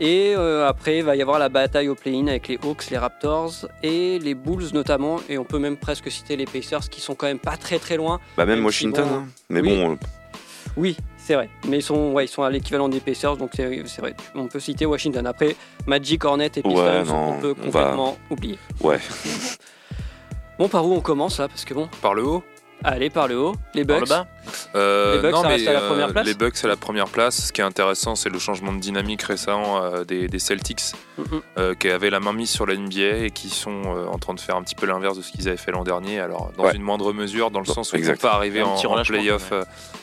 Et 0.01 0.35
après 0.35 0.99
il 0.99 1.05
va 1.05 1.15
y 1.15 1.23
avoir 1.23 1.39
la 1.39 1.49
bataille 1.49 1.89
au 1.89 1.95
play-in 1.95 2.27
avec 2.27 2.49
les 2.49 2.59
Hawks, 2.63 2.91
les 2.91 2.99
Raptors 2.99 3.69
et 3.85 4.19
les 4.19 4.35
Bulls 4.35 4.73
notamment. 4.73 5.21
Et 5.29 5.39
on 5.39 5.45
peut 5.45 5.61
même 5.61 5.77
presque 5.77 6.11
citer 6.11 6.37
les 6.37 6.47
Pacers 6.47 6.89
qui 6.91 7.01
sont 7.01 7.15
quand 7.15 7.27
même 7.27 7.39
pas 7.39 7.57
très 7.57 7.79
très 7.79 7.97
loin. 7.97 8.19
Bah 8.37 8.47
même 8.47 8.65
Washington. 8.65 9.05
bon, 9.05 9.15
hein. 9.15 9.27
Mais 9.49 9.61
oui. 9.61 9.77
bon, 9.77 9.99
Oui, 10.77 10.97
c'est 11.25 11.35
vrai. 11.35 11.49
Mais 11.69 11.79
ils 11.79 11.83
sont, 11.83 12.13
ouais, 12.13 12.25
ils 12.25 12.29
sont 12.29 12.43
à 12.43 12.51
l'équivalent 12.51 12.89
des 12.89 13.01
Pacers, 13.01 13.37
donc 13.37 13.51
c'est 13.55 14.01
vrai. 14.01 14.15
On 14.35 14.47
peut 14.49 14.61
citer 14.61 14.87
Washington. 14.87 15.27
Après, 15.27 15.57
Magic, 15.87 16.25
Hornet 16.25 16.47
et 16.47 16.63
Pistons, 16.63 16.75
Ouais, 16.75 17.05
non, 17.05 17.35
on 17.37 17.41
peut 17.41 17.55
on 17.63 17.71
va- 17.71 17.81
complètement 17.85 18.19
oublier. 18.31 18.59
ouais. 18.81 18.99
Bon, 20.59 20.69
par 20.69 20.87
où 20.87 20.93
on 20.95 21.01
commence 21.01 21.39
là? 21.39 21.49
Parce 21.49 21.65
que 21.65 21.75
bon, 21.75 21.89
Par 22.03 22.15
le 22.15 22.25
haut 22.25 22.45
allez, 22.85 23.11
par 23.11 23.29
le 23.29 23.39
haut, 23.39 23.55
les 23.75 23.85
Par 23.85 24.01
Bucks. 24.01 24.09
le 24.09 24.15
bas 24.15 24.27
Euh, 24.75 25.15
Les 25.17 25.23
Bucks, 25.23 25.33
non, 25.33 25.43
ça 25.43 25.49
mais, 25.49 25.55
reste 25.55 25.69
à 25.69 25.73
la 25.73 25.81
euh, 25.83 25.89
première 25.89 26.09
place 26.13 26.27
Les 26.27 26.35
Bucks 26.35 26.65
à 26.65 26.69
la 26.69 26.77
première 26.77 27.07
place. 27.09 27.47
Ce 27.47 27.53
qui 27.53 27.61
est 27.61 27.65
intéressant, 27.65 28.17
c'est 28.17 28.29
le 28.29 28.39
changement 28.41 28.73
de 28.73 28.79
dynamique 28.81 29.23
récent 29.23 29.83
euh, 29.83 30.05
des, 30.05 30.27
des 30.29 30.39
Celtics, 30.41 30.83
Mhm. 31.19 31.25
euh, 31.59 31.75
qui 31.75 31.89
avaient 31.89 32.11
la 32.11 32.19
main 32.21 32.33
mise 32.33 32.51
sur 32.51 32.67
la 32.67 32.75
NBA 32.75 33.25
et 33.27 33.31
qui 33.31 33.51
sont 33.51 33.83
euh, 33.87 34.07
en 34.07 34.19
train 34.19 34.35
de 34.35 34.41
faire 34.41 34.57
un 34.57 34.63
petit 34.63 34.75
peu 34.75 34.87
l'inverse 34.87 35.17
de 35.17 35.23
ce 35.23 35.31
qu'ils 35.31 35.47
avaient 35.49 35.57
fait 35.57 35.71
l'an 35.73 35.85
dernier. 35.85 36.19
Alors, 36.21 36.51
dans 36.57 36.65
Ouais. 36.65 36.75
une 36.77 36.83
moindre 36.83 37.13
mesure, 37.13 37.51
dans 37.53 37.61
le 37.61 37.67
Bon, 37.67 37.73
sens 37.75 37.93
où 37.93 37.97
ils 37.97 38.03
ne 38.07 38.15
sont 38.15 38.21
pas 38.21 38.33
arrivés 38.35 38.63
en, 38.63 38.75
en 38.75 39.03
playoff 39.05 39.51
ouais. 39.53 39.61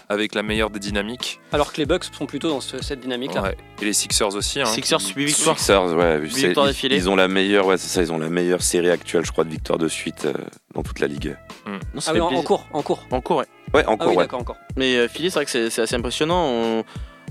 Avec 0.09 0.33
la 0.35 0.41
meilleure 0.43 0.69
des 0.71 0.79
dynamiques. 0.79 1.39
Alors 1.51 1.71
que 1.71 1.77
les 1.77 1.85
Bucks 1.85 2.05
sont 2.05 2.25
plutôt 2.25 2.49
dans 2.49 2.61
ce- 2.61 2.81
cette 2.81 2.99
dynamique-là. 3.01 3.43
Ouais. 3.43 3.57
Et 3.81 3.85
les 3.85 3.93
Sixers 3.93 4.35
aussi. 4.35 4.59
hein, 4.59 4.65
Sixers, 4.65 4.97
qui- 4.99 5.13
8 5.15 5.25
victoires. 5.25 5.57
Sixers, 5.59 5.93
ouais, 5.95 6.19
victoires 6.19 6.65
ils, 6.65 6.69
d'affilée. 6.69 6.95
ils 6.97 7.09
ont 7.09 7.15
la 7.15 7.27
meilleure, 7.27 7.67
ouais, 7.67 7.77
c'est 7.77 7.87
ça, 7.87 8.01
ils 8.01 8.11
ont 8.11 8.17
la 8.17 8.29
meilleure 8.29 8.61
série 8.63 8.89
actuelle, 8.89 9.23
je 9.25 9.31
crois, 9.31 9.43
de 9.43 9.49
victoires 9.49 9.77
de 9.79 9.87
suite 9.87 10.25
euh, 10.25 10.33
dans 10.73 10.81
toute 10.83 10.99
la 10.99 11.07
ligue. 11.07 11.37
Non, 11.93 12.01
ça 12.01 12.11
Ah 12.11 12.13
oui, 12.15 12.21
en, 12.21 12.27
en 12.33 12.41
cours, 12.43 12.67
en 12.73 12.81
cours. 12.81 13.05
En 13.11 13.21
cours, 13.21 13.37
ouais. 13.37 13.45
Ouais, 13.73 13.83
Ah 13.85 13.91
encore, 13.91 14.07
oui, 14.09 14.15
ouais. 14.15 14.23
d'accord, 14.23 14.39
encore. 14.41 14.57
Mais 14.75 14.95
euh, 14.97 15.07
Philly, 15.07 15.29
c'est 15.29 15.35
vrai 15.35 15.45
que 15.45 15.51
c'est 15.51 15.69
c'est 15.69 15.81
assez 15.83 15.95
impressionnant. 15.95 16.43
On... 16.43 16.83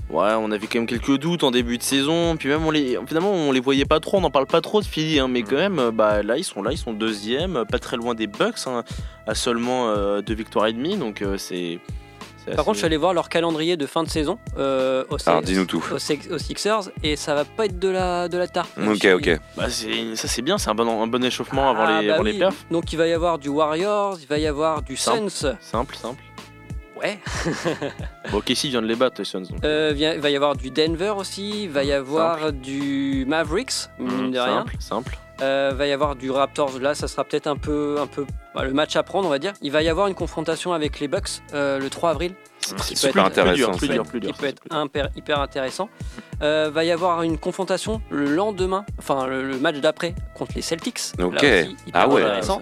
Ouais, 0.09 0.31
on 0.39 0.49
avait 0.49 0.65
quand 0.65 0.79
même 0.79 0.87
quelques 0.87 1.17
doutes 1.19 1.43
en 1.43 1.51
début 1.51 1.77
de 1.77 1.83
saison. 1.83 2.35
Puis 2.35 2.49
même, 2.49 2.65
on 2.65 2.71
les... 2.71 2.97
finalement, 3.05 3.31
on 3.31 3.51
les 3.51 3.59
voyait 3.59 3.85
pas 3.85 3.99
trop. 3.99 4.17
On 4.17 4.21
n'en 4.21 4.31
parle 4.31 4.47
pas 4.47 4.59
trop 4.61 4.81
de 4.81 4.85
Philly. 4.85 5.19
hein, 5.19 5.27
mais 5.27 5.43
quand 5.43 5.57
même, 5.57 5.77
euh, 5.77 5.91
bah, 5.91 6.23
là, 6.23 6.37
ils 6.37 6.43
sont 6.43 6.63
là. 6.63 6.71
Ils 6.71 6.77
sont 6.79 6.93
deuxième. 6.93 7.63
Pas 7.69 7.77
très 7.77 7.95
loin 7.97 8.15
des 8.15 8.25
Bucks. 8.25 8.55
hein, 8.65 8.83
à 9.27 9.35
seulement 9.35 9.89
euh, 9.89 10.21
deux 10.21 10.33
victoires 10.33 10.65
et 10.67 10.73
demie. 10.73 10.95
Donc, 10.97 11.21
euh, 11.21 11.37
c'est. 11.37 11.77
Par 12.51 12.59
assez- 12.59 12.65
contre, 12.65 12.73
je 12.75 12.77
suis 12.79 12.85
allé 12.85 12.97
voir 12.97 13.13
leur 13.13 13.29
calendrier 13.29 13.77
de 13.77 13.85
fin 13.85 14.03
de 14.03 14.09
saison 14.09 14.37
euh, 14.57 15.03
aux, 15.09 15.17
Alors, 15.29 15.41
dis-nous 15.41 15.65
tout. 15.65 15.83
aux 15.93 15.99
Six- 15.99 16.29
aux 16.31 16.37
Sixers 16.37 16.89
et 17.03 17.15
ça 17.15 17.33
va 17.35 17.45
pas 17.45 17.65
être 17.65 17.79
de 17.79 17.89
la, 17.89 18.27
de 18.29 18.37
la 18.37 18.47
tarte. 18.47 18.69
Ok, 18.77 19.05
ok. 19.15 19.39
Bah, 19.57 19.69
c'est- 19.69 20.15
ça, 20.15 20.27
c'est 20.27 20.41
bien. 20.41 20.57
C'est 20.57 20.69
un 20.69 20.75
bon, 20.75 21.01
un 21.01 21.07
bon 21.07 21.23
échauffement 21.23 21.69
avant 21.69 21.83
Ah, 21.85 22.01
les, 22.01 22.07
bah 22.07 22.13
avant 22.15 22.23
oui. 22.23 22.31
les 22.31 22.37
playoffs. 22.37 22.65
Donc 22.71 22.91
il 22.93 22.97
va 22.97 23.07
y 23.07 23.13
avoir 23.13 23.39
du 23.39 23.49
Warriors, 23.49 24.17
il 24.21 24.27
va 24.27 24.37
y 24.39 24.47
avoir 24.47 24.81
du 24.81 24.95
Simple. 24.97 25.29
Suns. 25.29 25.55
Simple, 25.61 25.95
simple. 25.95 26.21
Ouais. 27.01 27.17
Bon, 28.31 28.41
Casey 28.41 28.67
vient 28.67 28.81
de 28.81 28.87
les 28.87 28.95
battre, 28.95 29.15
les 29.19 29.25
Suns. 29.25 29.41
donc. 29.49 29.63
Euh, 29.63 29.93
il 29.95 30.19
va 30.19 30.29
y 30.29 30.35
avoir 30.35 30.55
du 30.55 30.69
Denver 30.69 31.13
aussi, 31.17 31.63
il 31.63 31.69
va 31.69 31.83
y 31.83 31.93
avoir 31.93 32.51
du 32.51 33.25
Mavericks, 33.27 33.87
mine 33.97 34.31
de 34.31 34.39
rien. 34.39 34.59
Simple, 34.59 34.75
simple. 34.79 35.17
Euh, 35.41 35.71
va 35.75 35.87
y 35.87 35.91
avoir 35.91 36.15
du 36.15 36.31
Raptors. 36.31 36.79
Là, 36.79 36.93
ça 36.95 37.07
sera 37.07 37.23
peut-être 37.23 37.47
un 37.47 37.55
peu, 37.55 37.97
un 37.99 38.07
peu 38.07 38.25
bah, 38.53 38.63
le 38.65 38.73
match 38.73 38.95
à 38.95 39.03
prendre, 39.03 39.25
on 39.27 39.29
va 39.29 39.39
dire. 39.39 39.53
Il 39.61 39.71
va 39.71 39.81
y 39.81 39.87
avoir 39.89 40.07
une 40.07 40.15
confrontation 40.15 40.73
avec 40.73 40.99
les 40.99 41.07
Bucks 41.07 41.29
euh, 41.53 41.79
le 41.79 41.89
3 41.89 42.09
avril. 42.11 42.33
C'est 42.59 42.95
super 42.97 43.25
être- 43.25 43.31
intéressant. 43.39 43.71
plus 43.77 43.87
ça. 43.87 43.93
dur, 43.93 44.03
plus 44.03 44.19
dur. 44.19 44.31
qui 44.33 44.39
peut 44.39 44.47
être 44.47 45.09
hyper 45.15 45.39
intéressant. 45.39 45.89
Euh, 46.41 46.69
va 46.73 46.83
y 46.83 46.91
avoir 46.91 47.23
une 47.23 47.37
confrontation 47.37 48.01
le 48.09 48.25
lendemain, 48.35 48.85
enfin 48.97 49.27
le, 49.27 49.43
le 49.43 49.57
match 49.57 49.77
d'après 49.77 50.13
contre 50.35 50.51
les 50.55 50.61
Celtics. 50.61 50.99
Ok. 51.21 51.41
Là 51.41 51.61
aussi, 51.61 51.75
hyper 51.87 52.01
Ah 52.01 52.07
ouais. 52.09 52.21
intéressant. 52.21 52.61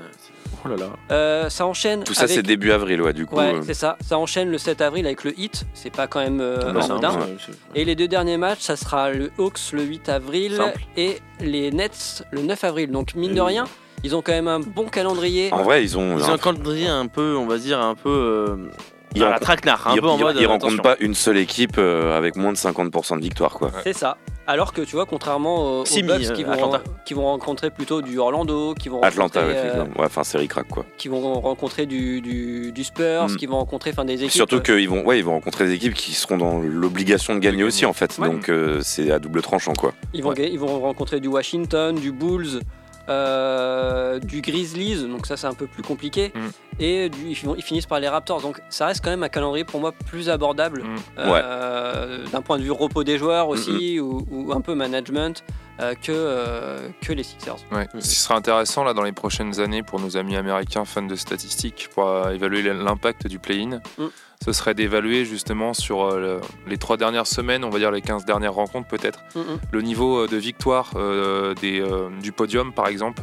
Oh 0.67 0.75
là 0.75 0.75
là. 0.85 0.89
Euh, 1.11 1.49
ça 1.49 1.65
enchaîne. 1.65 2.03
Tout 2.03 2.13
ça, 2.13 2.23
avec- 2.23 2.35
c'est 2.35 2.43
début 2.43 2.71
avril, 2.71 3.01
ouais, 3.01 3.13
du 3.13 3.25
coup. 3.25 3.35
Ouais, 3.37 3.55
euh, 3.55 3.61
c'est 3.65 3.73
ça. 3.73 3.97
Ça 4.05 4.17
enchaîne 4.17 4.49
le 4.49 4.57
7 4.57 4.81
avril 4.81 5.05
avec 5.05 5.23
le 5.23 5.37
Heat. 5.39 5.65
C'est 5.73 5.89
pas 5.89 6.07
quand 6.07 6.19
même 6.19 6.39
euh, 6.41 6.71
Non, 6.73 6.81
anodin. 6.81 7.11
ouais. 7.19 7.35
Et 7.75 7.85
les 7.85 7.95
deux 7.95 8.07
derniers 8.07 8.37
matchs, 8.37 8.61
ça 8.61 8.75
sera 8.75 9.11
le 9.11 9.31
Hawks 9.37 9.71
le 9.73 9.83
8 9.83 10.09
avril 10.09 10.55
Simple. 10.57 10.81
et 10.97 11.19
les 11.39 11.71
Nets 11.71 12.23
le 12.31 12.41
9 12.41 12.63
avril. 12.63 12.91
Donc 12.91 13.15
mine 13.15 13.33
de 13.33 13.41
rien, 13.41 13.65
ils 14.03 14.15
ont 14.15 14.21
quand 14.21 14.33
même 14.33 14.47
un 14.47 14.59
bon 14.59 14.85
calendrier. 14.85 15.51
En 15.53 15.63
vrai, 15.63 15.83
ils 15.83 15.97
ont. 15.97 16.17
Ils 16.17 16.23
ont 16.25 16.33
un 16.33 16.37
calendrier 16.37 16.87
un 16.87 17.07
peu, 17.07 17.35
on 17.37 17.47
va 17.47 17.57
dire, 17.57 17.79
un 17.79 17.95
peu. 17.95 18.69
Ils 19.17 19.23
à 19.23 19.25
la 19.25 19.31
rencontrent- 19.33 19.45
traquenard, 19.45 19.87
un 19.87 19.95
ils- 19.95 20.01
peu 20.01 20.07
en 20.07 20.17
ils- 20.17 20.23
mode. 20.23 20.37
ils 20.39 20.45
euh, 20.45 20.51
attention. 20.51 20.81
pas 20.81 20.95
une 20.99 21.13
seule 21.13 21.37
équipe 21.37 21.77
euh, 21.77 22.17
avec 22.17 22.35
moins 22.35 22.51
de 22.51 22.57
50% 22.57 23.17
de 23.17 23.21
victoire, 23.21 23.53
quoi. 23.53 23.71
C'est 23.83 23.93
ça. 23.93 24.17
Alors 24.49 24.71
que 24.71 24.81
tu 24.81 24.95
vois, 24.95 25.05
contrairement 25.05 25.79
aux, 25.79 25.81
aux 25.81 25.85
Simi, 25.85 26.07
Bucks 26.07 26.31
qui 26.33 26.45
vont, 26.45 26.53
Atlanta. 26.53 26.81
qui 27.05 27.13
vont 27.13 27.25
rencontrer 27.25 27.69
plutôt 27.69 28.01
du 28.01 28.17
Orlando, 28.17 28.73
qui 28.75 28.87
vont 28.87 29.01
Atlanta, 29.01 29.41
ouais, 29.45 29.53
euh. 29.53 29.83
Ouais, 29.97 30.05
enfin, 30.05 30.23
c'est 30.23 30.37
ric-rac, 30.37 30.69
quoi. 30.69 30.85
qui 30.97 31.09
vont 31.09 31.33
rencontrer 31.41 31.85
du, 31.85 32.21
du, 32.21 32.71
du 32.71 32.83
Spurs, 32.85 33.27
Mm. 33.27 33.35
qui 33.35 33.45
vont 33.45 33.57
rencontrer 33.57 33.89
enfin, 33.91 34.05
des 34.05 34.13
équipes. 34.13 34.31
Surtout 34.31 34.61
qu'ils 34.61 34.87
vont, 34.87 35.03
ouais, 35.05 35.19
ils 35.19 35.25
vont 35.25 35.33
rencontrer 35.33 35.65
des 35.65 35.73
équipes 35.73 35.93
qui 35.93 36.13
seront 36.13 36.37
dans 36.37 36.59
l'obligation 36.59 37.35
de 37.35 37.39
gagner 37.39 37.65
aussi, 37.65 37.85
en 37.85 37.91
fait. 37.91 38.17
Ouais. 38.19 38.29
Donc, 38.29 38.47
euh, 38.47 38.79
c'est 38.83 39.11
à 39.11 39.19
double 39.19 39.41
tranchant, 39.41 39.73
quoi. 39.73 39.91
Ils 40.13 40.23
vont, 40.23 40.33
ils 40.33 40.57
vont 40.59 40.79
rencontrer 40.79 41.19
du 41.19 41.27
Washington, 41.27 41.95
du 41.95 42.13
Bulls, 42.13 42.61
euh, 43.09 44.19
du 44.19 44.41
Grizzlies, 44.41 45.07
donc 45.07 45.25
ça 45.25 45.37
c'est 45.37 45.47
un 45.47 45.53
peu 45.53 45.67
plus 45.67 45.83
compliqué. 45.83 46.31
Mm. 46.35 46.39
Et 46.79 47.09
du- 47.09 47.29
ils, 47.31 47.61
finissent 47.63 47.85
par 47.87 47.99
les 47.99 48.07
Raptors, 48.07 48.41
donc 48.41 48.61
ça 48.69 48.85
reste 48.87 49.03
quand 49.03 49.09
même 49.09 49.23
un 49.23 49.29
calendrier 49.29 49.63
pour 49.65 49.79
moi 49.79 49.91
plus 49.91 50.29
abordable 50.29 50.83
Mm. 50.83 50.95
euh, 51.19 52.25
d'un 52.31 52.41
point 52.41 52.57
de 52.57 52.63
vue 52.63 52.71
repos 52.71 53.03
des 53.03 53.17
joueurs 53.17 53.47
aussi, 53.49 53.99
ou, 53.99 54.25
ou 54.29 54.51
un 54.53 54.61
peu 54.61 54.75
management, 54.75 55.43
euh, 55.79 55.93
que, 55.93 56.11
euh, 56.11 56.89
que 57.01 57.13
les 57.13 57.23
Sixers. 57.23 57.57
Ouais. 57.71 57.87
Ce 57.99 58.09
qui 58.09 58.15
sera 58.15 58.35
intéressant 58.35 58.83
là 58.83 58.93
dans 58.93 59.03
les 59.03 59.11
prochaines 59.11 59.59
années 59.59 59.83
pour 59.83 59.99
nos 59.99 60.17
amis 60.17 60.35
américains 60.35 60.85
fans 60.85 61.03
de 61.03 61.15
statistiques 61.15 61.89
pour 61.93 62.07
euh, 62.07 62.31
évaluer 62.31 62.61
l'impact 62.63 63.27
du 63.27 63.39
play-in, 63.39 63.79
Mm. 63.97 64.05
Ce 64.43 64.51
serait 64.53 64.73
d'évaluer 64.73 65.25
justement 65.25 65.73
sur 65.73 66.03
euh, 66.03 66.19
le- 66.19 66.41
les 66.69 66.77
trois 66.77 66.97
dernières 66.97 67.27
semaines, 67.27 67.63
on 67.63 67.69
va 67.69 67.79
dire 67.79 67.91
les 67.91 68.01
15 68.01 68.25
dernières 68.25 68.53
rencontres 68.53 68.87
peut-être, 68.87 69.19
Mm, 69.35 69.39
mm. 69.39 69.59
le 69.71 69.81
niveau 69.81 70.19
euh, 70.23 70.27
de 70.27 70.37
victoire 70.37 70.91
euh, 70.95 71.53
des, 71.55 71.81
euh, 71.81 72.09
du 72.21 72.31
podium 72.31 72.71
par 72.73 72.87
exemple. 72.87 73.21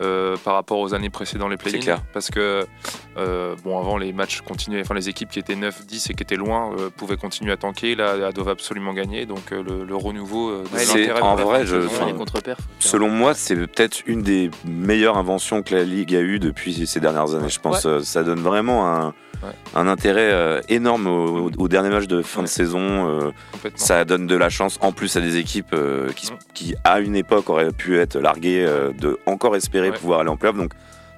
euh, 0.00 0.36
par 0.44 0.54
rapport 0.54 0.78
aux 0.78 0.94
années 0.94 1.10
précédentes 1.10 1.50
les 1.50 1.56
C'est 1.56 1.70
play-in 1.70 1.80
clair. 1.82 2.02
parce 2.12 2.30
que 2.30 2.64
euh, 3.16 3.56
bon 3.64 3.80
avant 3.80 3.96
les 3.98 4.12
matchs 4.12 4.42
continuaient 4.42 4.80
enfin 4.82 4.94
les 4.94 5.08
équipes 5.08 5.28
qui 5.28 5.40
étaient 5.40 5.56
9 5.56 5.86
10 5.86 6.10
et 6.10 6.14
qui 6.14 6.22
étaient 6.22 6.36
loin 6.36 6.70
euh, 6.78 6.88
pouvaient 6.88 7.16
continuer 7.16 7.50
à 7.50 7.56
tanker 7.56 7.96
là 7.96 8.14
elles 8.16 8.32
doivent 8.32 8.48
absolument 8.50 8.92
gagner 8.92 9.26
donc 9.26 9.50
euh, 9.50 9.60
le, 9.60 9.84
le 9.84 9.96
renouveau 9.96 10.50
euh, 10.50 10.62
de 10.62 10.68
Ouais, 10.76 10.84
c'est- 10.84 10.98
l'intérêt 11.00 11.20
en 11.22 11.34
vrai, 11.34 11.66
je-. 11.66 11.80
Selon 12.78 13.08
moi, 13.08 13.34
c'est 13.34 13.56
peut-être 13.56 14.02
une 14.06 14.22
des 14.22 14.52
meilleures 14.64 15.16
inventions 15.18 15.64
que 15.64 15.74
la 15.74 15.82
Ligue 15.82 16.14
a 16.14 16.20
eues 16.20 16.38
depuis 16.38 16.86
ces 16.86 17.00
dernières 17.00 17.34
années. 17.34 17.48
Je 17.48 17.58
pense 17.58 17.84
euh, 17.84 17.98
ça 18.00 18.22
donne 18.22 18.38
vraiment 18.40 18.86
un, 18.86 19.14
Ouais. 19.42 19.50
un 19.74 19.86
intérêt 19.86 20.30
euh, 20.32 20.60
énorme 20.68 21.06
au, 21.06 21.68
dernier 21.68 21.90
match 21.90 22.06
de 22.06 22.22
fin 22.22 22.42
de 22.42 22.48
saison. 22.48 22.80
euh, 23.08 23.30
ça 23.74 24.04
donne 24.04 24.26
de 24.26 24.36
la 24.36 24.48
chance 24.50 24.78
en 24.80 24.92
plus 24.92 25.16
à 25.16 25.20
des 25.20 25.36
équipes 25.36 25.72
euh, 25.74 26.10
qui, 26.12 26.32
Mm. 26.32 26.38
qui, 26.54 26.74
à 26.84 27.00
une 27.00 27.14
époque, 27.16 27.48
auraient 27.50 27.70
pu 27.72 27.98
être 27.98 28.18
larguées, 28.18 28.66
de 28.98 29.18
encore 29.26 29.54
espérer 29.56 29.92
pouvoir 29.92 30.20
aller 30.20 30.30
en 30.30 30.36
playoff. 30.36 30.56
Donc, 30.56 30.72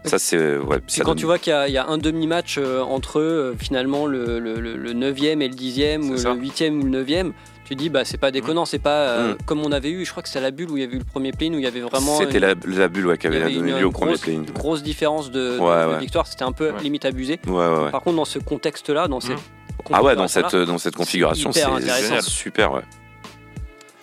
ça, 0.04 0.18
c'est. 0.18 0.56
Ouais, 0.58 0.78
ça 0.86 1.02
quand 1.04 1.10
donne- 1.10 1.18
tu 1.18 1.26
vois 1.26 1.38
qu'il 1.38 1.52
y 1.52 1.54
a- 1.56 1.68
il 1.68 1.74
y, 1.74 1.78
a 1.78 1.86
un 1.86 1.98
demi-match 1.98 2.56
euh, 2.58 2.80
entre 2.80 3.20
euh, 3.20 3.54
finalement 3.58 4.06
le, 4.06 4.38
le, 4.38 4.60
le- 4.60 4.76
le 4.76 4.92
9e 4.94 5.40
et 5.42 5.48
le 5.48 5.54
10e, 5.54 6.10
ou 6.10 6.16
ça. 6.16 6.32
le 6.34 6.40
8e 6.40 6.80
ou 6.80 6.84
le 6.84 6.90
9e, 7.04 7.32
tu 7.64 7.74
dis 7.76 7.88
bah 7.88 8.04
c'est 8.04 8.18
pas 8.18 8.30
déconnant, 8.30 8.64
c'est 8.64 8.78
pas 8.80 9.02
euh, 9.08 9.32
Mm. 9.34 9.36
comme 9.46 9.60
on 9.60 9.70
avait 9.72 9.90
eu, 9.90 10.04
je 10.04 10.10
crois 10.10 10.22
que 10.22 10.28
c'est 10.28 10.38
à 10.38 10.42
la 10.42 10.50
bulle 10.50 10.70
où 10.70 10.76
il 10.76 10.80
y 10.80 10.84
avait 10.86 10.96
eu 10.96 10.98
le 10.98 11.04
premier 11.04 11.32
play 11.32 11.48
où 11.50 11.54
il 11.54 11.60
y 11.62 11.66
avait 11.66 11.80
vraiment 11.80 12.18
C'était 12.18 12.40
la, 12.40 12.54
la 12.66 12.88
bulle 12.88 13.06
ouais, 13.06 13.18
qui 13.18 13.26
avait 13.28 13.42
avait 13.42 13.54
donné 13.54 13.78
lieu 13.78 13.86
au 13.86 13.90
premier 13.92 14.16
play-in. 14.16 14.38
une 14.38 14.50
grosse 14.50 14.82
différence 14.82 15.30
de, 15.30 15.58
Ouais, 15.58 15.98
victoire, 16.00 16.26
c'était 16.26 16.44
un 16.44 16.52
peu 16.52 16.72
limite 16.82 17.04
abusé. 17.04 17.36
Par 17.36 18.00
contre 18.02 18.16
dans 18.16 18.24
ce 18.24 18.38
contexte-là, 18.38 19.06
dans 19.08 19.20
cette 19.20 19.36
Ah 19.92 20.02
ouais, 20.02 20.16
dans 20.16 20.28
cette, 20.28 20.54
dans 20.56 20.78
cette 20.78 20.96
configuration, 20.96 21.52
c'est 21.52 22.20
super, 22.22 22.72
ouais. 22.72 22.82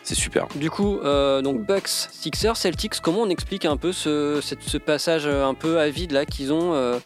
C'est 0.07 0.15
super. 0.15 0.47
Du 0.55 0.69
coup, 0.69 0.99
euh, 0.99 1.41
donc 1.41 1.65
Bucks, 1.65 1.89
Sixers, 1.89 2.55
Celtics, 2.55 3.01
comment 3.01 3.23
on 3.23 3.29
explique 3.29 3.65
un 3.65 3.75
peu 3.75 3.91
ce, 3.91 4.77
passage 4.77 5.27
un 5.27 5.53
peu 5.53 5.79
à 5.79 5.89
vide 5.89 6.13
là 6.13 6.25
qu'ils 6.25 6.53
ont 6.53 6.73
euh, 6.75 6.97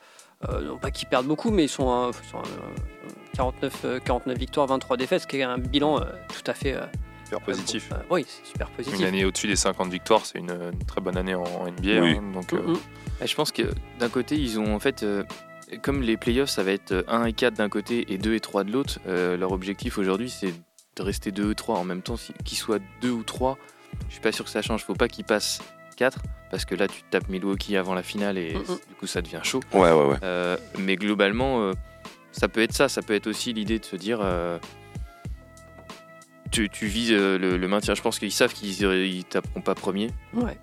euh, 0.48 0.62
Non 0.62 0.78
pas 0.78 0.92
qu'ils 0.92 1.08
perdent 1.08 1.26
beaucoup, 1.26 1.50
mais 1.50 1.64
ils 1.64 1.70
sont 1.70 1.90
à 1.90 2.12
ils 2.24 2.30
sont 2.30 2.38
à, 2.38 2.42
euh, 2.42 3.10
49, 3.36 3.74
euh, 3.86 4.00
49 4.06 4.38
victoires, 4.38 4.68
23 4.68 4.98
défaites, 4.98 5.24
ce 5.24 5.26
qui 5.28 5.38
est 5.38 5.42
un 5.44 5.58
bilan 5.58 6.00
euh, 6.00 6.04
tout 6.32 6.44
à 6.46 6.54
fait, 6.54 6.74
euh, 6.76 6.82
super 7.26 7.42
positif. 7.42 7.90
Euh, 7.92 7.96
oui, 8.12 8.24
c'est 8.28 8.46
super 8.52 8.68
Une 8.70 8.76
positif. 8.86 9.08
année 9.08 9.26
au-dessus 9.26 9.48
des 9.48 9.56
50 9.56 9.90
victoires, 9.90 10.24
c'est 10.24 10.38
une, 10.38 10.52
une 10.52 10.86
très 10.86 11.02
bonne 11.02 11.18
année 11.18 11.34
en, 11.34 11.42
en 11.42 11.66
NBA. 11.72 12.02
Oui. 12.04 12.18
hein, 12.20 12.24
donc, 12.36 12.54
euh, 12.54 12.62
Mhm. 12.62 12.78
Et 13.24 13.26
je 13.26 13.36
pense 13.36 13.52
que 13.52 13.64
d'un 14.00 14.10
côté, 14.10 14.36
ils 14.36 14.60
ont 14.60 14.76
en 14.76 14.80
fait, 14.80 15.02
euh, 15.02 15.24
comme 15.82 16.04
les 16.04 16.18
playoffs, 16.18 16.50
ça 16.52 16.62
va 16.62 16.72
être 16.72 17.04
1 17.08 17.26
et 17.26 17.34
4 17.34 17.56
d'un 17.56 17.70
côté 17.70 18.14
et 18.14 18.20
2 18.20 18.36
et 18.36 18.40
3 18.40 18.64
de 18.64 18.72
l'autre, 18.72 19.00
euh, 19.08 19.38
leur 19.38 19.54
objectif 19.54 19.98
aujourd'hui, 19.98 20.30
c'est 20.30 20.54
de 20.95 21.04
rester 21.04 21.32
2 21.32 21.45
ou 21.45 21.54
3 21.54 21.77
en 21.80 21.84
même 21.84 22.01
temps. 22.01 22.15
Qu'ils 22.43 22.58
soient 22.58 22.80
2 23.01 23.10
ou 23.12 23.23
3, 23.23 23.58
je 24.08 24.13
suis 24.13 24.21
pas 24.21 24.32
sûr 24.32 24.45
que 24.45 24.51
ça 24.51 24.62
change. 24.62 24.84
Faut 24.84 24.93
pas 24.93 25.08
qu'ils 25.08 25.25
passent 25.25 25.62
4, 25.97 26.19
parce 26.49 26.65
que 26.65 26.75
là, 26.75 26.88
tu 26.88 27.01
tapes 27.04 27.30
Milwaukee 27.30 27.77
avant 27.77 27.93
la 27.93 28.04
finale 28.04 28.38
et 28.38 28.54
du 28.54 28.95
coup, 28.99 29.08
ça 29.08 29.21
devient 29.21 29.39
chaud. 29.43 29.62
Ouais, 29.73 29.91
ouais, 29.91 30.06
ouais. 30.06 30.17
Euh, 30.23 30.58
mais 30.80 30.95
globalement, 30.95 31.62
euh, 31.62 31.73
ça 32.32 32.47
peut 32.47 32.62
être 32.62 32.73
ça. 32.73 32.89
Ça 32.89 33.01
peut 33.01 33.13
être 33.13 33.27
aussi 33.27 33.54
l'idée 33.54 33.80
de 33.80 33.86
se 33.86 33.95
dire. 33.95 34.19
euh, 34.21 34.58
tu, 36.51 36.67
tu 36.69 36.88
vises 36.88 37.12
le, 37.12 37.38
le 37.38 37.67
maintien. 37.67 37.93
Je 37.95 38.01
pense 38.01 38.19
qu'ils 38.19 38.32
savent 38.32 38.54
qu'ils 38.54 38.82
ils 38.82 39.23
taperont 39.23 39.62
pas 39.62 39.75
premier. 39.75 40.08
Ouais. 40.34 40.58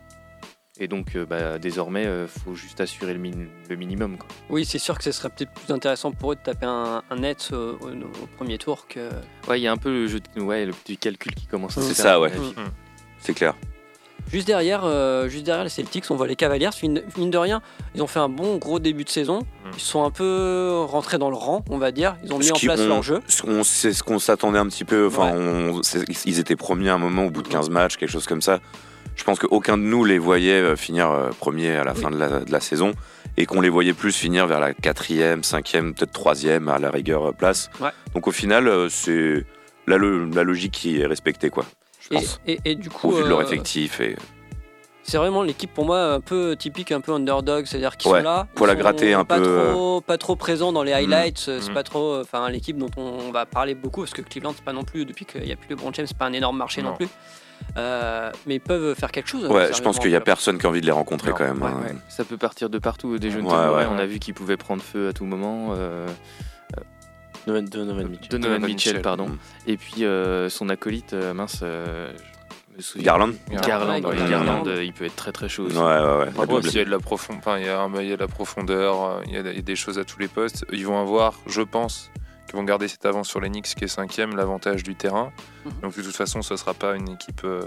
Et 0.80 0.86
donc, 0.86 1.16
euh, 1.16 1.26
bah, 1.26 1.58
désormais, 1.58 2.04
il 2.04 2.28
faut 2.28 2.54
juste 2.54 2.80
assurer 2.80 3.12
le, 3.12 3.18
min- 3.18 3.48
le 3.68 3.76
minimum. 3.76 4.16
Quoi. 4.16 4.28
Oui, 4.48 4.64
c'est 4.64 4.78
sûr 4.78 4.96
que 4.96 5.02
ce 5.04 5.10
serait 5.12 5.28
peut-être 5.28 5.50
plus 5.52 5.72
intéressant 5.74 6.12
pour 6.12 6.32
eux 6.32 6.36
de 6.36 6.40
taper 6.40 6.66
un, 6.66 7.02
un 7.10 7.16
net 7.16 7.48
au, 7.52 7.56
au- 7.56 7.88
au 8.22 8.26
premier 8.36 8.58
tour 8.58 8.86
que. 8.88 9.08
Ouais, 9.48 9.58
il 9.58 9.62
y 9.62 9.66
a 9.66 9.72
un 9.72 9.76
peu 9.76 9.90
le 9.90 10.06
jeu, 10.06 10.20
de- 10.36 10.40
ouais, 10.40 10.64
le 10.66 10.72
petit 10.72 10.96
calcul 10.96 11.34
qui 11.34 11.46
commence 11.46 11.76
à 11.78 11.82
se 11.82 11.88
C'est 11.88 11.94
faire, 11.94 12.04
ça, 12.04 12.20
ouais. 12.20 12.30
avis. 12.32 12.54
C'est 13.18 13.34
clair. 13.34 13.54
Juste 14.30 14.46
derrière, 14.46 14.82
euh, 14.84 15.28
juste 15.28 15.44
derrière 15.46 15.64
les 15.64 15.70
Celtics, 15.70 16.04
on 16.10 16.14
voit 16.16 16.26
les 16.26 16.36
Cavaliers. 16.36 16.68
Mine, 16.82 17.02
mine 17.16 17.30
de 17.30 17.38
rien, 17.38 17.62
ils 17.94 18.02
ont 18.02 18.06
fait 18.06 18.18
un 18.20 18.28
bon 18.28 18.58
gros 18.58 18.78
début 18.78 19.02
de 19.04 19.08
saison. 19.08 19.40
Ils 19.74 19.80
sont 19.80 20.04
un 20.04 20.10
peu 20.10 20.84
rentrés 20.86 21.16
dans 21.18 21.30
le 21.30 21.36
rang, 21.36 21.64
on 21.70 21.78
va 21.78 21.92
dire. 21.92 22.14
Ils 22.22 22.32
ont 22.34 22.38
mis 22.38 22.44
Ce 22.44 22.52
en 22.52 22.56
place 22.58 22.80
on- 22.80 22.88
leur 22.88 23.02
jeu. 23.02 23.20
ce 23.26 23.40
qu'on- 23.42 23.64
C'est 23.64 23.94
ce 23.94 24.02
qu'on 24.02 24.18
s'attendait 24.18 24.58
un 24.58 24.66
petit 24.66 24.84
peu. 24.84 25.06
Enfin, 25.06 25.32
on- 25.34 25.80
ils 26.26 26.38
étaient 26.38 26.56
premiers 26.56 26.90
à 26.90 26.94
un 26.94 26.98
moment 26.98 27.24
au 27.24 27.30
bout 27.30 27.42
de 27.42 27.48
15 27.48 27.70
matchs, 27.70 27.96
quelque 27.96 28.10
chose 28.10 28.26
comme 28.26 28.42
ça. 28.42 28.60
Je 29.18 29.24
pense 29.24 29.38
qu'aucun 29.40 29.76
de 29.76 29.82
nous 29.82 30.04
les 30.04 30.18
voyait 30.18 30.52
euh, 30.60 30.76
finir 30.76 31.10
euh, 31.10 31.30
premier 31.30 31.76
à 31.76 31.84
la 31.84 31.94
fin 31.94 32.10
de 32.10 32.16
la, 32.16 32.40
de 32.40 32.50
la 32.52 32.60
saison 32.60 32.92
et 33.36 33.44
qu'on 33.46 33.60
les 33.60 33.68
voyait 33.68 33.92
plus 33.92 34.16
finir 34.16 34.46
vers 34.46 34.60
la 34.60 34.72
quatrième, 34.72 35.42
cinquième, 35.44 35.92
peut-être 35.94 36.12
troisième 36.12 36.68
à 36.68 36.78
la 36.78 36.90
rigueur 36.90 37.28
euh, 37.28 37.32
place. 37.32 37.68
Ouais. 37.80 37.90
Donc 38.14 38.26
au 38.28 38.32
final, 38.32 38.88
c'est 38.90 39.44
la, 39.86 39.96
lo- 39.96 40.26
la 40.30 40.44
logique 40.44 40.72
qui 40.72 41.00
est 41.00 41.06
respectée, 41.06 41.50
quoi. 41.50 41.64
Je 42.00 42.08
Et, 42.10 42.14
pense. 42.14 42.40
et- 42.46 42.58
et 42.64 42.74
du 42.76 42.88
coup, 42.90 43.08
Au 43.08 43.16
vu 43.16 43.24
de 43.24 43.28
leur 43.28 43.42
effectif 43.42 44.00
et 44.00 44.16
c'est 45.02 45.16
vraiment 45.18 45.42
l'équipe 45.42 45.72
pour 45.72 45.86
moi 45.86 46.12
un 46.12 46.20
peu 46.20 46.54
typique, 46.54 46.92
un 46.92 47.00
peu 47.00 47.12
underdog, 47.12 47.64
c'est-à-dire 47.64 47.96
qu'ils 47.96 48.10
Ouais, 48.12 48.18
sont 48.18 48.24
là, 48.24 48.46
pour 48.54 48.66
la 48.66 48.74
gratter 48.74 49.14
un 49.14 49.24
pas 49.24 49.38
peu, 49.38 49.70
trop, 49.72 50.00
pas 50.02 50.18
trop 50.18 50.36
présents 50.36 50.70
dans 50.72 50.82
les 50.82 50.92
highlights. 50.92 51.46
euh, 51.48 51.60
C'est 51.62 51.68
Mhm. 51.70 51.74
pas 51.74 51.82
trop, 51.82 52.20
enfin 52.20 52.50
l'équipe 52.50 52.76
dont 52.76 52.90
on 52.98 53.30
va 53.32 53.46
parler 53.46 53.74
beaucoup 53.74 54.02
parce 54.02 54.12
que 54.12 54.20
Cleveland 54.20 54.52
c'est 54.54 54.64
pas 54.64 54.74
non 54.74 54.84
plus 54.84 55.06
depuis 55.06 55.24
qu'il 55.24 55.46
y 55.46 55.52
a 55.52 55.56
plus 55.56 55.70
LeBron 55.70 55.92
James, 55.94 56.06
c'est 56.06 56.16
pas 56.16 56.26
un 56.26 56.32
énorme 56.34 56.58
marché 56.58 56.82
non, 56.82 56.90
Non. 56.90 56.96
plus. 56.96 57.08
Euh, 57.76 58.30
mais 58.46 58.56
ils 58.56 58.60
peuvent 58.60 58.94
faire 58.94 59.12
quelque 59.12 59.28
chose. 59.28 59.46
ouais, 59.46 59.70
euh, 59.70 59.72
je 59.72 59.82
pense 59.82 59.98
qu'il 59.98 60.10
y 60.10 60.16
a 60.16 60.20
personne 60.20 60.58
qui 60.58 60.66
a 60.66 60.68
envie 60.68 60.80
de 60.80 60.86
les 60.86 60.92
rencontrer 60.92 61.30
Non, 61.30 61.36
quand 61.36 61.44
même. 61.44 61.62
ouais, 61.62 61.68
hein. 61.68 61.82
ouais. 61.84 61.94
Ça 62.08 62.24
peut 62.24 62.36
partir 62.36 62.70
de 62.70 62.78
partout. 62.78 63.18
Des 63.18 63.30
jeunes 63.30 63.44
Ouais, 63.44 63.52
ouais. 63.52 63.86
on 63.90 63.98
a 63.98 64.06
vu 64.06 64.18
qu'ils 64.18 64.34
pouvaient 64.34 64.56
prendre 64.56 64.82
feu 64.82 65.08
à 65.08 65.12
tout 65.12 65.24
moment. 65.24 65.74
euh, 65.76 66.06
Donovan, 67.46 67.64
Donovan 67.66 68.08
Mitchell. 68.08 68.28
Donovan 68.30 68.50
Donovan 68.56 68.70
Mitchell, 68.70 68.92
Mitchell. 68.94 69.02
pardon. 69.02 69.28
Mm. 69.28 69.38
Et 69.68 69.76
puis 69.76 70.04
euh, 70.04 70.48
son 70.50 70.68
acolyte, 70.68 71.14
euh, 71.14 71.32
mince, 71.32 71.60
euh, 71.62 72.10
je 72.72 72.76
me 72.76 72.82
souviens. 72.82 73.04
Garland 73.06 73.32
Garland, 73.50 73.88
Ouais, 74.04 74.06
ouais, 74.10 74.16
Garland. 74.16 74.30
Garland, 74.30 74.66
euh, 74.66 74.84
il 74.84 74.92
peut 74.92 75.04
être 75.06 75.16
très 75.16 75.32
très 75.32 75.48
chaud 75.48 75.64
aussi. 75.64 75.76
Ouais, 75.76 75.82
ouais, 75.82 75.88
ouais. 76.36 76.46
Ouais, 76.46 76.60
il 76.64 76.74
y 76.76 76.80
a 76.80 76.84
de 76.84 76.90
la 76.90 76.98
profondeur, 76.98 77.38
enfin, 77.40 77.58
il 77.58 77.64
y 77.66 77.68
a, 77.68 77.80
un- 77.80 77.94
il 78.02 78.08
y 78.08 78.12
a 78.12 78.16
de 78.16 78.20
la 78.20 78.28
profondeur, 78.28 79.02
euh, 79.04 79.20
il 79.26 79.32
y, 79.32 79.36
a, 79.36 79.40
il 79.40 79.56
y 79.56 79.58
a 79.58 79.62
des 79.62 79.76
choses 79.76 79.98
à 79.98 80.04
tous 80.04 80.18
les 80.18 80.28
postes. 80.28 80.66
Ils 80.72 80.86
vont 80.86 81.00
avoir, 81.00 81.34
je 81.46 81.62
pense, 81.62 82.10
qu'ils 82.48 82.56
vont 82.56 82.64
garder 82.64 82.88
cette 82.88 83.06
avance 83.06 83.28
sur 83.28 83.40
les 83.40 83.48
Knicks 83.48 83.74
qui 83.76 83.84
est 83.84 83.88
cinquième, 83.88 84.34
l'avantage 84.36 84.82
du 84.82 84.94
terrain. 84.96 85.30
Mhm. 85.64 85.72
Donc 85.82 85.96
de 85.96 86.02
toute 86.02 86.16
façon, 86.16 86.42
ce 86.42 86.56
sera 86.56 86.74
pas 86.74 86.96
une 86.96 87.10
équipe 87.10 87.42
euh, 87.44 87.60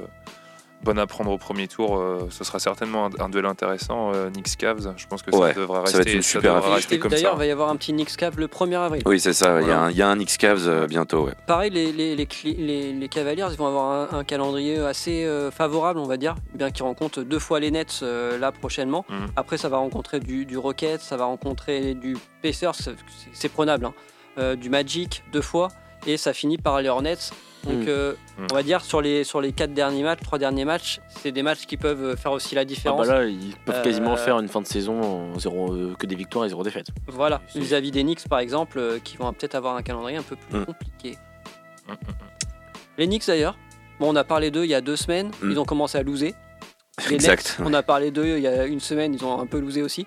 bonne 0.83 0.97
à 0.97 1.05
prendre 1.05 1.29
au 1.29 1.37
premier 1.37 1.67
tour. 1.67 1.95
euh, 1.99 2.27
ce 2.31 2.43
sera 2.43 2.57
certainement 2.57 3.05
un, 3.05 3.25
un 3.25 3.29
duel 3.29 3.45
intéressant, 3.45 4.11
euh, 4.15 4.31
Knicks 4.31 4.57
Cavs. 4.57 4.93
Je 4.97 5.05
pense 5.05 5.21
que 5.21 5.29
Ouais, 5.29 5.53
ça 5.53 5.59
devrait 5.59 5.75
ça 5.85 5.91
va 5.91 5.97
rester, 5.99 5.99
être 5.99 6.15
une 6.15 6.21
ça 6.23 6.39
affiche. 6.39 6.73
rester 6.73 6.97
D'ailleurs, 6.97 7.31
ça. 7.33 7.35
il 7.35 7.37
va 7.37 7.45
y 7.45 7.51
avoir 7.51 7.69
un 7.69 7.75
petit 7.75 7.91
Knicks 7.93 8.15
Cave 8.17 8.39
le 8.39 8.47
1er 8.47 8.77
avril. 8.77 9.03
Oui, 9.05 9.19
c'est 9.19 9.33
ça. 9.33 9.61
Il 9.61 9.67
y 9.67 9.71
a 9.71 9.75
Voilà. 9.75 9.81
un- 9.83 9.91
il 9.91 9.97
y, 9.97 10.01
a 10.01 10.07
un 10.09 10.19
X-Cavs 10.19 10.67
euh, 10.67 10.87
bientôt, 10.87 11.25
ouais. 11.27 11.33
Pareil, 11.45 11.69
les, 11.69 11.91
les, 11.91 12.15
les, 12.15 12.25
cli- 12.25 12.57
les- 12.57 12.93
les 12.93 13.09
Cavaliers 13.09 13.45
ils 13.51 13.57
vont 13.57 13.67
avoir 13.67 14.11
un, 14.11 14.17
un 14.17 14.23
calendrier 14.23 14.79
assez 14.79 15.23
euh, 15.23 15.51
favorable, 15.51 15.99
on 15.99 16.07
va 16.07 16.17
dire, 16.17 16.33
bien 16.55 16.71
qu'ils 16.71 16.81
rencontrent 16.83 17.21
deux 17.21 17.37
fois 17.37 17.59
les 17.59 17.69
Nets 17.69 17.99
euh, 18.01 18.39
là 18.39 18.51
prochainement. 18.51 19.05
Mhm. 19.07 19.27
Après, 19.35 19.57
ça 19.59 19.69
va 19.69 19.77
rencontrer 19.77 20.19
du, 20.19 20.45
du 20.47 20.57
Rocket, 20.57 20.99
ça 20.99 21.15
va 21.15 21.25
rencontrer 21.25 21.93
du 21.93 22.17
Pacers, 22.41 22.73
c'est- 22.73 22.95
c'est 23.33 23.49
prenable, 23.49 23.85
hein. 23.85 23.93
Euh, 24.37 24.55
du 24.55 24.69
Magic 24.69 25.23
deux 25.33 25.41
fois, 25.41 25.67
et 26.07 26.15
ça 26.17 26.33
finit 26.33 26.57
par 26.57 26.81
les 26.81 26.87
Hornets. 26.89 27.17
Donc, 27.63 27.73
Mhm. 27.75 27.85
euh, 27.89 28.13
Mhm. 28.39 28.47
on 28.51 28.55
va 28.55 28.63
dire 28.63 28.81
sur 28.83 29.01
les, 29.01 29.23
sur 29.23 29.39
les 29.41 29.51
quatre 29.51 29.73
derniers 29.73 30.01
matchs, 30.03 30.21
trois 30.23 30.39
derniers 30.39 30.65
matchs, 30.65 30.99
c'est 31.09 31.31
des 31.31 31.43
matchs 31.43 31.65
qui 31.67 31.77
peuvent 31.77 32.15
faire 32.17 32.31
aussi 32.31 32.55
la 32.55 32.61
Ah 32.61 32.65
différence. 32.65 33.05
bah 33.07 33.19
là, 33.21 33.25
ils 33.25 33.53
peuvent 33.65 33.75
Euh, 33.75 33.83
quasiment 33.83 34.15
faire 34.17 34.39
une 34.39 34.47
fin 34.47 34.61
de 34.61 34.65
saison 34.67 34.99
en 35.33 35.37
zéro, 35.37 35.71
euh, 35.73 35.93
que 35.99 36.07
des 36.07 36.15
victoires 36.15 36.45
et 36.45 36.49
zéro 36.49 36.63
défaite. 36.63 36.87
Voilà, 37.07 37.41
vis-à-vis 37.53 37.91
des 37.91 38.01
Knicks 38.03 38.27
par 38.27 38.39
exemple, 38.39 38.99
qui 39.03 39.17
vont 39.17 39.31
peut-être 39.33 39.53
avoir 39.55 39.75
un 39.75 39.83
calendrier 39.83 40.17
un 40.17 40.23
peu 40.23 40.35
plus 40.37 40.59
Mm. 40.59 40.65
compliqué. 40.65 41.17
Les 42.97 43.05
Knicks 43.07 43.27
d'ailleurs, 43.27 43.57
bon, 43.99 44.11
on 44.11 44.15
a 44.15 44.23
parlé 44.23 44.49
d'eux 44.51 44.63
il 44.63 44.69
y 44.69 44.75
a 44.75 44.81
deux 44.81 44.95
semaines, 44.95 45.31
ils 45.43 45.59
ont 45.59 45.65
commencé 45.65 45.97
à 45.97 46.03
loser. 46.03 46.33
Les 47.09 47.15
Exact. 47.15 47.55
Nets, 47.59 47.67
on 47.67 47.73
a 47.73 47.81
parlé 47.83 48.11
d'eux 48.11 48.37
il 48.37 48.43
y 48.43 48.47
a 48.47 48.65
une 48.65 48.79
semaine, 48.81 49.13
ils 49.13 49.23
ont 49.23 49.39
un 49.39 49.45
peu 49.45 49.59
losé 49.59 49.81
aussi. 49.81 50.05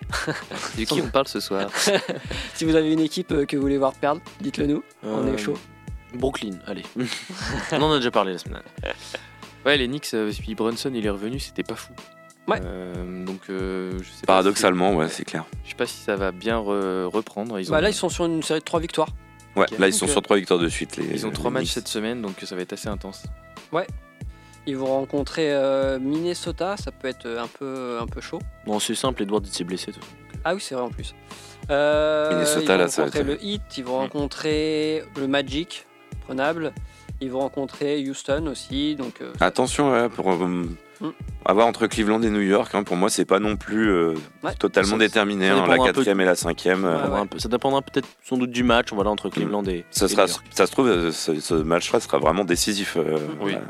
De 0.78 0.84
qui 0.84 1.00
on 1.00 1.08
parle 1.08 1.26
ce 1.26 1.40
soir 1.40 1.70
Si 2.54 2.64
vous 2.64 2.74
avez 2.76 2.92
une 2.92 3.00
équipe 3.00 3.32
euh, 3.32 3.46
que 3.46 3.56
vous 3.56 3.62
voulez 3.62 3.78
voir 3.78 3.94
perdre, 3.94 4.20
dites-le 4.40 4.66
nous, 4.66 4.82
on 5.02 5.26
Euh, 5.26 5.34
est 5.34 5.38
chaud. 5.38 5.54
Brooklyn, 6.14 6.58
allez. 6.66 6.82
on 7.72 7.82
en 7.82 7.92
a 7.92 7.96
déjà 7.96 8.10
parlé 8.10 8.32
la 8.32 8.38
semaine 8.38 8.60
dernière. 8.80 8.96
Ouais, 9.64 9.78
les 9.78 9.86
Knicks, 9.88 10.10
euh, 10.14 10.30
puis 10.38 10.54
Brunson, 10.54 10.92
il 10.94 11.04
est 11.06 11.10
revenu, 11.10 11.40
c'était 11.40 11.62
pas 11.62 11.74
fou. 11.74 11.92
Ouais. 12.46 12.60
Euh, 12.62 13.24
donc, 13.24 13.40
euh, 13.48 13.92
je 14.02 14.04
sais 14.04 14.20
pas 14.20 14.34
Paradoxalement, 14.34 14.94
ouais, 14.94 15.08
c'est 15.08 15.24
clair. 15.24 15.46
je 15.64 15.70
sais 15.70 15.74
pas 15.76 15.86
si 15.86 15.96
ça 15.96 16.14
va 16.16 16.30
bien 16.32 16.58
re- 16.58 17.06
reprendre. 17.06 17.58
Ils 17.58 17.68
ont, 17.70 17.72
Bah 17.72 17.80
là, 17.80 17.88
ils 17.88 17.94
sont 17.94 18.10
sur 18.10 18.26
une 18.26 18.42
série 18.42 18.60
de 18.60 18.64
trois 18.64 18.80
victoires. 18.80 19.08
Ouais, 19.56 19.64
là, 19.78 19.88
ils 19.88 19.94
sont 19.94 20.04
Donc, 20.04 20.12
sur 20.12 20.20
trois 20.22 20.36
victoires 20.36 20.60
de 20.60 20.68
suite. 20.68 20.98
Les, 20.98 21.06
ils 21.06 21.24
ont 21.24 21.30
les 21.30 21.34
trois 21.34 21.50
matchs 21.50 21.62
Knicks. 21.62 21.72
cette 21.72 21.88
semaine, 21.88 22.20
donc 22.20 22.34
ça 22.44 22.54
va 22.54 22.60
être 22.60 22.74
assez 22.74 22.88
intense. 22.88 23.22
Ils 24.66 24.76
vont 24.76 24.86
rencontrer 24.86 25.52
euh, 25.52 25.98
Minnesota, 25.98 26.76
ça 26.78 26.90
peut 26.90 27.08
être 27.08 27.26
un 27.26 27.46
peu, 27.48 27.98
un 28.00 28.06
peu 28.06 28.20
chaud. 28.20 28.38
Bon, 28.66 28.78
c'est 28.78 28.94
simple, 28.94 29.22
Edward 29.22 29.44
s'est 29.46 29.64
blessé. 29.64 29.92
tout. 29.92 30.00
Ah 30.44 30.54
oui, 30.54 30.60
c'est 30.60 30.74
vrai 30.74 30.84
en 30.84 30.90
plus. 30.90 31.14
Euh, 31.70 32.30
Minnesota, 32.32 32.60
ils 32.60 32.66
vont 32.68 32.76
là, 32.78 32.88
ça 32.88 33.02
va 33.02 33.06
rencontrer 33.08 33.32
être- 33.32 33.40
le 33.42 33.44
Heat, 33.46 33.62
ils 33.78 33.84
vont 33.84 33.96
Mm. 33.98 34.02
rencontrer 34.02 35.04
le 35.16 35.26
Magic, 35.28 35.86
prenable. 36.24 36.72
Ils 37.20 37.30
vont 37.30 37.40
rencontrer 37.40 38.02
Houston 38.08 38.46
aussi, 38.48 38.96
donc 38.96 39.20
euh, 39.20 39.32
Attention, 39.40 39.92
ouais, 39.92 40.08
pour 40.08 40.26
euh, 41.02 41.10
avoir 41.44 41.66
entre 41.66 41.86
Cleveland 41.86 42.22
et 42.22 42.30
New 42.30 42.40
York, 42.40 42.74
hein, 42.74 42.82
pour 42.84 42.96
moi, 42.96 43.08
c'est 43.10 43.24
pas 43.24 43.38
non 43.38 43.56
plus 43.56 43.90
euh, 43.90 44.14
Ouais. 44.42 44.54
totalement 44.58 44.92
Ça- 44.92 44.98
déterminé. 44.98 45.48
ça 45.48 45.54
hein, 45.62 45.66
la 45.66 45.76
peu 45.76 45.84
quatrième 45.84 46.20
et 46.20 46.24
la 46.24 46.34
cinquième. 46.34 46.84
euh, 46.84 46.94
Ouais, 46.94 46.98
Ça 46.98 47.02
dépendra 47.08 47.20
un 47.20 47.26
peu- 47.26 47.38
Ça 47.38 47.48
dépendra 47.48 47.82
peut-être 47.82 48.08
sans 48.24 48.36
doute 48.36 48.50
du 48.50 48.62
match 48.64 48.92
voilà, 48.92 49.10
entre 49.10 49.28
Cleveland 49.28 49.64
et. 49.64 49.84
Ça, 49.90 50.06
et 50.06 50.08
sera, 50.08 50.24
New 50.24 50.30
York. 50.30 50.44
ça 50.50 50.66
se 50.66 50.72
trouve, 50.72 50.88
euh, 50.88 51.10
ce, 51.12 51.38
ce 51.40 51.54
match-là 51.54 52.00
sera 52.00 52.18
vraiment 52.18 52.44
décisif. 52.44 52.96
euh, 52.96 53.16
Oui. 53.40 53.52
voilà. 53.52 53.60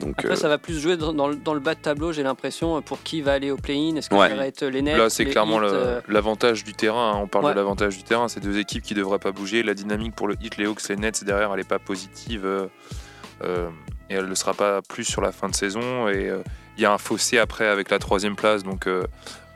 Donc, 0.00 0.14
Après, 0.18 0.32
euh, 0.32 0.34
ça 0.36 0.48
va 0.48 0.58
plus 0.58 0.78
jouer 0.80 0.96
dans, 0.96 1.12
dans 1.12 1.28
le, 1.28 1.36
dans 1.36 1.54
le 1.54 1.60
bas 1.60 1.74
de 1.74 1.80
tableau, 1.80 2.12
j'ai 2.12 2.22
l'impression, 2.24 2.82
pour 2.82 3.02
qui 3.02 3.22
va 3.22 3.32
aller 3.32 3.50
au 3.50 3.56
play-in. 3.56 3.96
Est-ce 3.96 4.10
que 4.10 4.14
Ouais. 4.16 4.28
ça 4.28 4.34
va 4.34 4.46
être 4.46 4.64
les 4.64 4.82
Nets 4.82 4.96
Là, 4.98 5.08
c'est 5.10 5.24
clairement 5.26 5.60
euh, 5.62 6.00
l'avantage 6.08 6.64
du 6.64 6.74
terrain. 6.74 7.12
hein. 7.14 7.20
On 7.22 7.26
parle 7.28 7.44
Ouais. 7.46 7.52
de 7.52 7.56
l'avantage 7.56 7.96
du 7.96 8.02
terrain. 8.02 8.28
C'est 8.28 8.40
deux 8.40 8.58
équipes 8.58 8.82
qui 8.82 8.94
ne 8.94 8.98
devraient 8.98 9.18
pas 9.18 9.32
bouger. 9.32 9.62
La 9.62 9.74
dynamique 9.74 10.14
pour 10.14 10.26
le 10.28 10.34
Heat, 10.40 10.56
les 10.56 10.66
Hawks, 10.66 10.88
les 10.88 10.96
Nets 10.96 11.22
derrière, 11.24 11.50
elle 11.52 11.58
n'est 11.58 11.64
pas 11.64 11.78
positive. 11.78 12.44
euh, 12.44 12.66
euh, 13.42 13.68
et 14.10 14.14
elle 14.14 14.24
ne 14.24 14.28
le 14.28 14.34
sera 14.34 14.54
pas 14.54 14.82
plus 14.82 15.04
sur 15.04 15.20
la 15.22 15.32
fin 15.32 15.48
de 15.48 15.54
saison. 15.54 16.08
Et 16.08 16.28
euh, 16.28 16.42
il 16.76 16.82
y 16.82 16.86
a 16.86 16.92
un 16.92 16.98
fossé 16.98 17.38
après 17.38 17.66
avec 17.66 17.90
la 17.90 17.98
troisième 17.98 18.36
place. 18.36 18.62
Donc, 18.62 18.86
euh, 18.86 19.04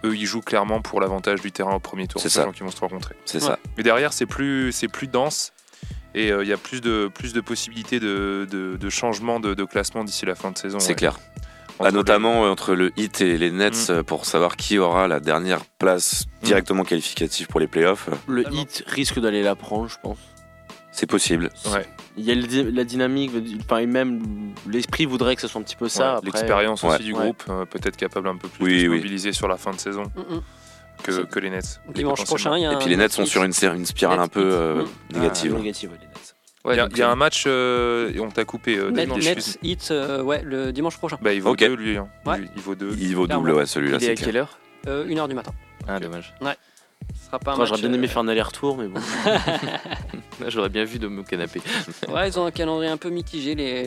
eux, 0.05 0.15
ils 0.17 0.27
jouent 0.27 0.41
clairement 0.43 0.81
pour 0.81 1.01
l'avantage 1.01 1.41
du 1.41 1.51
terrain 1.53 1.75
au 1.75 1.81
premier 1.81 2.07
tour. 2.07 2.21
C'est 2.21 2.29
ces 2.29 2.37
ça. 2.37 2.45
gens 2.45 2.53
qui 2.53 2.63
vont 2.63 2.71
se 2.71 2.81
rencontrer. 2.81 3.15
c'est 3.25 3.43
Ouais. 3.43 3.49
ça. 3.49 3.59
Mais 3.77 3.83
derrière, 3.83 4.13
c'est 4.13 4.27
plus, 4.27 4.73
c'est 4.73 4.89
plus 4.89 5.07
dense. 5.09 5.53
Et 6.15 6.33
euh, 6.33 6.43
il 6.43 6.49
y 6.49 6.53
a 6.53 6.57
plus 6.57 6.81
de, 6.81 7.11
plus 7.13 7.33
de 7.33 7.41
possibilités 7.41 8.01
de, 8.01 8.47
de, 8.51 8.77
de 8.77 8.91
changement 8.91 9.41
de, 9.41 9.55
de 9.55 9.65
classement 9.65 10.05
d'ici 10.05 10.25
la 10.27 10.35
fin 10.35 10.51
de 10.51 10.59
saison. 10.59 10.79
C'est 10.81 10.91
ouais. 10.91 10.95
clair. 10.95 11.19
Entre 11.81 11.87
Ah, 11.87 11.91
les- 11.91 11.95
notamment 11.97 12.43
entre 12.43 12.75
le 12.75 12.91
Heat 12.97 13.21
et 13.21 13.37
les 13.39 13.51
Nets 13.53 13.91
Mm. 13.91 14.03
pour 14.03 14.25
savoir 14.25 14.57
qui 14.57 14.79
aura 14.79 15.07
la 15.07 15.21
dernière 15.21 15.65
place 15.65 16.25
directement 16.43 16.83
qualificative 16.83 17.47
pour 17.47 17.61
les 17.61 17.69
playoffs. 17.69 18.09
Le 18.27 18.45
hit 18.53 18.83
risque 18.87 19.21
d'aller 19.21 19.43
la 19.45 19.55
prendre, 19.55 19.89
je 19.89 19.97
pense. 20.03 20.19
C'est 20.99 21.07
possible. 21.07 21.49
Ouais. 21.73 21.87
Il 22.17 22.25
y 22.25 22.33
a 22.33 22.35
le 22.35 22.71
la 22.71 22.83
dynamique, 22.83 23.31
enfin, 23.65 23.79
et 23.79 23.87
même 23.87 24.21
l'esprit 24.69 25.05
voudrait 25.07 25.37
que 25.37 25.41
ce 25.43 25.47
soit 25.47 25.61
un 25.61 25.65
petit 25.65 25.77
peu 25.77 25.89
ça. 25.89 26.17
Ouais. 26.17 26.21
L'expérience 26.25 26.83
aussi 26.83 26.93
Ouais. 26.97 26.99
du 27.05 27.13
Ouais. 27.13 27.21
groupe, 27.23 27.45
euh, 27.49 27.65
peut-être 27.67 27.97
capable 27.97 28.27
un 28.27 28.37
peu 28.37 28.49
plus 28.49 28.65
Oui, 28.65 28.75
de 28.75 28.81
se 28.81 28.87
oui. 28.89 28.97
mobiliser 28.97 29.33
sur 29.33 29.47
la 29.47 29.57
fin 29.57 29.71
de 29.71 29.79
saison 29.79 30.03
mm, 30.17 30.35
mm. 30.35 31.27
que, 31.31 31.39
les 31.39 31.51
Nets. 31.51 31.81
Dimanche 31.95 32.25
prochain, 32.25 32.57
il 32.57 32.63
y 32.63 32.67
a 32.67 32.73
Et 32.73 32.77
puis 32.79 32.89
les 32.89 32.97
Nets 32.97 33.13
sont 33.13 33.27
sur 33.27 33.45
une, 33.45 33.53
série- 33.53 33.77
une 33.77 33.87
spirale 33.87 34.19
un 34.19 34.27
peu 34.27 34.43
euh, 34.43 34.83
Mm. 34.83 35.15
négative. 35.15 35.53
Ah, 35.55 35.59
négative, 35.61 35.91
ouais, 35.93 35.99
les 36.01 36.07
Nets. 36.09 36.35
Il 36.65 36.77
y 36.77 36.81
a, 36.81 36.83
donc, 36.89 36.91
il 36.97 36.99
y 36.99 37.03
a 37.03 37.09
euh, 37.09 37.13
un 37.13 37.17
match, 37.17 37.45
euh, 37.47 38.13
et 38.13 38.19
on 38.19 38.31
t'a 38.31 38.45
coupé. 38.45 38.77
euh, 38.77 38.91
Net- 38.91 39.09
Nets. 39.09 39.59
Heat, 39.63 39.89
euh, 39.93 40.21
ouais, 40.25 40.43
le 40.45 40.73
dimanche 40.73 40.97
prochain, 40.99 41.17
Bah, 41.23 41.33
il 41.33 41.41
vaut 41.41 41.55
deux, 41.55 41.77
lui. 41.77 41.97
hein. 41.97 42.09
Ouais. 42.27 42.39
Il, 42.41 42.49
il 42.57 42.63
vaut 42.63 42.75
deux. 42.75 42.93
Il 42.99 43.15
vaut 43.15 43.29
double, 43.29 43.53
ouais, 43.53 43.67
celui-là, 43.67 43.99
Il 44.01 44.03
est 44.03 44.07
c'est 44.07 44.13
à 44.13 44.15
clair. 44.17 44.27
quelle 44.27 44.37
heure? 44.39 44.59
Euh, 44.89 45.07
1h 45.07 45.29
du 45.29 45.35
matin. 45.37 45.53
Ah, 45.87 46.01
dommage. 46.01 46.35
Ce 46.41 46.45
sera 47.29 47.39
pas 47.39 47.51
un 47.53 47.55
Enfin, 47.55 47.63
match, 47.63 47.69
J'aurais 47.69 47.81
bien 47.83 47.93
aimé 47.93 48.07
euh, 48.07 48.11
faire 48.11 48.23
un 48.23 48.29
aller-retour, 48.29 48.77
mais 48.77 48.89
bon. 48.89 49.01
J'aurais 50.49 50.69
bien 50.69 50.85
vu 50.85 50.99
de 50.99 51.07
mon 51.09 51.23
canapé. 51.23 51.61
Ouais, 52.09 52.29
ils 52.29 52.39
ont 52.39 52.45
un 52.47 52.51
calendrier 52.51 52.91
un 52.91 52.97
peu 52.97 53.11
mitigé, 53.11 53.55
les, 53.55 53.83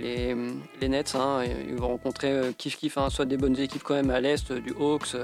les, 0.00 0.36
les- 0.80 0.88
Nets. 0.88 1.14
hein, 1.14 1.40
ils 1.68 1.74
vont 1.76 1.88
rencontrer 1.88 2.30
euh, 2.30 2.52
kiff 2.56 2.76
kiff, 2.76 2.98
hein, 2.98 3.08
soit 3.10 3.24
des 3.24 3.36
bonnes 3.36 3.58
équipes 3.58 3.82
quand 3.82 3.94
même 3.94 4.10
à 4.10 4.20
l'est, 4.20 4.50
euh, 4.50 4.60
du 4.60 4.72
Hawks, 4.78 5.14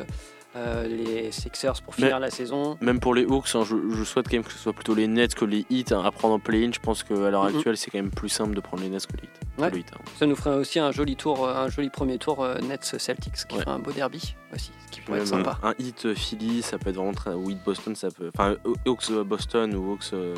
euh, 0.56 0.86
les 0.86 1.32
Sixers 1.32 1.80
pour 1.82 1.94
finir 1.94 2.18
la 2.20 2.30
saison. 2.30 2.76
Même 2.80 3.00
pour 3.00 3.14
les 3.14 3.24
Hawks, 3.24 3.48
hein, 3.54 3.62
je, 3.64 3.74
je 3.94 4.04
souhaite 4.04 4.26
quand 4.28 4.34
même 4.36 4.44
que 4.44 4.52
ce 4.52 4.58
soit 4.58 4.72
plutôt 4.72 4.94
les 4.94 5.06
Nets 5.08 5.34
que 5.34 5.44
les 5.44 5.64
Heat 5.70 5.92
hein, 5.92 6.02
à 6.04 6.10
prendre 6.10 6.34
en 6.34 6.38
play-in. 6.38 6.70
Je 6.72 6.78
pense 6.80 7.02
qu'à 7.02 7.14
l'heure 7.30 7.44
actuelle, 7.44 7.76
c'est 7.76 7.90
quand 7.90 7.98
même 7.98 8.10
plus 8.10 8.28
simple 8.28 8.54
de 8.54 8.60
prendre 8.60 8.82
les 8.82 8.88
Nets 8.90 9.06
que 9.06 9.16
les 9.16 9.22
Heat. 9.24 9.30
que 9.56 9.62
Ouais. 9.62 9.70
le 9.70 9.78
Heat, 9.78 9.86
hein. 9.94 10.00
Ça 10.18 10.26
nous 10.26 10.36
ferait 10.36 10.56
aussi 10.56 10.78
un 10.78 10.92
joli 10.92 11.16
tour, 11.16 11.48
un 11.48 11.68
joli 11.68 11.88
premier 11.90 12.18
tour 12.18 12.42
euh, 12.44 12.58
Nets 12.60 12.96
Celtics, 12.98 13.32
qui 13.48 13.56
Ouais. 13.56 13.62
ferait 13.62 13.74
un 13.74 13.78
beau 13.78 13.92
derby 13.92 14.34
aussi, 14.54 14.70
ce 14.86 14.90
qui 14.90 15.00
pourrait 15.00 15.18
Même 15.18 15.26
être 15.26 15.34
sympa. 15.34 15.58
un 15.62 15.74
Heat 15.78 16.04
euh, 16.06 16.14
Philly, 16.14 16.60
ça 16.62 16.78
peut 16.78 16.90
être 16.90 16.96
vraiment 16.96 17.12
très. 17.14 17.30
Ou 17.32 17.50
Heat 17.50 17.64
Boston, 17.64 17.94
ça 17.94 18.08
peut. 18.10 18.30
Enfin, 18.36 18.54
Hawks 18.86 19.10
Boston 19.24 19.74
ou 19.74 19.92
Hawks 19.92 20.10
euh. 20.12 20.34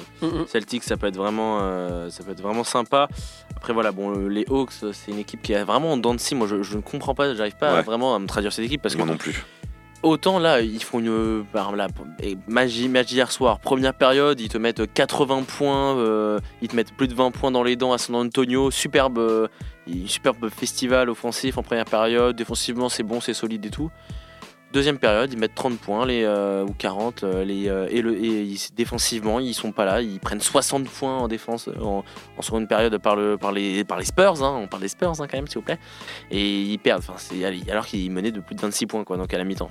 Celtics, 0.47 0.85
ça 0.85 0.97
peut 0.97 1.07
être 1.09 1.17
vraiment, 1.17 1.59
euh, 1.62 2.09
ça 2.11 2.23
peut 2.25 2.31
être 2.33 2.41
vraiment 2.43 2.65
sympa. 2.65 3.09
Après 3.57 3.73
voilà, 3.73 3.93
bon, 3.93 4.12
les 4.29 4.45
Hawks, 4.49 4.73
c'est 4.93 5.11
une 5.11 5.19
équipe 5.19 5.43
qui 5.43 5.53
est 5.53 5.65
vraiment 5.65 5.93
en 5.93 5.97
dents 5.97 6.15
de 6.15 6.21
scie. 6.21 6.35
Moi, 6.35 6.47
je, 6.47 6.62
je 6.62 6.77
ne 6.77 6.83
comprends 6.83 7.15
pas, 7.15 7.35
j'arrive 7.35 7.57
pas 7.57 7.71
à 7.71 7.75
Ouais. 7.77 7.83
vraiment 7.83 8.15
à 8.15 8.19
me 8.19 8.27
traduire 8.27 8.53
cette 8.53 8.65
équipe 8.65 8.83
parce 8.83 8.95
que 8.95 9.01
Moi 9.03 9.09
non 9.09 9.17
plus. 9.17 9.45
Autant 10.05 10.39
là, 10.39 10.61
ils 10.61 10.83
font 10.83 11.01
une 11.01 11.45
par 11.53 11.75
magie, 12.47 12.89
magie 12.89 13.17
hier 13.17 13.33
soir. 13.33 13.59
Première 13.59 13.95
période, 13.95 14.41
ils 14.41 14.49
te 14.49 14.59
mettent 14.59 14.93
80 14.93 15.43
points, 15.43 15.97
euh, 15.97 16.39
ils 16.63 16.69
te 16.69 16.77
mettent 16.77 16.93
plus 16.93 17.09
de 17.09 17.15
20 17.15 17.31
points 17.31 17.51
dans 17.51 17.63
les 17.63 17.75
dents 17.75 17.93
à 17.93 17.99
San 17.99 18.15
Antonio. 18.15 18.71
Superbe, 18.71 19.19
euh, 19.19 19.49
superbe 20.07 20.49
festival 20.51 21.11
offensif 21.11 21.59
en 21.59 21.63
première 21.63 21.87
période. 21.87 22.37
Défensivement, 22.37 22.89
c'est 22.89 23.03
bon, 23.03 23.21
c'est 23.21 23.35
solide 23.35 23.67
et 23.67 23.71
tout. 23.71 23.91
Deuxième 24.75 24.99
période, 24.99 25.33
ils 25.33 25.39
mettent 25.39 25.55
30 25.55 25.79
points 25.79 26.05
les, 26.05 26.25
euh, 26.25 26.64
ou 26.64 26.72
40. 26.77 27.22
euh, 27.22 27.45
les, 27.45 27.68
euh, 27.68 27.87
et 27.91 28.03
le, 28.03 28.12
et 28.16 28.43
ils- 28.43 28.75
défensivement, 28.75 29.39
ils 29.39 29.55
sont 29.55 29.70
pas 29.70 29.85
là. 29.85 30.03
Ils 30.03 30.18
prennent 30.18 30.41
60 30.41 30.89
points 30.89 31.16
en 31.16 31.29
défense 31.29 31.70
en, 31.81 32.03
seconde 32.43 32.66
période 32.68 32.99
par, 32.99 33.14
le, 33.14 33.39
par, 33.39 33.53
les, 33.53 33.85
par 33.85 34.01
les 34.01 34.05
Spurs. 34.05 34.43
hein. 34.43 34.59
on 34.61 34.66
parle 34.66 34.83
des 34.83 34.89
Spurs 34.89 35.12
hein, 35.20 35.27
quand 35.31 35.35
même, 35.39 35.47
s'il 35.47 35.59
vous 35.59 35.64
plaît. 35.64 35.79
Et 36.33 36.62
ils 36.62 36.79
perdent. 36.79 37.05
Alors 37.70 37.87
qu'ils 37.87 38.11
menaient 38.11 38.33
de 38.33 38.41
plus 38.41 38.57
de 38.57 38.61
26 38.62 38.87
points 38.87 39.05
quoi, 39.05 39.16
donc 39.16 39.33
à 39.33 39.39
la 39.39 39.45
mi-temps. 39.45 39.70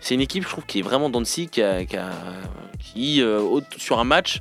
C'est 0.00 0.14
une 0.14 0.22
équipe, 0.22 0.44
je 0.44 0.48
trouve, 0.48 0.64
qui 0.64 0.78
est 0.78 0.82
vraiment 0.82 1.10
dans 1.10 1.20
le 1.20 1.26
qui, 1.26 1.50
qui, 1.50 1.96
qui, 2.78 3.22
sur 3.76 3.98
un 3.98 4.04
match, 4.04 4.40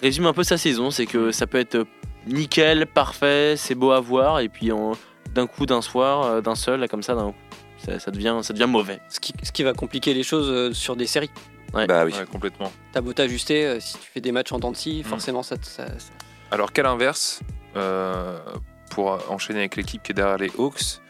résume 0.00 0.26
un 0.26 0.32
peu 0.32 0.44
sa 0.44 0.58
saison. 0.58 0.92
C'est 0.92 1.06
que 1.06 1.32
ça 1.32 1.48
peut 1.48 1.58
être 1.58 1.84
nickel, 2.28 2.86
parfait, 2.86 3.54
c'est 3.56 3.74
beau 3.74 3.90
à 3.90 3.98
voir, 3.98 4.38
et 4.38 4.48
puis 4.48 4.70
d'un 5.34 5.48
coup, 5.48 5.66
d'un 5.66 5.82
soir, 5.82 6.40
d'un 6.40 6.54
seul, 6.54 6.78
là, 6.78 6.86
comme 6.86 7.02
ça, 7.02 7.16
d'un- 7.16 7.34
ça, 7.84 7.98
ça 7.98 8.10
devient, 8.10 8.38
ça 8.42 8.52
devient 8.52 8.66
mauvais. 8.68 9.00
Ce 9.08 9.20
qui, 9.20 9.32
ce 9.42 9.52
qui 9.52 9.62
va 9.62 9.72
compliquer 9.72 10.14
les 10.14 10.22
choses 10.22 10.48
euh, 10.50 10.72
sur 10.72 10.96
des 10.96 11.06
séries. 11.06 11.30
Bah 11.72 12.04
oui. 12.04 12.12
Ouais, 12.12 12.26
complètement. 12.30 12.72
T'as 12.92 13.00
beau 13.00 13.12
t'ajuster, 13.12 13.64
euh, 13.66 13.80
si 13.80 13.94
tu 13.94 14.08
fais 14.12 14.20
des 14.20 14.32
matchs 14.32 14.52
en 14.52 14.58
dents 14.58 14.72
de 14.72 14.76
scie, 14.76 15.02
forcément 15.04 15.42
ça, 15.44 15.56
te- 15.56 15.66
ça- 15.66 15.86
ça- 15.98 16.10
Alors 16.50 16.72
qu'à 16.72 16.82
l'inverse, 16.82 17.40
euh, 17.76 18.38
pour 18.90 19.20
enchaîner 19.30 19.60
avec 19.60 19.76
l'équipe 19.76 20.02
qui 20.02 20.10
est 20.10 20.14
derrière 20.14 20.36
les 20.38 20.50
Hawks, 20.58 21.00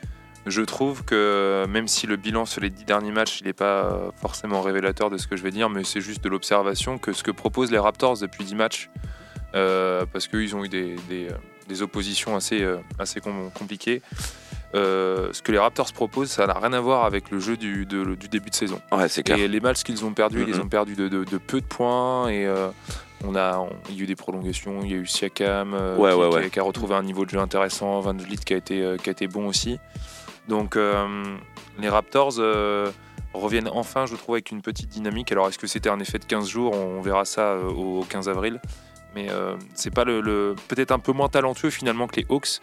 je 0.47 0.61
trouve 0.63 1.03
que 1.05 1.65
même 1.69 1.89
si 1.89 2.07
le 2.07 2.17
bilan 2.17 2.45
sur 2.45 2.61
les 2.61 2.69
dix 2.71 2.85
derniers 2.85 3.11
matchs, 3.11 3.41
il 3.41 3.47
n'est 3.47 3.53
pas 3.55 4.11
forcément 4.21 4.61
révélateur 4.61 5.09
de 5.11 5.17
ce 5.17 5.27
que 5.27 5.37
je 5.37 5.43
vais 5.43 5.51
dire, 5.51 5.71
mais 5.71 5.83
c'est 5.85 6.01
juste 6.03 6.23
de 6.23 6.29
l'observation 6.29 6.99
que 6.99 7.13
ce 7.15 7.23
que 7.23 7.31
proposent 7.31 7.71
les 7.71 7.79
Raptors 7.79 8.19
depuis 8.19 8.45
10 8.45 8.55
matchs, 8.55 8.91
euh, 9.55 10.05
parce 10.13 10.29
qu'ils 10.29 10.55
ont 10.57 10.65
eu 10.65 10.69
des, 10.69 10.97
des, 11.09 11.29
des 11.69 11.83
oppositions 11.83 12.37
assez, 12.37 12.67
assez 12.99 13.21
com- 13.21 13.51
compliquées, 13.55 14.03
euh, 14.75 15.31
ce 15.33 15.43
que 15.43 15.51
les 15.53 15.59
Raptors 15.59 15.93
proposent, 15.93 16.31
ça 16.31 16.47
n'a 16.47 16.55
rien 16.55 16.73
à 16.73 16.81
voir 16.81 17.05
avec 17.05 17.31
le 17.31 17.41
jeu 17.41 17.57
du, 17.57 17.87
de- 17.87 18.15
du 18.15 18.29
début 18.29 18.51
de 18.51 18.55
saison. 18.55 18.81
Ouais, 18.93 19.09
c'est 19.09 19.23
clair. 19.23 19.39
Et 19.39 19.49
les 19.49 19.61
matchs 19.61 19.83
qu'ils 19.83 20.05
ont 20.05 20.13
perdus, 20.13 20.43
ils 20.43 20.53
les 20.53 20.61
ont 20.61 20.69
perdus 20.69 20.95
de, 20.95 21.09
de- 21.09 21.25
de 21.25 21.39
peu 21.39 21.61
de 21.61 21.67
points. 21.67 22.29
Et 22.29 22.47
euh, 22.47 22.69
on 23.25 23.35
a, 23.35 23.59
on- 23.59 23.71
il 23.89 23.97
y 23.97 24.01
a 24.01 24.03
eu 24.05 24.07
des 24.07 24.15
prolongations. 24.17 24.81
Il 24.85 24.91
y 24.91 24.95
a 24.95 24.99
eu 24.99 25.07
Siakam 25.07 25.75
euh, 25.75 25.97
Ouais, 25.97 26.11
qui, 26.13 26.17
ouais, 26.19 26.29
qui- 26.31 26.37
ouais. 26.37 26.51
qui 26.51 26.61
a 26.61 26.63
retrouvé 26.63 26.95
un 26.95 27.03
niveau 27.03 27.25
de 27.25 27.31
jeu 27.31 27.39
intéressant. 27.39 27.99
Van 28.01 28.15
Vliet 28.15 28.37
qui 28.45 28.55
a 28.55 28.59
été, 28.59 28.97
qui 29.03 29.09
a 29.09 29.13
été 29.13 29.27
bon 29.27 29.47
aussi. 29.49 29.79
Donc 30.49 30.77
les 30.77 31.89
Raptors 31.89 32.35
reviennent 33.35 33.69
enfin, 33.73 34.07
je 34.07 34.17
trouve, 34.17 34.35
avec 34.37 34.51
une 34.51 34.63
petite 34.63 34.89
dynamique. 34.89 35.31
Alors 35.33 35.49
est-ce 35.49 35.59
que 35.59 35.67
c'était 35.67 35.91
un 35.91 36.01
effet 36.01 36.19
de 36.19 36.25
15 36.25 36.49
jours? 36.49 36.75
On 36.77 37.01
verra 37.01 37.25
ça 37.25 37.57
au 37.59 38.05
15 38.09 38.29
avril. 38.29 38.61
Mais 39.15 39.27
c'est 39.75 39.93
pas 39.93 40.05
le, 40.05 40.21
le- 40.21 40.55
peut-être 40.69 40.93
un 40.93 40.99
peu 41.01 41.13
moins 41.13 41.29
talentueux 41.29 41.71
finalement 41.71 42.07
que 42.07 42.17
les 42.17 42.27
Hawks. 42.29 42.61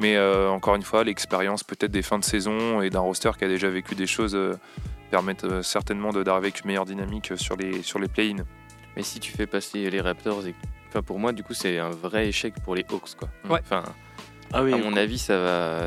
Mais 0.00 0.16
euh, 0.16 0.48
encore 0.50 0.74
une 0.74 0.82
fois, 0.82 1.04
l'expérience 1.04 1.64
peut-être 1.64 1.90
des 1.90 2.02
fins 2.02 2.18
de 2.18 2.24
saison 2.24 2.82
et 2.82 2.90
d'un 2.90 3.00
roster 3.00 3.30
qui 3.38 3.44
a 3.44 3.48
déjà 3.48 3.68
vécu 3.70 3.94
des 3.94 4.06
choses 4.06 4.34
euh, 4.34 4.54
permettent 5.10 5.44
euh, 5.44 5.62
certainement 5.62 6.10
de- 6.10 6.22
d'arriver 6.22 6.48
avec 6.48 6.60
une 6.60 6.66
meilleure 6.68 6.84
dynamique 6.84 7.32
sur 7.36 7.56
les, 7.56 7.82
sur 7.82 7.98
les 7.98 8.08
play-in. 8.08 8.44
Mais 8.96 9.02
si 9.02 9.20
tu 9.20 9.32
fais 9.32 9.46
passer 9.46 9.88
les 9.90 10.00
Raptors, 10.00 10.46
et... 10.46 10.54
enfin 10.88 11.02
pour 11.02 11.18
moi, 11.18 11.32
du 11.32 11.42
coup, 11.42 11.54
c'est 11.54 11.78
un 11.78 11.90
vrai 11.90 12.28
échec 12.28 12.54
pour 12.64 12.74
les 12.74 12.84
Hawks, 12.90 13.14
quoi. 13.18 13.28
Ouais. 13.48 13.60
Enfin, 13.64 13.84
Ah 14.52 14.62
oui, 14.62 14.72
à 14.74 14.76
mon 14.76 14.96
avis, 14.96 15.18
ça 15.18 15.38
va, 15.38 15.80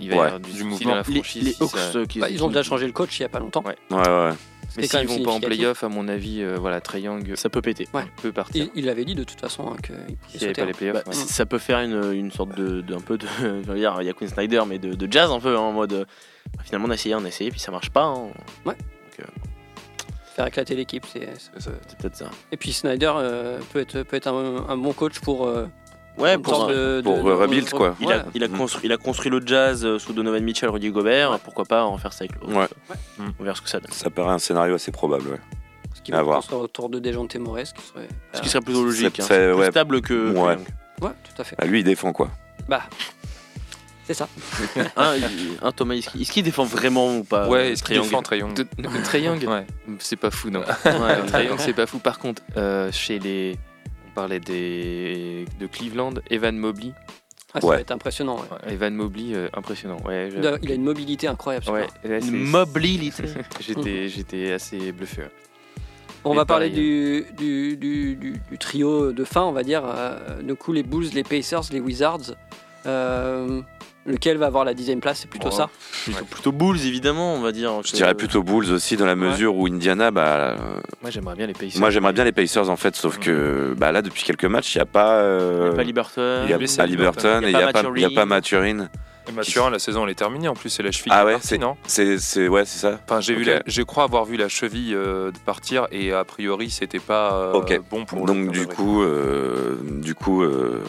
il 0.00 0.10
va 0.10 0.14
y 0.16 0.18
avoir 0.20 0.40
du, 0.40 0.62
mouvement. 0.64 0.90
dans 0.90 0.94
la 0.96 1.02
les, 1.06 1.14
franchise. 1.14 1.44
les 1.44 1.52
si 1.52 1.62
Hawks, 1.62 1.76
ça- 1.78 2.06
qui- 2.06 2.20
Bah, 2.20 2.28
ils 2.30 2.44
ont 2.44 2.48
déjà 2.48 2.62
changé 2.62 2.86
le 2.86 2.92
coach 2.92 3.18
il 3.18 3.22
y 3.22 3.26
a 3.26 3.28
pas 3.28 3.40
longtemps. 3.40 3.64
Ouais. 3.64 3.76
Ouais, 3.90 3.98
ouais. 3.98 4.32
Mais 4.76 4.86
s'ils 4.86 5.06
vont 5.08 5.22
pas 5.22 5.30
en 5.32 5.40
playoff, 5.40 5.82
à 5.84 5.88
mon 5.88 6.08
avis, 6.08 6.42
euh, 6.42 6.56
voilà, 6.58 6.80
Trae 6.80 6.98
Young 7.00 7.34
Ça 7.36 7.48
peut 7.48 7.62
péter. 7.62 7.88
Ouais. 7.94 8.04
peut 8.22 8.32
partir. 8.32 8.64
Il, 8.74 8.80
il 8.80 8.84
l'avait 8.86 9.04
dit 9.04 9.14
de 9.14 9.24
toute 9.24 9.40
façon 9.40 9.68
hein, 9.72 9.76
qu'il 9.82 9.94
pouvait 9.94 10.44
avait 10.44 10.52
pas 10.52 10.64
les 10.64 10.72
playoffs, 10.72 10.96
Bah, 10.96 11.02
ouais. 11.06 11.14
Ça 11.14 11.46
peut 11.46 11.58
faire 11.58 11.80
une, 11.80 12.12
une 12.12 12.30
sorte 12.30 12.54
de, 12.56 12.80
de- 12.80 12.94
un 12.94 13.00
peu 13.00 13.16
de, 13.18 13.26
je 13.40 13.46
veux 13.70 13.78
dire, 13.78 13.96
il 14.00 14.06
y 14.06 14.10
a 14.10 14.12
Queen 14.12 14.28
Snyder, 14.30 14.62
mais 14.66 14.78
de, 14.78 14.94
de 14.94 15.12
jazz 15.12 15.30
un 15.30 15.40
peu 15.40 15.56
hein, 15.56 15.60
en 15.60 15.72
mode. 15.72 15.92
euh, 15.92 16.04
bah, 16.56 16.62
finalement, 16.64 16.88
on 16.88 16.90
a 16.90 16.94
essayé, 16.94 17.14
on 17.14 17.24
a 17.24 17.28
essayé, 17.28 17.50
puis 17.50 17.60
ça 17.60 17.72
marche 17.72 17.90
pas. 17.90 18.04
hein. 18.04 18.28
Ouais. 18.64 18.74
Donc, 18.74 19.20
euh, 19.20 19.24
Faire 20.34 20.46
éclater 20.48 20.74
l'équipe. 20.74 21.06
c'est- 21.06 21.30
peut-être 21.98 22.16
ça. 22.16 22.30
Et 22.52 22.56
puis 22.58 22.72
Snyder 22.72 23.12
euh, 23.16 23.58
peut 23.72 23.80
être, 23.80 24.02
peut 24.02 24.16
être 24.16 24.26
un, 24.28 24.66
un 24.68 24.76
bon 24.76 24.92
coach 24.92 25.18
pour. 25.20 25.48
Euh, 26.18 26.22
Ouais, 26.22 26.38
pour, 26.38 26.54
sorte 26.56 26.70
un- 26.70 26.74
de- 26.74 27.00
pour 27.02 27.18
de- 27.18 27.22
de- 27.22 27.30
rebuild, 27.32 27.70
quoi. 27.70 27.94
il, 28.00 28.06
Ouais. 28.06 28.14
a, 28.14 28.24
il, 28.34 28.42
a 28.44 28.48
Mhm. 28.48 28.56
construit, 28.58 28.82
il 28.86 28.92
a 28.92 28.96
construit 28.96 29.30
le 29.30 29.42
jazz 29.44 29.84
euh, 29.84 29.98
sous 29.98 30.12
Donovan 30.12 30.42
Mitchell, 30.42 30.68
Rudy 30.70 30.90
Gobert. 30.90 31.38
Pourquoi 31.40 31.64
pas 31.64 31.84
en 31.84 31.92
refaire 31.92 32.12
ça 32.12 32.24
avec 32.24 32.32
le 32.40 32.54
Ouais. 32.54 32.66
On 33.38 33.42
verra 33.42 33.54
ce 33.56 33.62
que 33.62 33.68
ça 33.68 33.80
donne. 33.80 33.90
Ça 33.92 34.10
paraît 34.10 34.32
un 34.32 34.38
scénario 34.38 34.74
assez 34.74 34.92
probable. 34.92 35.28
Ouais. 35.30 35.40
Ce 35.94 36.00
qui 36.02 36.12
À 36.12 36.22
va 36.22 36.38
autour 36.52 36.88
de 36.88 36.98
Dejounte 36.98 37.34
Morris, 37.36 37.70
qui 37.76 37.82
serait. 37.84 38.08
Ce 38.32 38.40
qui 38.40 38.48
serait 38.48 38.60
plutôt 38.62 38.84
logique. 38.84 39.16
C'est- 39.16 39.22
hein. 39.22 39.26
c'est- 39.28 39.52
ouais. 39.52 39.70
stable 39.70 40.00
que. 40.02 40.30
Ouais. 40.32 40.56
Tout 41.00 41.08
à 41.42 41.44
fait. 41.44 41.56
Ah, 41.58 41.66
lui, 41.66 41.80
il 41.80 41.84
défend 41.84 42.12
quoi. 42.12 42.30
Bah, 42.68 42.82
c'est 44.06 44.14
ça. 44.14 44.28
Un, 44.96 45.72
Thomas. 45.72 45.94
Est-ce 45.94 46.30
qu'il 46.32 46.42
défend 46.44 46.64
vraiment 46.64 47.16
ou 47.18 47.24
pas 47.24 47.48
ouais, 47.48 47.58
euh, 47.58 47.72
est-ce 47.72 47.82
qu'il 47.82 48.00
défend 48.00 48.22
Trae 48.22 48.36
Young, 48.38 49.44
Ouais. 49.48 49.66
c'est 49.98 50.16
pas 50.16 50.30
fou, 50.30 50.48
non. 50.50 50.60
Ouais, 50.60 51.26
Trae 51.26 51.44
Young, 51.44 51.58
c'est 51.58 51.72
pas 51.74 51.86
fou. 51.86 51.98
Par 51.98 52.18
contre, 52.18 52.42
euh, 52.56 52.90
chez 52.92 53.18
les, 53.18 53.58
parlait 54.16 54.40
des 54.40 55.44
de 55.60 55.66
Cleveland, 55.66 56.14
Evan 56.30 56.56
Mobley. 56.56 56.92
Ah, 57.54 57.60
ça 57.60 57.66
Ouais. 57.68 57.76
va 57.76 57.80
être 57.82 57.90
impressionnant. 57.92 58.36
ouais. 58.38 58.72
Evan 58.72 58.94
Mobley, 58.94 59.34
euh, 59.34 59.48
impressionnant. 59.54 59.98
Ouais, 60.04 60.30
je- 60.32 60.38
Il 60.62 60.70
a, 60.72 60.74
une 60.74 60.82
mobilité 60.82 61.28
incroyable. 61.28 61.64
Une 62.04 62.44
mobilité. 62.50 63.22
J'étais, 63.60 64.08
j'étais 64.08 64.52
assez 64.52 64.90
bluffé. 64.92 65.22
ouais. 65.22 65.30
On 66.24 66.30
Mais 66.30 66.36
va 66.38 66.44
parler 66.44 66.70
du, 66.70 67.24
du, 67.38 67.76
du- 67.76 68.16
du- 68.16 68.40
du 68.50 68.58
trio 68.58 69.12
de 69.12 69.24
fin, 69.24 69.42
on 69.42 69.52
va 69.52 69.62
dire. 69.62 69.82
Euh, 69.86 70.42
du 70.42 70.54
coup, 70.56 70.72
les 70.72 70.82
Bulls, 70.82 71.08
les 71.14 71.22
Pacers, 71.22 71.62
les 71.70 71.78
Wizards. 71.80 72.34
Euh, 72.86 73.60
lequel 74.06 74.36
va 74.38 74.46
avoir 74.46 74.64
la 74.64 74.74
dixième 74.74 75.00
place? 75.00 75.18
C'est 75.20 75.30
plutôt 75.30 75.48
Oh. 75.48 75.56
ça? 75.56 75.68
Plutôt, 76.04 76.24
plutôt 76.24 76.52
Bulls, 76.52 76.80
évidemment, 76.86 77.34
on 77.34 77.40
va 77.40 77.52
dire. 77.52 77.72
Je 77.84 77.92
dirais 77.92 78.14
plutôt 78.14 78.42
Bulls 78.42 78.70
aussi, 78.72 78.96
dans 78.96 79.06
la 79.06 79.16
mesure 79.16 79.56
où 79.56 79.66
Indiana, 79.66 80.10
bah, 80.10 80.22
euh, 80.22 80.56
Moi, 81.02 81.10
j'aimerais 81.10 81.34
bien 81.34 81.46
les 81.46 81.52
Pacers. 81.52 81.80
moi 81.80 81.90
j'aimerais 81.90 82.12
bien 82.12 82.24
les 82.24 82.32
Pacers 82.32 82.70
en 82.70 82.76
fait, 82.76 82.96
sauf 82.96 83.18
que 83.18 83.74
bah, 83.76 83.92
là, 83.92 84.02
depuis 84.02 84.22
quelques 84.24 84.44
matchs, 84.44 84.74
il 84.74 84.78
n'y 84.78 84.82
a 84.82 84.86
pas. 84.86 85.20
Il 85.20 85.24
euh, 85.24 85.64
n'y 85.68 85.72
a 85.72 85.76
pas 85.76 85.82
Liberton. 85.82 86.40
il 86.44 86.50
y 86.50 86.52
a 86.54 86.58
pas 86.58 86.86
Liberton 86.86 87.40
et 87.42 87.50
il 87.50 87.56
n'y 87.56 87.62
a, 87.62 87.72
pas- 87.72 87.82
il 87.96 88.02
y 88.02 88.04
a 88.04 88.10
pas 88.10 88.24
Maturine. 88.26 88.88
Et 89.28 89.32
Mathurin, 89.32 89.70
la 89.70 89.80
saison 89.80 90.04
elle 90.04 90.10
est 90.10 90.14
terminée. 90.14 90.46
En 90.46 90.54
plus, 90.54 90.70
c'est 90.70 90.84
la 90.84 90.92
cheville 90.92 91.10
Ah 91.12 91.22
qui 91.24 91.30
est 91.30 91.34
ouais, 91.34 91.40
c'est- 91.42 91.58
non? 91.58 91.76
C'est, 91.88 92.18
c'est, 92.20 92.46
ouais, 92.46 92.64
c'est 92.64 92.78
ça. 92.78 93.00
Enfin, 93.08 93.20
j'ai 93.20 93.34
vu, 93.34 93.40
Ok. 93.42 93.48
la- 93.48 93.62
je 93.66 93.82
crois 93.82 94.04
avoir 94.04 94.24
vu 94.24 94.36
la 94.36 94.48
cheville 94.48 94.94
euh, 94.94 95.32
partir 95.44 95.88
et 95.90 96.12
a 96.12 96.24
priori, 96.24 96.70
c'était 96.70 97.00
pas 97.00 97.34
euh, 97.34 97.78
bon 97.90 98.04
pour. 98.04 98.24
Donc 98.24 98.52
du 98.52 98.68
coup, 98.68 99.02
euh, 99.02 99.76
du 99.82 100.14
coup, 100.14 100.44
euh, 100.44 100.80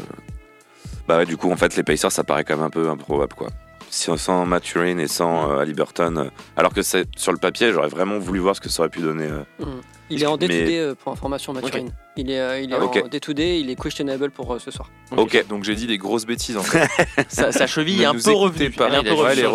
bah 1.07 1.17
ouais, 1.17 1.25
du 1.25 1.37
coup, 1.37 1.51
en 1.51 1.55
fait, 1.55 1.75
les 1.75 1.83
Pacers, 1.83 2.11
ça 2.11 2.23
paraît 2.23 2.43
quand 2.43 2.55
même 2.55 2.65
un 2.65 2.69
peu 2.69 2.89
improbable, 2.89 3.33
quoi. 3.33 3.47
Sans 3.89 4.45
Maturine 4.45 4.99
et 4.99 5.07
sans 5.07 5.49
euh, 5.49 5.59
Haliburton, 5.59 6.17
euh, 6.17 6.29
alors 6.57 6.73
que 6.73 6.81
sur 6.81 7.31
le 7.31 7.37
papier, 7.37 7.71
j'aurais 7.71 7.87
vraiment 7.87 8.19
voulu 8.19 8.39
voir 8.39 8.55
ce 8.55 8.61
que 8.61 8.69
ça 8.69 8.81
aurait 8.81 8.89
pu 8.89 8.99
donner. 8.99 9.27
euh. 9.27 9.43
Mhm. 9.59 9.81
Il 10.09 10.23
est 10.23 10.25
en 10.25 10.37
Mais- 10.37 10.47
day-to-day 10.47 10.79
euh, 10.79 10.95
pour 10.95 11.11
information, 11.13 11.53
Maturine. 11.53 11.89
Il 12.19 12.31
est, 12.31 12.39
euh, 12.39 12.59
il 12.59 12.71
est 12.71 12.75
Ah, 12.75 12.83
en 12.83 13.07
day-to-day, 13.07 13.59
il 13.59 13.69
est 13.69 13.75
questionable 13.79 14.31
pour 14.31 14.51
euh, 14.53 14.57
ce 14.59 14.71
soir. 14.71 14.89
Ok. 15.15 15.45
Donc 15.49 15.63
j'ai 15.63 15.75
dit 15.75 15.85
des 15.85 15.97
grosses 15.99 16.25
bêtises 16.25 16.57
en 16.57 16.63
fait. 16.63 16.87
Sa, 17.29 17.51
sa 17.51 17.67
cheville 17.67 18.01
est 18.01 18.05
un 18.05 18.13
peu 18.15 18.31
revenue. 18.31 18.71
Elle 18.79 18.93
est 18.93 18.97
un 18.97 19.03
peu 19.03 19.13
revenue. 19.13 19.45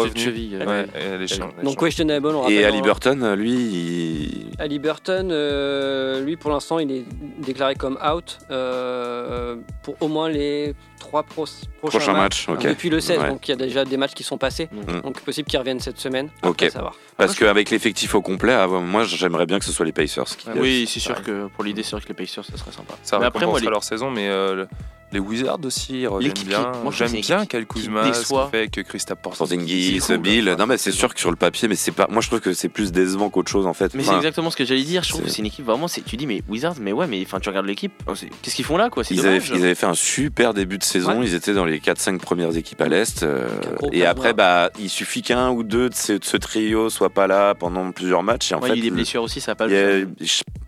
Ouais, 0.64 0.86
elle 0.94 1.22
est 1.22 1.26
chiante, 1.26 1.52
elle 1.58 1.62
est 1.62 1.64
Donc 1.70 1.80
questionable, 1.80 2.28
on 2.28 2.40
Et 2.48 2.58
rappelle. 2.58 2.64
Haliburton, 2.66 3.22
euh, 3.22 3.34
lui, 3.36 3.50
il... 3.52 4.50
Ali 4.58 4.78
Burton, 4.78 5.30
euh, 5.32 6.20
lui 6.24 6.36
pour 6.36 6.50
l'instant, 6.50 6.78
il 6.78 6.92
est 6.92 7.04
déclaré 7.38 7.74
comme 7.74 7.98
out 8.06 8.38
euh, 8.50 9.56
pour 9.82 9.96
au 10.00 10.08
moins 10.08 10.28
les 10.28 10.74
trois 11.00 11.22
pro- 11.24 11.46
prochains 11.80 11.98
prochain 11.98 12.12
matchs. 12.12 12.48
match, 12.48 12.60
ok. 12.64 12.68
Depuis 12.68 12.90
le 12.90 13.00
16, 13.00 13.18
Ouais. 13.18 13.28
donc 13.28 13.48
il 13.48 13.50
y 13.50 13.54
a 13.54 13.56
déjà 13.56 13.84
des 13.84 13.96
matchs 13.96 14.14
qui 14.14 14.22
sont 14.22 14.38
passés. 14.38 14.68
Mhm. 14.72 15.00
Donc 15.00 15.20
possible 15.20 15.48
qu'ils 15.48 15.58
reviennent 15.58 15.80
cette 15.80 15.98
semaine. 15.98 16.28
Ok. 16.44 16.50
Après, 16.62 16.70
savoir. 16.70 16.94
Parce 17.16 17.34
qu'avec 17.34 17.70
l'effectif 17.70 18.14
au 18.14 18.22
complet, 18.22 18.52
ah, 18.52 18.66
moi, 18.68 19.04
j'aimerais 19.04 19.46
bien 19.46 19.58
que 19.58 19.64
ce 19.64 19.72
soit 19.72 19.84
les 19.84 19.92
Pacers. 19.92 20.26
Oui, 20.56 20.86
c'est 20.88 21.00
sûr 21.00 21.22
que 21.22 21.46
pour 21.48 21.64
l'idée, 21.64 21.82
c'est 21.82 21.90
sûr 21.90 22.00
que 22.02 22.08
les 22.08 22.14
Pacers, 22.14 22.44
Ce 22.44 22.56
serait 22.56 22.72
sympa. 22.72 22.94
Ça 23.02 23.18
Mais 23.18 23.26
après, 23.26 23.46
moi, 23.46 23.60
les- 23.60 23.66
leur 23.68 23.84
saison, 23.84 24.10
mais 24.10 24.28
euh, 24.28 24.66
les 25.12 25.18
Wizards 25.20 25.58
aussi 25.64 26.06
reviennent 26.06 26.32
qui- 26.32 26.44
bien. 26.44 26.72
moi, 26.82 26.92
J'aime 26.96 27.12
que 27.12 27.20
bien 27.26 27.46
Kyle 27.46 27.66
Kuzma, 27.66 28.12
fait 28.12 28.56
avec 28.58 28.82
Kristaps 28.84 29.20
Porzingis, 29.22 30.00
Bill. 30.18 30.48
enfin, 30.48 30.56
Non, 30.58 30.66
mais 30.66 30.78
c'est 30.78 30.92
sûr 30.92 31.12
que 31.12 31.20
sur 31.20 31.30
le 31.30 31.36
papier, 31.36 31.68
mais 31.68 31.74
c'est 31.76 31.92
pas. 31.92 32.06
Moi, 32.10 32.20
je 32.22 32.28
trouve 32.28 32.40
que 32.40 32.52
c'est 32.52 32.68
plus 32.68 32.92
décevant 32.92 33.30
qu'autre 33.30 33.50
chose 33.50 33.66
en 33.66 33.74
fait. 33.74 33.94
Mais 33.94 34.02
c'est 34.02 34.14
exactement 34.16 34.50
ce 34.50 34.56
que 34.56 34.64
j'allais 34.64 34.82
dire. 34.82 35.02
Je 35.02 35.10
trouve 35.10 35.22
que 35.22 35.30
c'est 35.30 35.38
une 35.40 35.46
équipe 35.46 35.64
vraiment. 35.66 35.88
c'est- 35.88 36.02
Tu 36.02 36.16
dis, 36.16 36.26
mais 36.26 36.42
Wizards, 36.48 36.76
mais 36.80 36.92
ouais, 36.92 37.06
mais 37.06 37.22
enfin, 37.24 37.40
tu 37.40 37.48
regardes 37.48 37.66
l'équipe. 37.66 37.92
oh, 38.06 38.12
Qu'est-ce 38.42 38.54
qu'ils 38.56 38.64
font 38.64 38.76
là, 38.76 38.90
quoi 38.90 39.02
Ils 39.10 39.20
avaient, 39.20 39.38
dommage. 39.38 39.52
ils 39.54 39.62
avaient 39.64 39.74
fait 39.74 39.86
un 39.86 39.94
super 39.94 40.54
début 40.54 40.78
de 40.78 40.84
saison, 40.84 41.22
ils 41.22 41.34
étaient 41.34 41.54
dans 41.54 41.64
les 41.64 41.80
4-5 41.80 42.20
premières 42.20 42.56
équipes 42.56 42.80
à 42.80 42.88
l'Est. 42.88 43.22
euh, 43.22 43.48
et 43.92 44.04
après, 44.06 44.32
bah, 44.34 44.70
il 44.78 44.88
suffit 44.88 45.22
qu'un 45.22 45.50
ou 45.50 45.62
deux 45.62 45.88
de 45.88 45.94
ce, 45.94 46.12
de 46.14 46.24
ce 46.24 46.36
trio 46.36 46.88
soit 46.90 47.10
pas 47.10 47.26
là 47.26 47.54
pendant 47.54 47.90
plusieurs 47.92 48.22
matchs. 48.22 48.52
Et 48.52 48.54
en 48.54 48.60
fait, 48.60 48.68
il 48.70 48.76
y 48.76 48.78
a 48.80 48.82
des 48.82 48.88
le- 48.90 48.94
blessures 48.96 49.22
aussi, 49.22 49.40
ça 49.40 49.54
pas 49.54 49.68
je- 49.68 50.06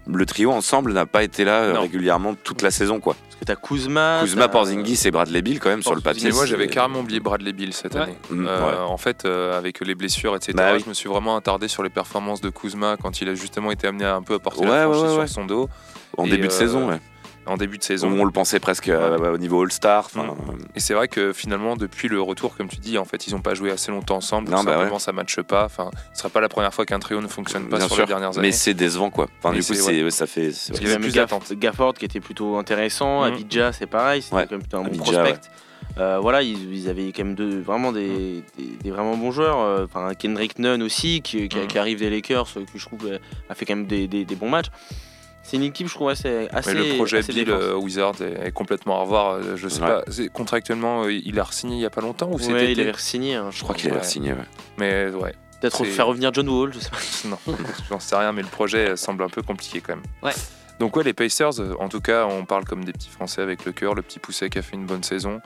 le 0.06 0.26
trio 0.26 0.50
ensemble 0.52 0.92
n'a 0.92 1.06
pas 1.06 1.22
été 1.22 1.44
là 1.44 1.62
euh, 1.62 1.72
Non. 1.74 1.80
régulièrement 1.82 2.34
toute 2.34 2.62
la 2.62 2.70
saison. 2.70 3.00
quoi. 3.00 3.14
Parce 3.14 3.36
que 3.40 3.44
t'as 3.44 3.56
Kuzma. 3.56 4.20
Kuzma, 4.22 4.48
Porzingis 4.48 5.00
et 5.06 5.10
Bradley 5.10 5.42
Bill 5.42 5.60
quand 5.60 5.70
même 5.70 5.82
sur 5.82 5.94
le 5.94 6.00
papier. 6.00 6.30
Moi 6.32 6.46
j'avais 6.46 6.66
carrément 6.68 7.00
oublié 7.00 7.20
Bradley 7.20 7.52
Bill 7.52 7.72
cette 7.72 7.94
Ouais. 7.94 8.00
année. 8.02 8.18
Mm, 8.30 8.46
Euh, 8.46 8.66
ouais. 8.66 8.78
En 8.90 8.96
fait, 8.98 9.24
euh, 9.24 9.56
avec 9.56 9.80
les 9.80 9.94
blessures, 9.94 10.36
etc., 10.36 10.52
Bah 10.56 10.72
oui. 10.74 10.80
je 10.84 10.88
me 10.88 10.94
suis 10.94 11.08
vraiment 11.08 11.36
attardé 11.36 11.68
sur 11.68 11.82
les 11.82 11.90
performances 11.90 12.40
de 12.40 12.50
Kuzma 12.50 12.96
quand 13.00 13.20
il 13.20 13.28
a 13.28 13.34
justement 13.34 13.70
été 13.70 13.86
amené 13.86 14.04
à 14.04 14.14
un 14.14 14.22
peu 14.22 14.34
à 14.34 14.38
porter 14.38 14.60
Ouais, 14.60 14.66
la 14.68 14.88
ouais, 14.88 14.94
franchise 14.94 15.02
ouais, 15.04 15.10
sur 15.12 15.20
ouais. 15.20 15.26
son 15.26 15.44
dos 15.46 15.68
En 16.16 16.26
et, 16.26 16.30
début 16.30 16.48
de 16.48 16.52
euh, 16.52 16.56
saison, 16.56 16.88
ouais. 16.88 17.00
En 17.46 17.56
début 17.56 17.78
de 17.78 17.82
saison. 17.84 18.08
on 18.10 18.24
le 18.24 18.30
pensait 18.30 18.60
presque 18.60 18.88
euh, 18.88 19.18
Ouais. 19.18 19.28
au 19.28 19.38
niveau 19.38 19.62
All-Star. 19.62 20.06
enfin, 20.06 20.34
Et 20.74 20.80
c'est 20.80 20.94
vrai 20.94 21.08
que 21.08 21.32
finalement, 21.32 21.76
depuis 21.76 22.08
le 22.08 22.20
retour, 22.20 22.56
comme 22.56 22.68
tu 22.68 22.76
dis, 22.78 22.96
en 22.98 23.04
fait, 23.04 23.26
ils 23.26 23.32
n'ont 23.34 23.40
pas 23.40 23.54
joué 23.54 23.70
assez 23.70 23.90
longtemps 23.90 24.16
ensemble. 24.16 24.50
Non, 24.50 24.62
bah 24.64 24.72
simplement, 24.72 24.94
ouais. 24.94 24.98
ça 25.00 25.12
ne 25.12 25.16
matche 25.16 25.40
pas. 25.42 25.64
Enfin, 25.64 25.90
ce 26.12 26.20
serait 26.20 26.30
pas 26.30 26.40
la 26.40 26.48
première 26.48 26.72
fois 26.72 26.86
qu'un 26.86 26.98
trio 26.98 27.20
ne 27.20 27.28
fonctionne 27.28 27.68
pas 27.68 27.78
bien 27.78 27.86
sur 27.86 27.96
sûr. 27.96 28.04
les 28.04 28.08
dernières 28.08 28.30
années. 28.38 28.48
Mais 28.48 28.52
c'est 28.52 28.74
décevant 28.74 29.10
quoi. 29.10 29.28
Enfin, 29.42 29.54
du 29.54 29.62
coup, 29.62 29.72
ouais, 29.72 30.10
ça 30.10 30.26
fait. 30.26 30.46
Parce 30.48 30.68
Il 30.80 30.82
y 30.88 30.90
avait 30.90 30.98
même 30.98 31.10
Gaff-. 31.10 31.52
Gafford 31.58 31.94
qui 31.94 32.04
était 32.04 32.20
plutôt 32.20 32.56
intéressant. 32.56 33.24
Mhm. 33.26 33.32
Abidja, 33.34 33.72
c'est 33.72 33.86
pareil. 33.86 34.22
C'était 34.22 34.36
Ouais. 34.36 34.44
quand 34.44 34.52
même 34.52 34.60
plutôt 34.60 34.76
un 34.78 34.82
bon 34.82 34.86
Abidja, 34.88 35.22
prospect. 35.22 35.40
Euh, 35.98 36.18
voilà, 36.20 36.42
ils, 36.42 36.74
ils 36.74 36.88
avaient 36.88 37.12
quand 37.12 37.24
même 37.24 37.34
deux, 37.36 37.60
vraiment 37.60 37.92
des, 37.92 38.42
des, 38.58 38.64
des 38.82 38.90
vraiment 38.90 39.16
bons 39.16 39.30
joueurs. 39.30 39.60
Euh, 39.60 39.84
Enfin, 39.84 40.12
Kendrick 40.18 40.58
Nunn 40.58 40.82
aussi, 40.82 41.20
qui, 41.22 41.48
qui- 41.48 41.66
qui 41.68 41.78
arrive 41.78 41.98
des 42.00 42.10
Lakers, 42.10 42.48
euh, 42.56 42.64
que 42.64 42.78
je 42.78 42.84
trouve 42.86 43.06
euh, 43.06 43.18
a 43.48 43.54
fait 43.54 43.64
quand 43.64 43.76
même 43.76 43.86
des, 43.86 44.08
des- 44.08 44.24
des 44.24 44.34
bons 44.34 44.48
matchs. 44.48 44.68
C'est 45.44 45.56
une 45.58 45.62
équipe, 45.62 45.86
je 45.88 45.94
trouve, 45.94 46.08
assez. 46.08 46.48
assez 46.52 46.74
Mais 46.74 46.88
le 46.88 46.94
projet 46.96 47.18
assez 47.18 47.32
Bill 47.32 47.50
euh, 47.50 47.74
Wizard 47.76 48.14
est, 48.22 48.48
est 48.48 48.52
complètement 48.52 48.98
à 48.98 49.02
revoir. 49.02 49.32
Euh, 49.34 49.56
Je 49.56 49.68
sais 49.68 49.82
Ouais. 49.82 49.88
pas, 49.88 50.02
contractuellement, 50.32 51.04
euh, 51.04 51.12
il 51.12 51.38
a 51.38 51.44
signé 51.50 51.76
il 51.76 51.80
y 51.82 51.86
a 51.86 51.90
pas 51.90 52.00
longtemps 52.00 52.28
ou 52.28 52.36
Ouais, 52.36 52.42
c'était 52.42 52.72
il 52.72 52.80
avait 52.80 52.92
signé. 52.96 53.34
hein, 53.34 53.50
Je 53.52 53.62
crois 53.62 53.74
qu'il 53.74 53.90
a 53.92 53.96
Ouais. 53.96 54.02
signé. 54.02 54.32
ouais. 54.32 54.38
Mais 54.78 55.10
ouais, 55.10 55.34
Peut-être 55.60 55.84
faire 55.84 56.06
revenir 56.08 56.32
John 56.34 56.48
Wall, 56.48 56.72
je 56.74 56.78
sais 56.80 56.90
pas. 57.24 57.28
non, 57.28 57.38
j'en 57.90 58.00
sais 58.00 58.16
rien, 58.16 58.32
mais 58.32 58.42
le 58.42 58.48
projet 58.48 58.96
semble 58.96 59.22
un 59.22 59.28
peu 59.28 59.42
compliqué 59.42 59.80
quand 59.80 59.94
même. 59.96 60.04
Ouais. 60.22 60.32
Donc 60.80 60.96
ouais, 60.96 61.04
les 61.04 61.12
Pacers, 61.14 61.52
en 61.78 61.88
tout 61.88 62.00
cas, 62.00 62.26
on 62.26 62.44
parle 62.44 62.64
comme 62.64 62.84
des 62.84 62.92
petits 62.92 63.08
Français 63.10 63.40
avec 63.42 63.64
le 63.64 63.72
cœur, 63.72 63.94
le 63.94 64.02
petit 64.02 64.18
Pousset 64.18 64.50
qui 64.50 64.58
a 64.58 64.62
fait 64.62 64.74
une 64.76 64.86
bonne 64.86 65.04
saison. 65.04 65.40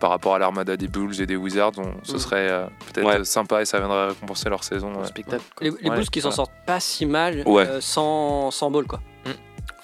Par 0.00 0.10
rapport 0.10 0.34
à 0.34 0.38
l'armada 0.40 0.76
des 0.76 0.88
Bulls 0.88 1.20
et 1.20 1.26
des 1.26 1.36
Wizards, 1.36 1.72
on- 1.78 1.94
ce 2.02 2.14
Mhm. 2.14 2.18
serait 2.18 2.50
euh, 2.50 2.66
peut-être 2.92 3.06
Ouais. 3.06 3.24
sympa 3.24 3.62
et 3.62 3.64
ça 3.64 3.78
viendrait 3.78 4.08
récompenser 4.08 4.48
leur 4.48 4.64
saison. 4.64 4.92
ouais. 5.00 5.06
Spectacle. 5.06 5.42
Les, 5.60 5.70
les 5.80 5.90
Ouais, 5.90 5.94
Bulls 5.96 6.10
qui 6.10 6.20
s'en 6.20 6.30
voilà. 6.30 6.36
sortent 6.36 6.66
pas 6.66 6.80
si 6.80 7.06
mal 7.06 7.44
Ouais. 7.46 7.64
euh, 7.68 7.80
sans, 7.80 8.50
sans 8.50 8.70
ball 8.72 8.86
quoi. 8.86 9.00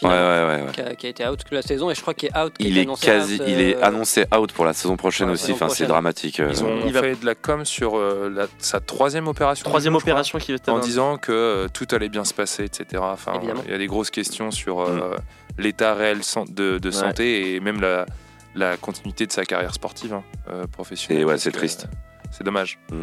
Mm. 0.01 0.07
Ouais, 0.07 0.12
Finalement, 0.12 0.49
ouais, 0.49 0.57
ouais. 0.61 0.66
ouais. 0.66 0.72
Qui, 0.72 0.80
a, 0.80 0.94
qui 0.94 1.07
a 1.07 1.09
été 1.11 1.26
out 1.26 1.38
toute 1.38 1.51
la 1.51 1.62
saison 1.62 1.90
et 1.90 1.94
je 1.94 2.01
crois 2.03 2.14
qu'il 2.14 2.28
est 2.28 2.38
out. 2.38 2.53
qui 2.57 2.66
a 2.66 2.68
Il 2.68 2.78
est 2.78 2.82
annoncé 2.82 3.07
quasi, 3.07 3.34
out, 3.36 3.42
il 3.49 3.61
est 3.61 3.76
euh, 3.76 3.82
annoncé 3.84 4.24
out 4.36 4.53
pour 4.53 4.64
la 4.64 4.72
saison 4.72 4.96
prochaine 4.96 5.26
Ouais, 5.28 5.34
aussi. 5.34 5.53
Enfin, 5.53 5.68
c'est 5.68 5.86
dramatique. 5.86 6.38
euh. 6.40 6.49
Ils 6.51 6.62
ont 6.64 6.78
Il 6.86 6.92
va- 6.92 7.01
fait 7.01 7.16
de 7.20 7.26
la 7.26 7.34
com 7.34 7.64
sur 7.64 7.96
euh, 7.96 8.30
la- 8.32 8.46
sa 8.59 8.78
troisième 8.80 9.26
opération. 9.26 9.64
Troisième 9.64 9.96
opération 9.96 10.38
qui 10.38 10.55
En 10.68 10.78
disant 10.78 11.16
que 11.18 11.32
euh, 11.32 11.68
tout 11.72 11.86
allait 11.90 12.09
bien 12.09 12.24
se 12.24 12.32
passer, 12.34 12.64
etc. 12.64 13.03
Enfin, 13.03 13.40
il 13.66 13.70
y 13.70 13.74
a 13.74 13.78
des 13.78 13.86
grosses 13.86 14.11
questions 14.11 14.51
sur 14.51 14.80
euh, 14.80 15.16
l'état 15.59 15.94
réel 15.94 16.20
de, 16.49 16.78
de 16.78 16.90
santé 16.92 17.55
et 17.55 17.61
même 17.61 17.80
la, 17.80 18.07
la 18.55 18.76
continuité 18.76 19.26
de 19.26 19.32
sa 19.32 19.44
carrière 19.44 19.74
sportive 19.74 20.12
hein, 20.14 20.22
euh, 20.51 20.66
professionnelle. 20.66 21.22
Et 21.22 21.24
ouais, 21.24 21.38
c'est 21.38 21.51
triste. 21.53 21.88
c'est 22.30 22.44
dommage. 22.44 22.78
Mm. 22.92 23.01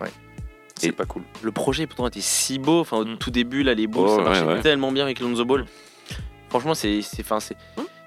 Ouais. 0.00 0.10
C'est 0.74 0.92
pas 0.92 1.04
cool. 1.06 1.22
le 1.42 1.50
projet 1.52 1.86
pourtant 1.86 2.06
était 2.08 2.20
si 2.20 2.58
beau. 2.58 2.80
Enfin, 2.80 2.98
au 2.98 3.04
Mm. 3.04 3.18
tout 3.18 3.30
début, 3.30 3.62
là, 3.62 3.74
les 3.74 3.86
Bulls, 3.86 4.02
Oh, 4.04 4.08
ça 4.08 4.16
ouais, 4.18 4.24
marchait 4.24 4.44
ouais. 4.44 4.60
tellement 4.60 4.90
bien 4.92 5.04
avec 5.04 5.20
Lonzo 5.20 5.44
Ball. 5.44 5.64
Franchement, 6.48 6.74
c'est, 6.74 7.02
c'est, 7.02 7.22
enfin, 7.22 7.40
c'est, 7.40 7.56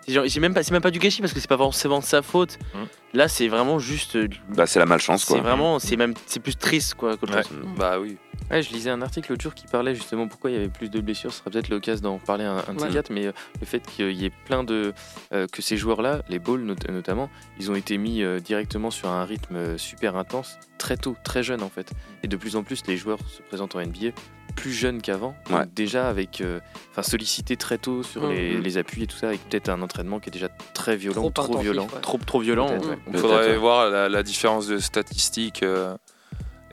c'est 0.06 0.14
genre- 0.14 0.26
c'est 0.28 0.40
même 0.40 0.54
pas, 0.54 0.64
c'est 0.64 0.72
même 0.72 0.82
pas 0.82 0.92
du 0.92 1.00
gâchis 1.00 1.22
parce 1.22 1.34
que 1.34 1.40
c'est 1.40 1.48
pas 1.50 1.58
forcément 1.58 2.00
de 2.00 2.04
sa 2.04 2.22
faute. 2.22 2.58
Mm. 2.74 2.78
Là, 3.14 3.28
c'est 3.28 3.48
vraiment 3.48 3.78
juste, 3.80 4.16
euh, 4.16 4.28
Bah, 4.56 4.66
c'est 4.66 4.80
la 4.80 4.86
malchance 4.86 5.24
c'est 5.26 5.34
quoi. 5.34 5.42
vraiment, 5.42 5.80
c'est 5.80 5.98
même, 5.98 6.14
c'est 6.26 6.40
plus 6.40 6.56
triste 6.58 6.96
quoi. 6.96 7.18
qu'autre 7.18 7.36
Ouais. 7.36 7.44
Bah 7.78 8.00
oui. 8.00 8.18
Ouais, 8.50 8.62
je 8.64 8.72
lisais 8.74 8.90
un 8.90 9.02
article 9.02 9.32
l'autre 9.32 9.44
jour 9.44 9.54
qui 9.54 9.66
parlait 9.68 9.96
justement 9.96 10.28
pourquoi 10.28 10.50
il 10.50 10.54
y 10.56 10.58
avait 10.58 10.68
plus 10.70 10.90
de 10.90 11.00
blessures. 11.00 11.32
Ce 11.32 11.40
sera 11.40 11.50
peut-être 11.52 11.70
l'occasion 11.70 12.02
d'en 12.04 12.18
parler 12.20 12.44
un, 12.44 12.58
un 12.68 12.74
de 12.74 12.80
ces 12.80 12.86
Ouais. 12.88 12.92
quatre, 12.92 13.10
mais 13.10 13.28
euh, 13.28 13.32
le 13.62 13.66
fait 13.66 13.80
qu'il 13.86 14.12
y 14.12 14.26
ait 14.26 14.32
plein 14.46 14.64
de. 14.66 14.94
euh, 15.34 15.48
que 15.48 15.62
ces 15.62 15.78
joueurs-là, 15.78 16.22
les 16.28 16.40
balls 16.40 16.62
not- 16.64 16.76
notamment, 16.90 17.30
ils 17.60 17.70
ont 17.72 17.76
été 17.76 17.98
mis 17.98 18.24
euh, 18.24 18.40
directement 18.40 18.92
sur 18.92 19.08
un 19.10 19.24
rythme 19.24 19.78
super 19.78 20.18
intense, 20.18 20.58
très 20.78 20.98
tôt, 20.98 21.16
très 21.24 21.44
jeune 21.44 21.62
en 21.64 21.70
fait. 21.70 21.92
Et 22.24 22.28
de 22.28 22.36
plus 22.36 22.56
en 22.58 22.64
plus, 22.64 22.82
les 22.88 22.98
joueurs 22.98 23.20
se 23.30 23.42
présentent 23.44 23.76
en 23.76 23.80
NBA 23.82 24.10
plus 24.52 24.72
jeunes 24.74 25.02
qu'avant, 25.02 25.36
Ouais. 25.50 25.66
déjà 25.74 26.08
avec. 26.10 26.42
euh, 26.42 26.60
Enfin, 26.92 27.04
sollicités 27.04 27.56
très 27.56 27.78
tôt 27.78 28.04
sur 28.04 28.28
les, 28.28 28.56
Mhm. 28.56 28.64
les 28.64 28.78
appuis 28.78 29.04
et 29.04 29.08
tout 29.08 29.16
ça, 29.16 29.28
avec 29.30 29.48
peut-être 29.48 29.70
un 29.70 29.82
entraînement 29.82 30.20
qui 30.20 30.30
est 30.30 30.34
déjà 30.34 30.50
très 30.74 30.98
violent, 30.98 31.30
Trop 31.32 31.44
trop, 31.48 31.58
violent, 31.60 31.88
ouais. 31.94 32.02
trop, 32.02 32.18
trop 32.18 32.40
violent. 32.42 32.68
Il 32.70 32.80
Peut-être, 33.14 33.22
faudrait 33.22 33.58
voir 33.58 33.90
la, 33.90 34.10
la 34.10 34.24
différence 34.24 34.68
de 34.68 34.78
statistiques. 34.78 35.64
euh, 35.64 35.96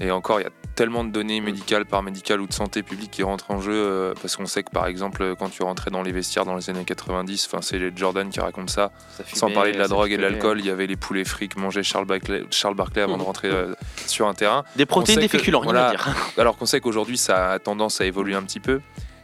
et 0.01 0.11
encore, 0.11 0.41
il 0.41 0.45
y 0.45 0.47
a 0.47 0.51
tellement 0.79 1.03
de 1.03 1.11
données 1.11 1.41
médicales, 1.41 1.85
paramédicales 1.87 2.41
ou 2.41 2.47
de 2.47 2.53
santé 2.53 2.85
publique 2.85 3.11
qui 3.11 3.25
rentrent 3.25 3.51
en 3.51 3.61
jeu. 3.61 3.73
euh, 3.73 4.15
parce 4.23 4.37
qu'on 4.37 4.47
sait 4.47 4.63
que, 4.63 4.71
par 4.71 4.87
exemple, 4.87 5.35
quand 5.37 5.49
tu 5.49 5.65
rentrais 5.65 5.91
dans 5.91 6.03
les 6.03 6.13
vestiaires 6.13 6.45
dans 6.45 6.55
les 6.55 6.71
années 6.71 6.85
90, 6.85 7.49
enfin, 7.51 7.63
c'est 7.63 7.81
les 7.81 7.91
Jordan 7.97 8.31
qui 8.31 8.39
racontent 8.39 8.73
ça. 8.73 8.93
Ça 9.17 9.25
Sans 9.35 9.51
parler 9.51 9.73
de 9.73 9.79
la 9.79 9.89
drogue 9.89 10.13
et 10.13 10.17
de 10.17 10.23
l'alcool, 10.23 10.61
il 10.61 10.67
y 10.67 10.71
avait 10.71 10.87
les 10.87 10.95
poulets 10.95 11.25
frites 11.25 11.55
que 11.55 11.61
mangeait 11.61 11.83
Charles 11.83 12.07
Barkley, 12.07 12.45
Charles 12.53 12.77
Barkley 12.77 13.03
avant 13.03 13.19
de 13.19 13.23
rentrer 13.25 13.49
euh, 13.49 13.75
sur 14.07 14.29
un 14.29 14.35
terrain. 14.35 14.63
Des 14.77 14.87
protéines, 14.87 15.19
des 15.19 15.27
féculents, 15.27 15.63
voilà. 15.63 15.91
dire. 15.91 16.15
Alors 16.39 16.57
qu'on 16.57 16.67
sait 16.67 16.81
qu'aujourd'hui, 16.81 17.19
ça 17.19 17.51
a 17.51 17.59
tendance 17.59 18.01
à 18.01 18.05
évoluer 18.05 18.37
un 18.37 18.43
petit 18.45 18.61
peu. 18.61 18.81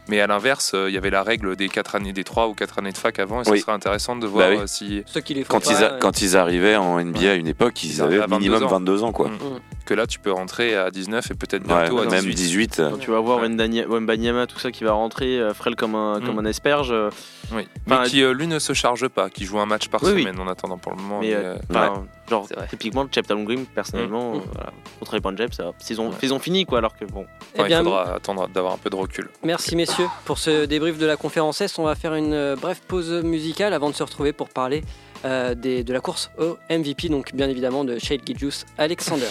Mais 0.07 0.21
à 0.21 0.27
l'inverse, 0.27 0.73
euh, 0.75 0.89
il 0.89 0.93
y 0.93 0.97
avait 0.97 1.09
la 1.09 1.23
règle 1.23 1.55
des 1.55 1.67
4 1.67 1.95
années, 1.95 2.13
des 2.13 2.23
3 2.23 2.47
ou 2.47 2.53
4 2.53 2.79
années 2.79 2.91
de 2.91 2.97
fac 2.97 3.17
avant, 3.19 3.41
et 3.41 3.49
Oui. 3.49 3.57
ce 3.57 3.63
serait 3.63 3.71
intéressant 3.73 4.15
de 4.15 4.27
voir 4.27 4.49
Bah 4.49 4.53
oui. 4.55 4.61
euh, 4.61 4.67
si 4.67 5.03
Ceux 5.07 5.21
qui 5.21 5.33
les 5.33 5.43
font 5.43 5.53
Quand, 5.55 5.63
pas, 5.63 5.71
ils 5.71 5.83
a- 5.83 5.97
quand 5.99 6.21
ils 6.21 6.37
arrivaient 6.37 6.75
en 6.75 6.99
NBA 6.99 7.31
à 7.31 7.33
une 7.33 7.47
époque, 7.47 7.83
ils 7.83 7.95
Ils 7.95 8.01
avaient 8.01 8.25
minimum 8.27 8.59
22 8.59 8.63
ans. 8.63 8.67
22 8.69 9.03
ans 9.03 9.11
quoi. 9.11 9.27
Mm. 9.29 9.59
que 9.85 9.93
là, 9.93 10.07
tu 10.07 10.17
peux 10.19 10.31
rentrer 10.31 10.75
à 10.75 10.89
19 10.89 11.29
et 11.29 11.35
peut-être 11.35 11.61
Ouais, 11.67 11.81
bientôt 11.81 11.99
à 11.99 12.05
même 12.05 12.25
18. 12.25 12.35
18. 12.35 12.79
euh, 12.79 12.89
Quand 12.91 12.97
tu 12.97 13.11
vas 13.11 13.19
voir 13.19 13.39
Ouais. 13.39 13.85
Wembanyama, 13.87 14.47
tout 14.47 14.57
ça 14.59 14.71
qui 14.71 14.83
va 14.83 14.93
rentrer 14.93 15.39
euh, 15.39 15.53
frêle 15.53 15.75
comme 15.75 15.93
un, 15.95 16.21
comme 16.25 16.35
Mm. 16.35 16.39
un 16.39 16.45
asperge. 16.45 16.91
euh, 16.91 17.09
Oui. 17.53 17.67
Enfin, 17.87 18.01
mais 18.03 18.09
qui, 18.09 18.23
euh, 18.23 18.33
lui, 18.33 18.47
ne 18.47 18.57
se 18.59 18.73
charge 18.73 19.07
pas, 19.09 19.29
qui 19.29 19.45
joue 19.45 19.59
un 19.59 19.67
match 19.67 19.87
par 19.89 20.01
Oui, 20.03 20.11
oui. 20.15 20.21
semaine 20.23 20.39
en 20.39 20.47
attendant 20.47 20.77
pour 20.79 20.91
le 20.93 20.97
moment. 21.01 21.19
mais 21.21 21.35
mais, 21.69 21.77
enfin, 21.77 22.05
genre, 22.29 22.47
typiquement, 22.69 23.03
le 23.03 23.09
Chapter 23.13 23.35
Green, 23.43 23.65
personnellement, 23.65 24.33
Mm. 24.33 24.37
euh, 24.37 24.41
voilà, 24.53 24.71
contre 24.99 25.31
les 25.31 25.47
ça, 25.53 25.71
saison, 25.79 26.09
Ouais. 26.09 26.15
saison 26.19 26.39
finie, 26.39 26.65
quoi. 26.65 26.79
Alors 26.79 26.95
que 26.95 27.05
bon, 27.05 27.25
eh 27.55 27.59
enfin, 27.59 27.67
bien, 27.67 27.79
il 27.81 27.83
faudra 27.83 28.15
attendre 28.15 28.47
d'avoir 28.49 28.73
un 28.73 28.77
peu 28.77 28.89
de 28.89 28.95
recul. 28.95 29.29
Merci 29.43 29.75
messieurs 29.75 30.07
pour 30.25 30.37
ce 30.37 30.65
débrief 30.65 30.97
de 30.97 31.05
la 31.05 31.17
conférence 31.17 31.61
S. 31.61 31.77
On 31.79 31.83
va 31.83 31.95
faire 31.95 32.15
une 32.15 32.33
euh, 32.33 32.55
brève 32.55 32.81
pause 32.87 33.11
musicale 33.23 33.73
avant 33.73 33.89
de 33.89 33.95
se 33.95 34.03
retrouver 34.03 34.33
pour 34.33 34.49
parler 34.49 34.83
euh, 35.23 35.55
des- 35.55 35.83
de 35.83 35.93
la 35.93 36.01
course 36.01 36.29
au 36.37 36.57
MVP, 36.69 37.09
donc 37.09 37.33
bien 37.33 37.49
évidemment 37.49 37.83
de 37.83 37.97
Shade 37.97 38.21
Gilgeous 38.25 38.63
Alexander. 38.77 39.25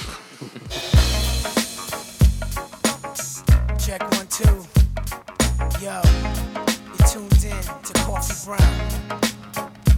Check 3.79 4.03
one, 4.03 4.27
two. 4.29 4.67
Yo, 5.81 5.93
you 6.99 7.07
tuned 7.13 7.45
in 7.45 7.61
to 7.83 7.93
Coffee 8.05 8.47
Brown. 8.47 8.59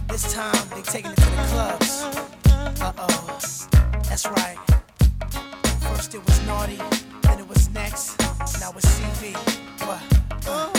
This 0.09 0.33
time 0.33 0.53
they 0.75 0.81
taking 0.83 1.11
it 1.11 1.15
to 1.17 1.21
the 1.23 1.47
clubs. 1.53 2.36
Uh 2.79 2.93
oh, 2.97 3.39
that's 4.03 4.27
right. 4.27 4.57
First 5.81 6.13
it 6.13 6.23
was 6.23 6.45
naughty, 6.45 6.79
then 7.23 7.39
it 7.39 7.47
was 7.49 7.69
next. 7.71 8.19
Now 8.59 8.71
it's 8.75 8.85
CV. 8.99 9.35
What? 9.87 10.47
Uh, 10.47 10.76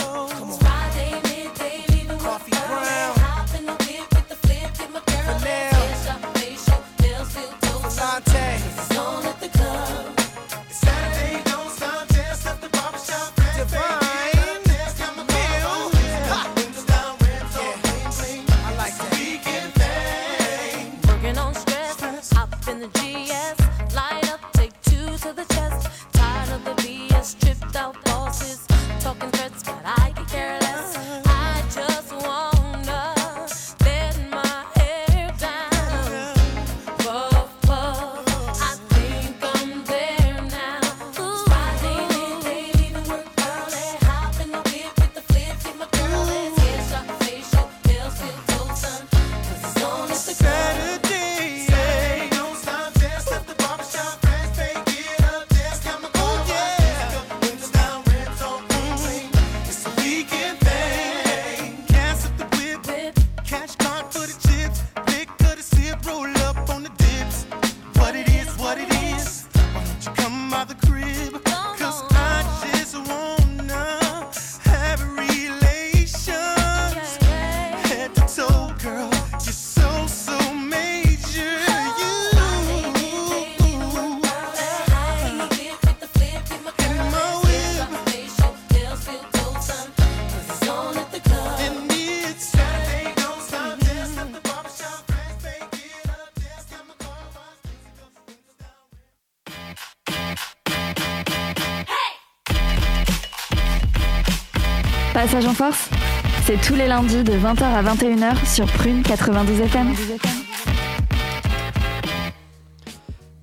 c'est 106.51 106.59
tous 106.61 106.73
les 106.73 106.87
lundis 106.87 107.23
de 107.23 107.33
20h 107.33 107.61
à 107.61 107.83
21h 107.83 108.43
sur 108.43 108.65
Prune 108.65 109.03
92 109.03 109.59
FM. 109.61 109.93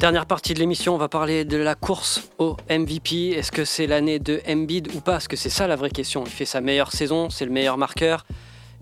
Dernière 0.00 0.26
partie 0.26 0.54
de 0.54 0.58
l'émission, 0.58 0.96
on 0.96 0.98
va 0.98 1.08
parler 1.08 1.44
de 1.44 1.56
la 1.56 1.76
course 1.76 2.28
au 2.38 2.56
MVP. 2.68 3.28
Est-ce 3.30 3.52
que 3.52 3.64
c'est 3.64 3.86
l'année 3.86 4.18
de 4.18 4.40
Embiid 4.48 4.88
ou 4.96 5.00
pas? 5.00 5.18
Est-ce 5.18 5.28
que 5.28 5.36
c'est 5.36 5.50
ça 5.50 5.68
la 5.68 5.76
vraie 5.76 5.90
question? 5.90 6.24
Il 6.26 6.32
fait 6.32 6.44
sa 6.46 6.60
meilleure 6.60 6.90
saison, 6.90 7.30
c'est 7.30 7.44
le 7.44 7.52
meilleur 7.52 7.78
marqueur. 7.78 8.26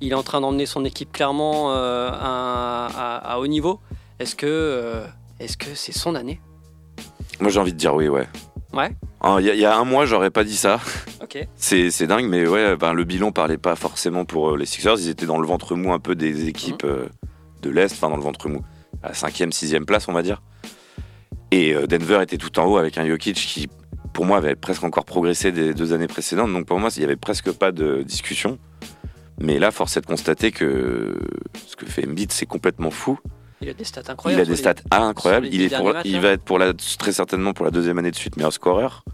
Il 0.00 0.12
est 0.12 0.14
en 0.14 0.22
train 0.22 0.40
d'emmener 0.40 0.64
son 0.64 0.86
équipe 0.86 1.12
clairement 1.12 1.74
euh, 1.74 2.08
à, 2.10 2.86
à- 2.96 3.32
à 3.34 3.38
haut 3.40 3.46
niveau. 3.46 3.78
Est-ce 4.20 4.34
que 4.36 4.46
euh, 4.46 5.04
est-ce 5.38 5.58
que 5.58 5.74
c'est 5.74 5.92
son 5.92 6.14
année? 6.14 6.40
Moi, 7.40 7.50
j'ai 7.50 7.60
envie 7.60 7.74
de 7.74 7.78
dire 7.78 7.94
oui, 7.94 8.08
ouais. 8.08 8.26
Ouais. 8.72 8.90
Il 9.38 9.44
y, 9.44 9.50
a- 9.50 9.54
il 9.54 9.60
y 9.60 9.66
a 9.66 9.76
un 9.76 9.84
mois, 9.84 10.06
j'aurais 10.06 10.30
pas 10.30 10.44
dit 10.44 10.56
ça. 10.56 10.80
C'est 11.56 12.06
dingue, 12.06 12.26
mais 12.28 12.46
ouais, 12.46 12.76
ben, 12.76 12.92
le 12.92 13.04
bilan 13.04 13.32
parlait 13.32 13.58
pas 13.58 13.76
forcément 13.76 14.24
pour 14.24 14.50
euh, 14.52 14.56
les 14.56 14.66
Sixers. 14.66 14.98
Ils 15.00 15.08
étaient 15.08 15.26
dans 15.26 15.38
le 15.38 15.46
ventre 15.46 15.74
mou 15.74 15.92
un 15.92 15.98
peu 15.98 16.14
des 16.14 16.48
équipes 16.48 16.84
euh, 16.84 17.06
de 17.62 17.70
l'Est, 17.70 17.92
enfin 17.92 18.08
dans 18.10 18.16
le 18.16 18.22
ventre 18.22 18.48
mou, 18.48 18.62
à 19.02 19.08
la 19.08 19.14
cinquième, 19.14 19.52
sixième 19.52 19.86
place, 19.86 20.08
on 20.08 20.12
va 20.12 20.22
dire. 20.22 20.42
Et 21.50 21.74
euh, 21.74 21.86
Denver 21.86 22.20
était 22.22 22.36
tout 22.38 22.58
en 22.58 22.64
haut 22.66 22.76
avec 22.78 22.98
un 22.98 23.06
Jokic 23.06 23.36
qui, 23.36 23.68
pour 24.12 24.24
moi, 24.24 24.38
avait 24.38 24.54
presque 24.54 24.84
encore 24.84 25.04
progressé 25.04 25.52
des 25.52 25.74
deux 25.74 25.92
années 25.92 26.06
précédentes. 26.08 26.52
Donc 26.52 26.66
pour 26.66 26.78
moi, 26.80 26.90
il 26.96 27.02
y 27.02 27.04
avait 27.04 27.16
presque 27.16 27.50
pas 27.52 27.72
de 27.72 28.02
discussion. 28.02 28.58
Mais 29.40 29.58
là, 29.58 29.70
force 29.72 29.96
est 29.96 30.00
de 30.00 30.06
constater 30.06 30.52
que 30.52 31.16
ce 31.66 31.74
que 31.76 31.86
fait 31.86 32.06
Embiid, 32.06 32.30
c'est 32.32 32.46
complètement 32.46 32.90
fou. 32.90 33.18
Il 33.60 33.68
a 33.68 33.74
des 33.74 33.84
stats 33.84 34.02
Il 34.06 34.10
incroyables. 34.10 34.42
a 34.42 34.44
des 34.44 34.56
sur 34.56 34.68
les- 34.68 34.72
stats 34.76 34.88
incroyables. 34.96 35.46
Il, 35.50 35.62
est 35.62 35.68
dix 35.68 35.74
pour- 35.74 35.84
derniers 35.86 35.92
matchs, 35.98 36.06
il 36.06 36.20
va 36.20 36.28
être 36.30 36.42
pour 36.44 36.58
la, 36.58 36.72
très 36.74 37.12
certainement 37.12 37.52
pour 37.52 37.64
la 37.64 37.70
deuxième 37.70 37.98
année 37.98 38.10
de 38.10 38.16
suite 38.16 38.36
meilleur 38.36 38.52
scoreur. 38.52 39.04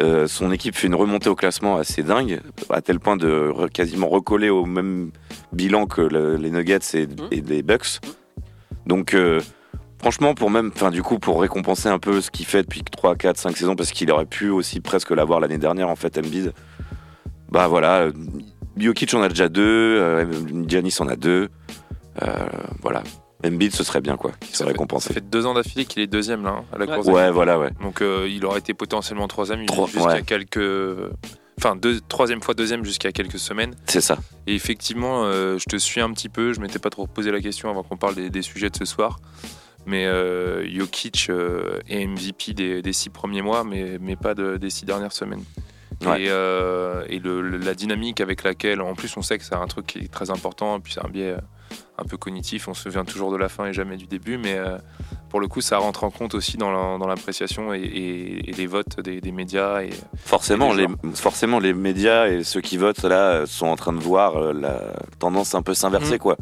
Euh, 0.00 0.26
son 0.26 0.50
équipe 0.50 0.74
fait 0.74 0.86
une 0.88 0.94
remontée 0.94 1.28
au 1.28 1.34
classement 1.34 1.76
assez 1.76 2.02
dingue, 2.02 2.40
à 2.70 2.80
tel 2.82 2.98
point 2.98 3.16
de 3.16 3.28
re- 3.54 3.68
quasiment 3.70 4.08
recoller 4.08 4.50
au 4.50 4.64
même 4.66 5.10
bilan 5.52 5.86
que 5.86 6.00
le- 6.00 6.36
les 6.36 6.50
Nuggets 6.50 6.78
et, 6.94 7.06
Mmh. 7.06 7.28
et 7.30 7.40
les 7.42 7.62
Bucks. 7.62 8.00
Donc, 8.86 9.14
euh, 9.14 9.40
franchement, 10.00 10.34
pour 10.34 10.50
même, 10.50 10.70
enfin, 10.74 10.90
du 10.90 11.02
coup, 11.02 11.18
pour 11.18 11.40
récompenser 11.40 11.88
un 11.88 11.98
peu 11.98 12.20
ce 12.20 12.30
qu'il 12.30 12.46
fait 12.46 12.62
depuis 12.62 12.82
3, 12.82 13.14
4, 13.14 13.36
5 13.38 13.56
saisons, 13.56 13.76
parce 13.76 13.92
qu'il 13.92 14.10
aurait 14.10 14.26
pu 14.26 14.48
aussi 14.50 14.80
presque 14.80 15.10
l'avoir 15.10 15.38
l'année 15.40 15.58
dernière, 15.58 15.88
en 15.88 15.96
fait, 15.96 16.18
Embiid. 16.18 16.52
Bah 17.50 17.68
voilà, 17.68 18.00
euh, 18.02 18.12
Jokic 18.76 19.14
en 19.14 19.22
a 19.22 19.28
déjà 19.28 19.48
deux, 19.48 20.26
Giannis 20.66 20.96
en 20.98 21.06
a 21.08 21.14
deux. 21.16 21.48
Euh, 22.22 22.28
voilà. 22.82 23.02
Embiid, 23.44 23.74
ce 23.74 23.84
serait 23.84 24.00
bien, 24.00 24.16
quoi, 24.16 24.32
soit 24.52 24.66
fait, 24.66 24.72
récompensé. 24.72 25.08
ça 25.08 25.14
fait 25.14 25.20
deux 25.28 25.46
ans 25.46 25.54
d'affilée 25.54 25.84
qu'il 25.84 26.02
est 26.02 26.06
deuxième 26.06 26.42
là, 26.44 26.50
hein, 26.58 26.64
à 26.72 26.78
la 26.78 26.86
Ouais. 26.86 26.94
course. 26.96 27.06
Ouais, 27.08 27.30
voilà, 27.30 27.58
ouais. 27.58 27.70
Donc 27.82 28.00
euh, 28.02 28.26
il 28.30 28.44
aurait 28.46 28.58
été 28.60 28.74
potentiellement 28.74 29.28
troisième 29.28 29.60
jusqu'à 29.60 30.04
ouais. 30.06 30.22
quelques. 30.22 30.60
Enfin, 31.58 31.76
deux, 31.76 32.00
troisième 32.00 32.42
fois 32.42 32.54
deuxième 32.54 32.84
jusqu'à 32.84 33.12
quelques 33.12 33.38
semaines. 33.38 33.74
C'est 33.86 34.00
ça. 34.00 34.18
Et 34.48 34.54
effectivement, 34.54 35.24
euh, 35.24 35.56
je 35.58 35.64
te 35.66 35.76
suis 35.76 36.00
un 36.00 36.10
petit 36.12 36.28
peu. 36.28 36.52
Je 36.52 36.60
m'étais 36.60 36.80
pas 36.80 36.90
trop 36.90 37.06
posé 37.06 37.30
la 37.30 37.40
question 37.40 37.70
avant 37.70 37.82
qu'on 37.84 37.96
parle 37.96 38.16
des, 38.16 38.28
des 38.30 38.42
sujets 38.42 38.70
de 38.70 38.76
ce 38.76 38.84
soir. 38.84 39.20
Mais 39.86 40.06
euh, 40.06 40.66
Jokic 40.68 41.26
euh, 41.28 41.78
est 41.88 42.06
MVP 42.06 42.54
des, 42.54 42.82
des 42.82 42.92
six 42.92 43.10
premiers 43.10 43.42
mois, 43.42 43.62
mais, 43.64 43.98
mais 44.00 44.16
pas 44.16 44.34
de- 44.34 44.56
des 44.56 44.70
six 44.70 44.84
dernières 44.86 45.12
semaines. 45.12 45.44
Ouais. 46.04 46.22
Et, 46.22 46.26
euh, 46.28 47.04
et 47.08 47.18
le- 47.20 47.40
le- 47.42 47.58
la 47.58 47.74
dynamique 47.74 48.20
avec 48.20 48.42
laquelle, 48.42 48.80
en 48.80 48.94
plus, 48.94 49.14
on 49.16 49.22
sait 49.22 49.38
que 49.38 49.44
c'est 49.44 49.54
un 49.54 49.66
truc 49.66 49.86
qui 49.86 49.98
est 49.98 50.10
très 50.10 50.30
important, 50.30 50.80
puis 50.80 50.94
c'est 50.94 51.04
un 51.04 51.08
biais 51.10 51.32
euh, 51.36 51.76
un 51.98 52.04
peu 52.04 52.16
cognitif. 52.16 52.66
On 52.68 52.74
se 52.74 52.82
souvient 52.84 53.04
toujours 53.04 53.30
de 53.30 53.36
la 53.36 53.48
fin 53.48 53.66
et 53.66 53.72
jamais 53.72 53.96
du 53.96 54.06
début, 54.06 54.36
mais 54.38 54.54
euh, 54.58 54.78
pour 55.30 55.40
le 55.40 55.46
coup, 55.48 55.60
ça 55.60 55.78
rentre 55.78 56.04
en 56.04 56.10
compte 56.10 56.34
aussi 56.34 56.56
dans 56.56 56.70
la- 56.72 56.98
dans 56.98 57.06
l'appréciation 57.06 57.72
et, 57.74 57.80
et- 57.80 58.50
et 58.50 58.52
les 58.52 58.66
votes 58.66 59.00
des, 59.00 59.20
des 59.20 59.32
médias. 59.32 59.82
Et, 59.82 59.90
Forcément 60.16 60.72
Et 60.74 60.78
les 60.78 60.86
forcément, 61.14 61.58
les 61.60 61.72
médias 61.74 62.26
et 62.28 62.42
ceux 62.44 62.60
qui 62.60 62.76
votent 62.76 63.04
là 63.04 63.46
sont 63.46 63.66
en 63.66 63.76
train 63.76 63.92
de 63.92 64.00
voir 64.00 64.36
euh, 64.36 64.52
la 64.52 64.80
tendance 65.18 65.54
un 65.54 65.62
peu 65.62 65.74
s'inverser, 65.74 66.14
Mhm. 66.14 66.18
quoi. 66.18 66.36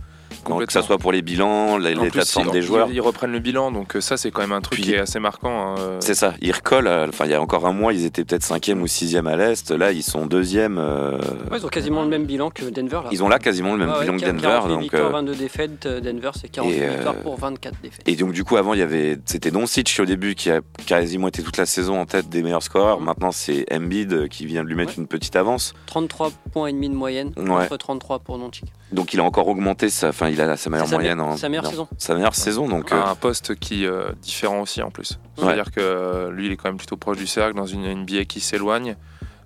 Donc, 0.49 0.67
que 0.67 0.73
ça 0.73 0.81
Complètement. 0.81 0.87
soit 0.87 0.99
pour 0.99 1.13
les 1.13 1.23
bilans, 1.23 1.79
l'état 1.79 2.21
de 2.21 2.25
forme 2.25 2.51
des 2.51 2.63
joueurs. 2.63 2.89
Ils, 2.93 3.01
reprennent 3.01 3.33
le 3.33 3.39
bilan, 3.39 3.71
donc 3.73 3.97
euh, 3.97 4.01
ça, 4.01 4.17
c'est 4.17 4.31
quand 4.31 4.41
même 4.43 4.53
un 4.53 4.61
truc 4.61 4.75
Puis- 4.75 4.83
qui 4.89 4.93
est 4.95 4.99
assez 4.99 5.19
marquant. 5.21 5.73
hein, 5.73 5.75
euh, 5.79 5.97
C'est 6.01 6.15
ça, 6.15 6.35
ils 6.41 6.53
recollent. 6.53 6.87
euh, 6.87 7.07
Enfin, 7.09 7.25
il 7.27 7.31
y 7.31 7.35
a 7.35 7.41
encore 7.41 7.67
un 7.67 7.73
mois, 7.73 7.93
ils 7.93 8.05
étaient 8.05 8.25
peut-être 8.25 8.43
cinquième 8.43 8.83
ou 8.83 8.87
sixième 8.87 9.27
à 9.27 9.37
l'Est. 9.37 9.71
Là, 9.71 9.93
ils 9.93 10.03
sont 10.03 10.27
deuxième. 10.27 10.79
euh, 10.79 11.19
Ouais, 11.51 11.59
ils 11.59 11.65
ont 11.67 11.69
quasiment 11.69 12.03
le 12.03 12.09
même 12.09 12.25
bilan 12.25 12.51
que 12.51 12.65
Denver. 12.65 13.01
Là. 13.05 13.09
Ils 13.13 13.23
ont 13.23 13.29
là 13.29 13.39
quasiment 13.39 13.73
le 13.73 13.79
même 13.79 13.91
ouais, 13.95 14.01
bilan 14.01 14.17
que 14.17 14.21
48 14.21 14.43
Denver. 14.43 14.69
Donc, 14.69 14.81
victoires, 14.83 15.07
euh, 15.07 15.13
22 15.13 15.35
défaites. 15.35 15.87
Denver, 15.87 16.31
c'est 16.41 16.49
48 16.49 16.77
et, 16.77 16.83
euh, 16.87 16.91
victoires 16.93 17.17
pour 17.17 17.37
24 17.39 17.75
défaites. 17.83 18.09
Et 18.09 18.17
donc 18.17 18.33
du 18.33 18.45
coup 18.45 18.57
avant 18.57 18.75
il 18.75 18.81
y 18.81 18.83
avait 18.83 19.19
c'était 19.27 19.51
Doncic 19.51 19.97
au 20.01 20.05
début 20.05 20.35
qui 20.35 20.51
a 20.51 20.61
quasiment 20.87 21.29
été 21.29 21.43
toute 21.43 21.57
la 21.57 21.67
saison 21.67 22.01
en 22.01 22.07
tête 22.07 22.29
des 22.29 22.43
meilleurs 22.43 22.63
scoreurs. 22.63 22.99
Mhm. 23.01 23.07
Maintenant 23.07 23.33
c'est 23.33 23.65
Embiid 23.73 24.29
qui 24.29 24.47
vient 24.47 24.63
de 24.65 24.69
lui 24.69 24.75
mettre 24.75 24.91
Ouais. 24.93 24.97
une 24.99 25.07
petite 25.07 25.37
avance. 25.37 25.75
33 25.87 26.31
points 26.53 26.67
et 26.69 26.73
demi 26.73 26.89
de 26.89 26.95
moyenne 26.95 27.33
Ouais. 27.37 27.45
contre 27.69 27.77
33 27.77 28.19
pour 28.21 28.39
Doncic. 28.39 28.65
Donc 28.93 29.15
il 29.15 29.21
a 29.21 29.25
encore 29.25 29.49
augmenté 29.49 29.89
sa 29.89 30.09
enfin 30.09 30.29
il 30.33 30.41
a 30.41 30.57
sa 30.57 30.71
meilleure 30.71 30.89
sa 30.89 30.97
moyenne 30.97 31.19
me- 31.19 31.23
en 31.25 31.37
sa 31.37 31.49
meilleure 31.49 31.65
non, 31.65 31.71
saison. 31.71 31.89
Sa 31.99 32.15
meilleure 32.15 32.35
saison 32.35 32.69
donc 32.69 32.91
à 32.93 32.97
euh, 33.09 33.11
un 33.11 33.15
poste 33.15 33.55
qui 33.57 33.87
euh, 33.87 34.11
différent 34.23 34.61
aussi 34.63 34.83
en 34.83 34.91
plus. 34.91 35.19
Ouais. 35.39 35.45
C'est-à-dire 35.45 35.71
que 35.71 35.81
euh, 35.81 36.31
lui, 36.31 36.47
il 36.47 36.53
est 36.53 36.57
quand 36.57 36.69
même 36.69 36.79
plutôt 36.79 36.97
proche 36.97 37.19
du 37.19 37.27
cercle 37.27 37.57
dans 37.57 37.67
une 37.67 37.87
NBA 38.03 38.25
qui 38.25 38.41
s'éloigne. 38.41 38.97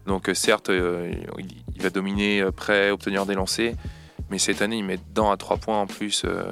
Donc 0.07 0.31
certes, 0.35 0.71
euh, 0.71 1.11
il, 1.39 1.47
il 1.75 1.83
va 1.83 1.91
dominer 1.91 2.45
près, 2.55 2.91
obtenir 2.91 3.27
des 3.27 3.35
lancers, 3.35 3.75
mais 4.31 4.39
cette 4.39 4.63
année, 4.63 4.77
il 4.79 4.85
met 4.85 4.99
dedans 5.09 5.31
à 5.33 5.37
trois 5.37 5.57
points 5.57 5.81
en 5.81 5.87
plus. 5.87 6.23
euh, 6.25 6.45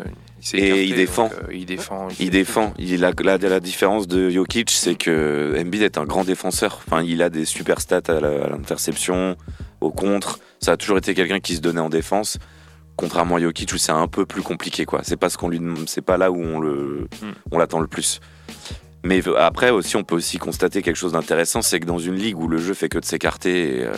il 0.52 0.60
Et 0.60 0.64
écarté, 0.66 0.86
il 0.86 0.94
défend. 0.96 1.22
donc, 1.28 1.32
euh, 1.34 1.52
il 1.54 1.64
défend. 1.66 2.08
il 2.20 2.30
défend. 2.30 2.74
Il 2.78 3.04
a 3.04 3.12
la, 3.22 3.38
la 3.38 3.60
différence 3.60 4.06
de 4.08 4.28
Jokic 4.28 4.70
c'est 4.70 4.94
que 4.96 5.54
Embiid 5.58 5.82
est 5.82 5.96
un 5.98 6.04
grand 6.04 6.24
défenseur. 6.24 6.80
Enfin 6.86 7.02
il 7.02 7.22
a 7.22 7.30
des 7.30 7.44
super 7.46 7.80
stats 7.80 8.02
à 8.08 8.20
l'interception, 8.20 9.36
au 9.80 9.90
contre. 9.90 10.38
Ça 10.60 10.72
a 10.72 10.76
toujours 10.76 10.98
été 10.98 11.14
quelqu'un 11.14 11.40
qui 11.40 11.56
se 11.56 11.60
donnait 11.60 11.80
en 11.80 11.88
défense. 11.88 12.38
Contrairement 12.96 13.36
à 13.36 13.40
Jokic 13.40 13.72
où 13.72 13.78
c'est 13.78 13.92
un 13.92 14.06
peu 14.06 14.24
plus 14.24 14.42
compliqué 14.42 14.84
quoi. 14.84 15.00
C'est 15.02 15.16
pas 15.16 15.28
ce 15.28 15.36
qu'on 15.38 15.48
lui 15.48 15.60
c'est 15.86 16.00
pas 16.02 16.16
là 16.16 16.30
où 16.30 16.40
on 16.40 16.60
le 16.60 17.08
Mm. 17.22 17.32
on 17.52 17.58
l'attend 17.58 17.80
le 17.80 17.86
plus. 17.86 18.20
Mais 19.02 19.20
après 19.38 19.68
aussi, 19.70 19.96
on 19.96 20.04
peut 20.04 20.14
aussi 20.14 20.38
constater 20.38 20.80
quelque 20.80 20.96
chose 20.96 21.12
d'intéressant, 21.12 21.60
c'est 21.60 21.78
que 21.78 21.84
dans 21.86 21.98
une 21.98 22.14
ligue 22.14 22.38
où 22.38 22.48
le 22.48 22.56
jeu 22.58 22.72
fait 22.72 22.88
que 22.88 22.98
de 22.98 23.04
s'écarter 23.04 23.80
et, 23.80 23.84
euh, 23.84 23.92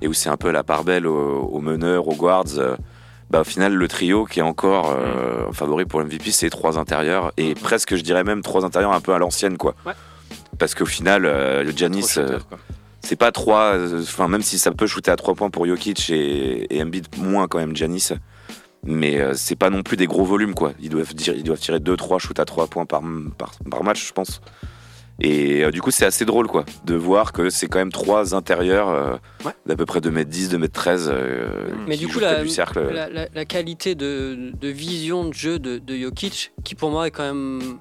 et 0.00 0.08
où 0.08 0.14
c'est 0.14 0.30
un 0.30 0.38
peu 0.38 0.50
la 0.50 0.62
part 0.64 0.84
belle 0.84 1.06
aux, 1.06 1.42
aux 1.42 1.60
meneurs, 1.60 2.08
aux 2.08 2.14
guards, 2.14 2.44
euh, 2.56 2.74
bah, 3.28 3.42
au 3.42 3.44
final, 3.44 3.74
le 3.74 3.88
trio 3.88 4.24
qui 4.24 4.38
est 4.38 4.42
encore 4.42 4.90
euh, 4.96 5.52
favori 5.52 5.84
pour 5.84 6.00
MVP, 6.00 6.30
c'est 6.30 6.48
trois 6.48 6.78
intérieurs 6.78 7.30
et 7.36 7.54
presque, 7.54 7.94
je 7.94 8.02
dirais 8.02 8.24
même 8.24 8.40
trois 8.40 8.64
intérieurs 8.64 8.92
un 8.94 9.02
peu 9.02 9.12
à 9.12 9.18
l'ancienne, 9.18 9.58
quoi. 9.58 9.74
Ouais. 9.84 9.92
Parce 10.58 10.74
qu'au 10.74 10.86
final, 10.86 11.26
euh, 11.26 11.70
c'est 13.08 13.16
pas 13.16 13.32
trois, 13.32 13.74
euh, 13.74 14.02
enfin 14.02 14.28
même 14.28 14.42
si 14.42 14.58
ça 14.58 14.70
peut 14.70 14.86
shooter 14.86 15.10
à 15.10 15.16
trois 15.16 15.34
points 15.34 15.48
pour 15.50 15.66
Jokic 15.66 16.10
et, 16.10 16.76
et 16.76 16.82
Embiid 16.82 17.06
moins 17.16 17.48
quand 17.48 17.58
même 17.58 17.74
Giannis, 17.74 18.10
mais 18.84 19.18
euh, 19.18 19.32
c'est 19.34 19.56
pas 19.56 19.70
non 19.70 19.82
plus 19.82 19.96
des 19.96 20.06
gros 20.06 20.24
volumes 20.24 20.54
quoi. 20.54 20.72
Ils 20.80 20.90
doivent 20.90 21.14
dire, 21.14 21.34
ils 21.34 21.42
doivent 21.42 21.58
tirer 21.58 21.80
deux 21.80 21.96
trois 21.96 22.18
shoots 22.18 22.38
à 22.38 22.44
trois 22.44 22.66
points 22.66 22.84
par, 22.86 23.02
par, 23.38 23.52
par 23.70 23.82
match, 23.82 24.06
je 24.06 24.12
pense. 24.12 24.40
Et 25.20 25.64
euh, 25.64 25.72
du 25.72 25.80
coup, 25.82 25.90
c'est 25.90 26.04
assez 26.06 26.24
drôle 26.24 26.46
quoi 26.46 26.64
de 26.84 26.94
voir 26.94 27.32
que 27.32 27.50
c'est 27.50 27.66
quand 27.66 27.78
même 27.80 27.90
trois 27.90 28.34
intérieurs 28.36 28.88
euh, 28.88 29.16
Ouais. 29.44 29.52
d'à 29.66 29.74
peu 29.74 29.84
près 29.84 29.98
2m10, 30.00 30.50
2m13 30.56 31.06
euh, 31.08 31.70
Mais 31.88 31.96
qui 31.96 32.06
du 32.06 32.12
coup, 32.12 32.20
la, 32.20 32.42
du 32.42 32.48
cercle. 32.48 32.80
la, 32.92 33.08
la- 33.08 33.26
la 33.34 33.44
qualité 33.44 33.94
de, 33.96 34.52
de 34.60 34.68
vision 34.68 35.24
de 35.28 35.34
jeu 35.34 35.58
de, 35.58 35.78
de 35.78 35.96
Jokic, 35.96 36.52
qui 36.62 36.74
pour 36.76 36.90
moi 36.90 37.08
est 37.08 37.10
quand 37.10 37.24
même 37.24 37.78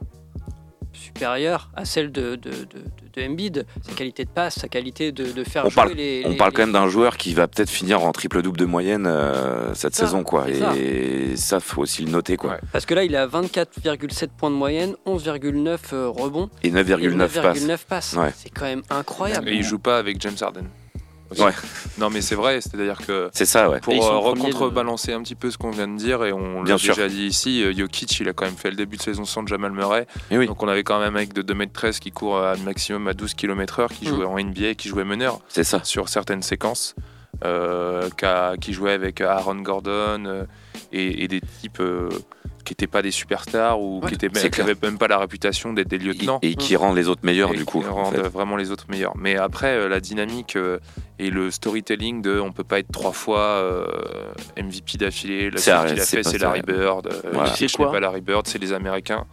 supérieure 0.98 1.70
à 1.76 1.86
celle 1.86 2.12
de, 2.12 2.36
de, 2.36 2.50
de, 2.50 2.56
de- 2.56 3.22
de 3.22 3.28
Embiid, 3.28 3.66
sa 3.82 3.94
qualité 3.94 4.26
de 4.26 4.30
passe, 4.30 4.60
sa 4.60 4.68
qualité 4.68 5.12
de, 5.12 5.32
de 5.32 5.44
faire 5.44 5.66
On 5.66 5.70
jouer 5.70 5.76
parle- 5.76 5.94
les. 5.94 6.22
On 6.26 6.30
les- 6.30 6.36
parle 6.38 6.50
les- 6.52 6.56
quand 6.56 6.62
même 6.64 6.72
d'un 6.74 6.88
joueur 6.88 7.18
qui 7.18 7.34
va 7.34 7.48
peut-être 7.48 7.70
finir 7.70 8.04
en 8.04 8.12
triple 8.12 8.42
double 8.42 8.60
de 8.60 8.66
moyenne 8.66 9.06
euh, 9.08 9.74
cette 9.74 9.96
Ça, 9.96 10.06
saison 10.06 10.24
quoi. 10.24 10.46
c'est 10.48 10.60
ça. 10.60 10.76
Et 10.76 11.36
ça, 11.36 11.60
faut 11.60 11.82
aussi 11.82 12.04
le 12.04 12.12
noter 12.12 12.38
quoi. 12.38 12.52
Ouais. 12.52 12.60
Parce 12.72 12.86
que 12.86 12.94
là, 12.94 13.04
il 13.04 13.16
a 13.16 13.26
24,7 13.28 14.28
points 14.38 14.52
de 14.52 14.56
moyenne, 14.56 14.96
11,9 15.06 15.78
euh, 15.94 16.10
rebonds 16.10 16.50
Et 16.64 16.68
et 16.68 16.72
9,9 16.72 17.42
passes. 17.42 17.64
9,9 17.66 17.78
passes. 17.88 18.14
Ouais. 18.14 18.34
C'est 18.36 18.50
quand 18.50 18.66
même 18.66 18.84
incroyable. 18.90 19.50
Et 19.50 19.56
il 19.56 19.64
joue 19.64 19.80
pas 19.80 19.98
avec 19.98 20.22
James 20.22 20.36
Harden. 20.40 20.66
Aussi. 21.32 21.42
Ouais. 21.42 21.52
Non, 21.98 22.10
mais 22.12 22.22
c'est 22.22 22.36
vrai, 22.36 22.62
c'est-à-dire 22.62 23.00
que 23.06 23.30
C'est 23.34 23.46
ça 23.46 23.70
ouais. 23.72 23.80
pour 23.80 23.94
euh, 23.94 23.98
de- 23.98 24.26
recontrebalancer 24.40 25.14
un 25.14 25.22
petit 25.24 25.34
peu 25.34 25.50
ce 25.50 25.58
qu'on 25.58 25.72
vient 25.72 25.88
de 25.88 25.98
dire, 25.98 26.24
et 26.24 26.32
on 26.32 26.62
l'a 26.64 26.76
déjà 26.78 27.08
dit 27.10 27.26
ici, 27.26 27.64
euh, 27.64 27.74
Jokic, 27.76 28.20
il 28.20 28.30
a 28.30 28.34
quand 28.34 28.46
même 28.46 28.56
fait 28.56 28.70
le 28.70 28.76
début 28.76 28.98
de 28.98 29.02
saison 29.02 29.26
sans 29.26 29.46
Jamal 29.48 29.72
Murray. 29.72 30.06
Et 30.30 30.38
oui. 30.38 30.46
Donc 30.46 30.62
on 30.62 30.68
avait 30.68 30.84
quand 30.84 31.00
même 31.00 31.16
un 31.16 31.20
mec 31.20 31.34
de 31.34 31.42
2m13 31.42 31.98
qui 32.00 32.12
court 32.12 32.38
à 32.38 32.52
un 32.54 32.58
maximum 32.58 33.08
à 33.08 33.14
12 33.14 33.34
km/h, 33.34 33.88
qui 33.90 34.06
Mm. 34.10 34.16
jouait 34.16 34.26
en 34.26 34.38
NBA, 34.38 34.76
qui 34.76 34.90
jouait 34.90 35.04
meneur 35.06 35.40
C'est 35.50 35.64
ça. 35.64 35.82
sur 35.84 36.08
certaines 36.10 36.44
séquences, 36.44 36.94
euh, 37.44 38.08
qui 38.62 38.74
jouait 38.74 38.94
avec 38.94 39.22
Aaron 39.22 39.56
Gordon 39.62 40.24
euh, 40.26 40.44
et, 40.92 41.24
et 41.24 41.28
des 41.28 41.42
types 41.42 41.80
euh, 41.80 42.10
qui 42.68 42.74
n'étaient 42.74 42.88
pas 42.88 43.02
des 43.02 43.12
superstars 43.12 43.80
ou 43.80 44.02
Ouais, 44.04 44.12
qui 44.12 44.60
n'avaient 44.60 44.76
même 44.84 44.98
pas 44.98 45.08
la 45.08 45.18
réputation 45.18 45.72
d'être 45.72 45.88
des 45.88 45.98
lieutenants. 45.98 46.40
Et, 46.42 46.52
et 46.52 46.56
qui 46.56 46.76
rend 46.76 46.94
les 46.94 47.08
autres 47.08 47.22
meilleurs 47.24 47.54
Et 47.54 47.58
du 47.58 47.64
coup. 47.66 47.82
qui 47.82 47.88
en 47.88 47.94
rendent 47.96 48.16
fait. 48.16 48.28
vraiment 48.28 48.58
les 48.58 48.72
autres 48.72 48.86
meilleurs. 48.90 49.16
Mais 49.18 49.38
après, 49.38 49.76
euh, 49.78 49.88
la 49.88 50.00
dynamique 50.02 50.56
euh, 50.58 50.80
et 51.18 51.30
le 51.30 51.50
storytelling 51.50 52.22
de 52.22 52.40
on 52.40 52.52
peut 52.52 52.64
pas 52.66 52.80
être 52.80 52.92
trois 52.92 53.14
fois 53.14 53.40
euh, 53.40 53.86
MVP 54.62 54.98
d'affilée. 54.98 55.50
La 55.50 55.58
C'est 55.60 55.72
seule 55.72 55.88
qu'il 55.92 56.00
a 56.02 56.06
fait, 56.06 56.24
c'est. 56.24 56.38
Larry 56.38 56.62
Bird. 56.62 57.08
Euh, 57.08 57.30
Voilà. 57.34 57.56
C'est 57.56 57.72
quoi 57.72 57.92
pas 57.92 58.00
Larry 58.02 58.22
Bird, 58.22 58.46
c'est 58.48 58.60
les 58.60 58.74
Américains. 58.74 59.26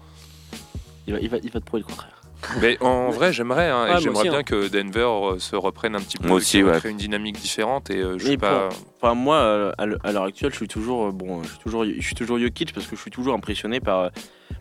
Il 1.07 1.15
va, 1.15 1.21
il 1.21 1.29
va, 1.29 1.37
il 1.43 1.51
va 1.51 1.61
te 1.61 1.65
prouver 1.67 1.83
le 1.83 1.89
contraire. 1.89 2.14
Mais 2.61 2.77
en 2.83 3.11
vrai, 3.11 3.33
j'aimerais. 3.33 3.69
hein, 3.71 3.87
moi 3.89 4.01
j'aimerais 4.01 4.23
bien 4.29 4.39
hein. 4.39 4.43
que 4.43 4.69
Denver 4.69 5.01
euh, 5.35 5.39
se 5.39 5.57
reprenne 5.57 5.95
un 5.97 6.01
petit 6.01 6.19
peu. 6.19 6.29
Moi 6.29 6.37
aussi, 6.39 6.63
ouais. 6.63 6.73
recrée 6.75 6.91
une 6.91 6.97
dynamique 6.97 7.37
différente. 7.39 7.91
Et 7.91 7.99
euh, 8.01 8.19
je 8.19 8.27
sais 8.27 8.37
pas. 8.37 8.69
pour- 8.69 8.79
Enfin, 9.03 9.15
moi, 9.15 9.73
à 9.77 9.87
l'heure 9.87 10.23
actuelle, 10.25 10.51
je 10.53 10.57
suis 10.57 10.69
toujours, 10.69 11.09
euh, 11.09 11.11
bon, 11.13 11.43
je 11.43 11.49
suis 11.51 11.59
toujours, 11.59 11.85
je 11.85 12.01
suis 12.01 12.15
toujours 12.15 12.39
Jokic 12.39 12.73
parce 12.73 12.87
que 12.87 12.97
je 12.97 13.01
suis 13.03 13.11
toujours 13.11 13.35
impressionné 13.35 13.79
par, 13.81 14.11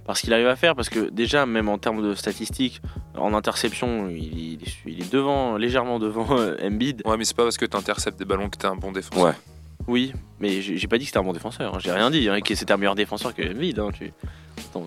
par 0.05 0.17
ce 0.17 0.23
qu'il 0.23 0.34
arrive 0.34 0.47
à 0.47 0.55
faire. 0.57 0.75
Parce 0.75 0.89
que 0.89 1.09
déjà, 1.09 1.45
même 1.45 1.69
en 1.69 1.77
termes 1.77 2.01
de 2.03 2.13
statistiques, 2.13 2.81
en 3.17 3.34
interception, 3.34 4.09
il, 4.09 4.17
il 4.57 4.63
est, 4.63 4.73
il 4.86 5.01
est 5.01 5.11
devant, 5.13 5.55
légèrement 5.57 5.97
devant 5.99 6.27
euh, 6.38 6.55
Embiid. 6.61 7.01
Ouais, 7.05 7.15
mais 7.17 7.23
c'est 7.25 7.36
pas 7.38 7.43
parce 7.43 7.57
que 7.57 7.65
tu 7.65 7.77
interceptes 7.77 8.19
des 8.19 8.25
ballons 8.25 8.49
que 8.49 8.57
t'es 8.57 8.67
un 8.67 8.75
bon 8.75 8.91
défenseur. 8.91 9.23
Ouais. 9.27 9.34
Oui, 9.88 10.13
mais 10.39 10.61
j'ai 10.61 10.88
pas 10.88 10.97
dit 10.97 11.03
que 11.05 11.07
c'était 11.09 11.19
un 11.19 11.23
bon 11.23 11.34
défenseur. 11.34 11.75
hein. 11.75 11.79
J'ai 11.81 11.91
rien 11.91 12.09
dit. 12.09 12.27
Hein, 12.29 12.39
que 12.41 12.55
c'était 12.55 12.71
un 12.73 12.77
meilleur 12.77 12.95
défenseur 12.95 13.34
que 13.36 13.41
Embiid. 13.41 13.79
Hein, 13.79 13.89
tu... 13.93 14.11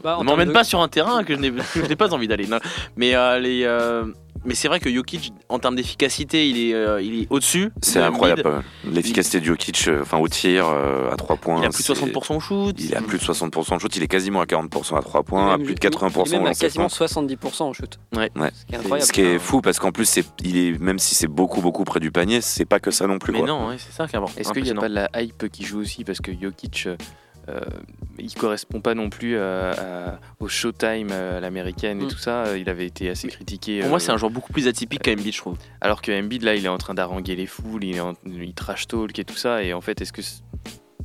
Bah, 0.03 0.17
ne 0.21 0.25
m'emmène 0.25 0.49
de- 0.49 0.53
pas 0.53 0.65
sur 0.65 0.81
un 0.81 0.89
terrain 0.89 1.23
que 1.25 1.35
je 1.35 1.41
n'ai 1.41 1.97
pas 1.97 2.13
envie 2.15 2.29
d'aller. 2.29 2.47
Mais 2.97 3.15
euh, 3.15 3.39
les, 3.39 3.63
euh, 3.65 4.07
mais 4.47 4.55
c'est 4.55 4.69
vrai 4.69 4.81
que 4.81 4.91
Jokic, 4.91 5.33
en 5.49 5.59
termes 5.59 5.77
d'efficacité, 5.77 6.49
il 6.49 6.59
est, 6.59 6.75
euh, 6.75 7.03
il 7.03 7.23
est 7.23 7.27
au-dessus. 7.31 7.71
C'est 7.83 8.01
incroyable. 8.01 8.63
L'efficacité 8.91 9.41
de 9.41 9.45
Jokic, 9.45 9.89
euh, 9.89 10.03
enfin 10.03 10.19
au 10.19 10.29
tir, 10.29 10.67
euh, 10.69 11.11
à 11.13 11.17
3 11.17 11.37
points. 11.37 11.61
Il 11.61 11.67
a 11.67 11.69
plus 11.71 11.83
de 11.87 11.95
c'est- 11.95 11.95
60% 11.95 12.37
au 12.37 12.41
shoot. 12.41 12.75
Il 12.79 12.93
est 12.93 12.97
à 12.97 13.03
plus 13.03 13.19
de 13.19 13.23
60% 13.23 13.77
de 13.77 13.81
shoot, 13.81 13.95
il 13.97 14.03
est 14.03 14.09
quasiment 14.09 14.41
à 14.41 14.47
40% 14.47 14.97
à 14.97 15.03
3 15.03 15.23
points, 15.23 15.53
à 15.53 15.57
plus 15.57 15.67
de 15.67 15.71
il 15.71 15.73
est 15.73 15.79
80% 15.81 16.31
même 16.37 16.45
au 16.45 16.47
à 16.47 16.55
quasiment 16.55 16.89
franc. 16.89 17.07
70% 17.07 17.65
en 17.69 17.73
shoot. 17.73 17.99
Ouais. 18.17 18.31
Ouais. 18.37 18.51
Ce 18.55 18.65
qui 18.67 18.73
est 18.75 18.79
incroyable. 18.79 19.07
Ce 19.07 19.13
qui 19.13 19.21
est 19.23 19.39
fou 19.39 19.61
parce 19.61 19.79
qu'en 19.79 19.93
plus, 19.93 20.05
c'est, 20.07 20.25
il 20.43 20.57
est, 20.57 20.79
même 20.81 20.99
si 20.99 21.15
c'est 21.15 21.27
beaucoup, 21.29 21.61
beaucoup 21.61 21.85
près 21.85 22.01
du 22.01 22.11
panier, 22.11 22.41
c'est 22.41 22.65
pas 22.65 22.81
que 22.81 22.91
ça 22.91 23.07
non 23.07 23.19
plus. 23.19 23.33
Mais 23.33 23.41
quoi. 23.41 23.49
non, 23.49 23.69
ouais, 23.69 23.77
c'est 23.79 23.93
ça 23.93 24.07
qui 24.07 24.15
est 24.15 24.19
important. 24.19 24.39
Est-ce 24.41 24.53
qu'il 24.53 24.63
n'y 24.63 24.71
a 24.71 24.75
pas 24.75 24.89
de 24.89 24.95
la 24.95 25.09
hype 25.17 25.49
qui 25.51 25.65
joue 25.65 25.81
aussi 25.81 26.05
Parce 26.05 26.21
que 26.21 26.31
Jokic, 26.41 26.89
il 28.19 28.33
correspond 28.35 28.81
pas 28.81 28.95
non 28.95 29.11
plus 29.11 29.37
à- 29.39 29.71
à- 29.73 30.19
au 30.41 30.49
showtime 30.49 31.11
à 31.13 31.39
l'américaine 31.41 32.01
et 32.01 32.05
Mm. 32.05 32.09
tout 32.09 32.19
ça. 32.19 32.57
Il 32.57 32.69
avait 32.71 32.87
été 32.87 33.09
assez 33.11 33.29
critiqué. 33.29 33.79
Pour 33.81 33.87
euh, 33.87 33.91
moi, 33.91 34.01
c'est 34.01 34.11
un 34.13 34.17
joueur 34.17 34.31
beaucoup 34.33 34.53
plus 34.53 34.69
atypique 34.69 35.03
qu'Embiid, 35.03 35.33
je 35.35 35.39
trouve. 35.39 35.57
Alors 35.81 36.01
que 36.03 36.11
Embiid, 36.13 36.43
là, 36.43 36.55
il 36.55 36.65
est 36.65 36.69
en 36.69 36.79
train 36.79 36.95
d'haranguer 36.95 37.37
les 37.37 37.47
foules, 37.47 37.85
il, 37.85 37.97
est 37.97 38.01
en- 38.01 38.15
il 38.27 38.55
trash 38.55 38.87
talk 38.87 39.19
et 39.19 39.25
tout 39.25 39.37
ça. 39.37 39.63
Et 39.63 39.73
en 39.75 39.81
fait, 39.81 40.01
est-ce 40.01 40.13
que, 40.13 40.23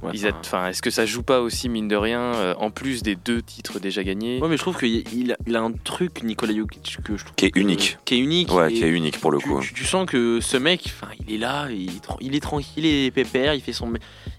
Ouais, 0.02 0.12
ils 0.14 0.26
enfin, 0.28 0.36
enfin, 0.40 0.68
est-ce 0.68 0.82
que 0.82 0.90
ça 0.90 1.06
joue 1.06 1.22
pas 1.22 1.42
aussi, 1.42 1.70
mine 1.70 1.88
de 1.88 1.96
rien, 1.96 2.20
euh, 2.20 2.54
en 2.58 2.72
plus 2.72 3.04
des 3.04 3.16
deux 3.16 3.42
titres 3.42 3.80
déjà 3.80 4.04
gagnés 4.04 4.40
ouais, 4.42 4.48
mais 4.50 4.58
je 4.58 4.62
trouve 4.62 4.78
qu'il 4.78 5.04
il 5.14 5.34
a, 5.34 5.38
il 5.46 5.56
a 5.56 5.62
un 5.62 5.72
truc, 5.72 6.24
Nikola 6.24 6.54
Jokic, 6.56 6.98
que 7.04 7.18
je 7.18 7.24
trouve 7.26 7.36
Qui 7.36 7.46
est 7.46 7.52
que- 7.52 7.60
unique. 7.60 7.98
qui 8.06 8.16
est 8.16 8.20
unique. 8.20 8.52
Ouais, 8.52 8.72
qui 8.74 8.84
est 8.84 8.90
unique 8.90 9.20
pour 9.20 9.30
le 9.32 9.38
tu, 9.38 9.48
coup. 9.48 9.60
tu- 9.62 9.74
tu 9.76 9.86
sens 9.86 10.08
que 10.08 10.40
ce 10.42 10.58
mec, 10.58 10.84
enfin, 10.88 11.12
il 11.28 11.36
est 11.36 11.38
là, 11.38 11.68
il, 11.70 11.90
est 11.90 12.02
il 12.20 12.36
est 12.36 12.40
tranquille 12.40 12.86
et 12.86 13.12
pépère, 13.12 13.54
il 13.54 13.62
fait 13.62 13.74
son, 13.74 13.94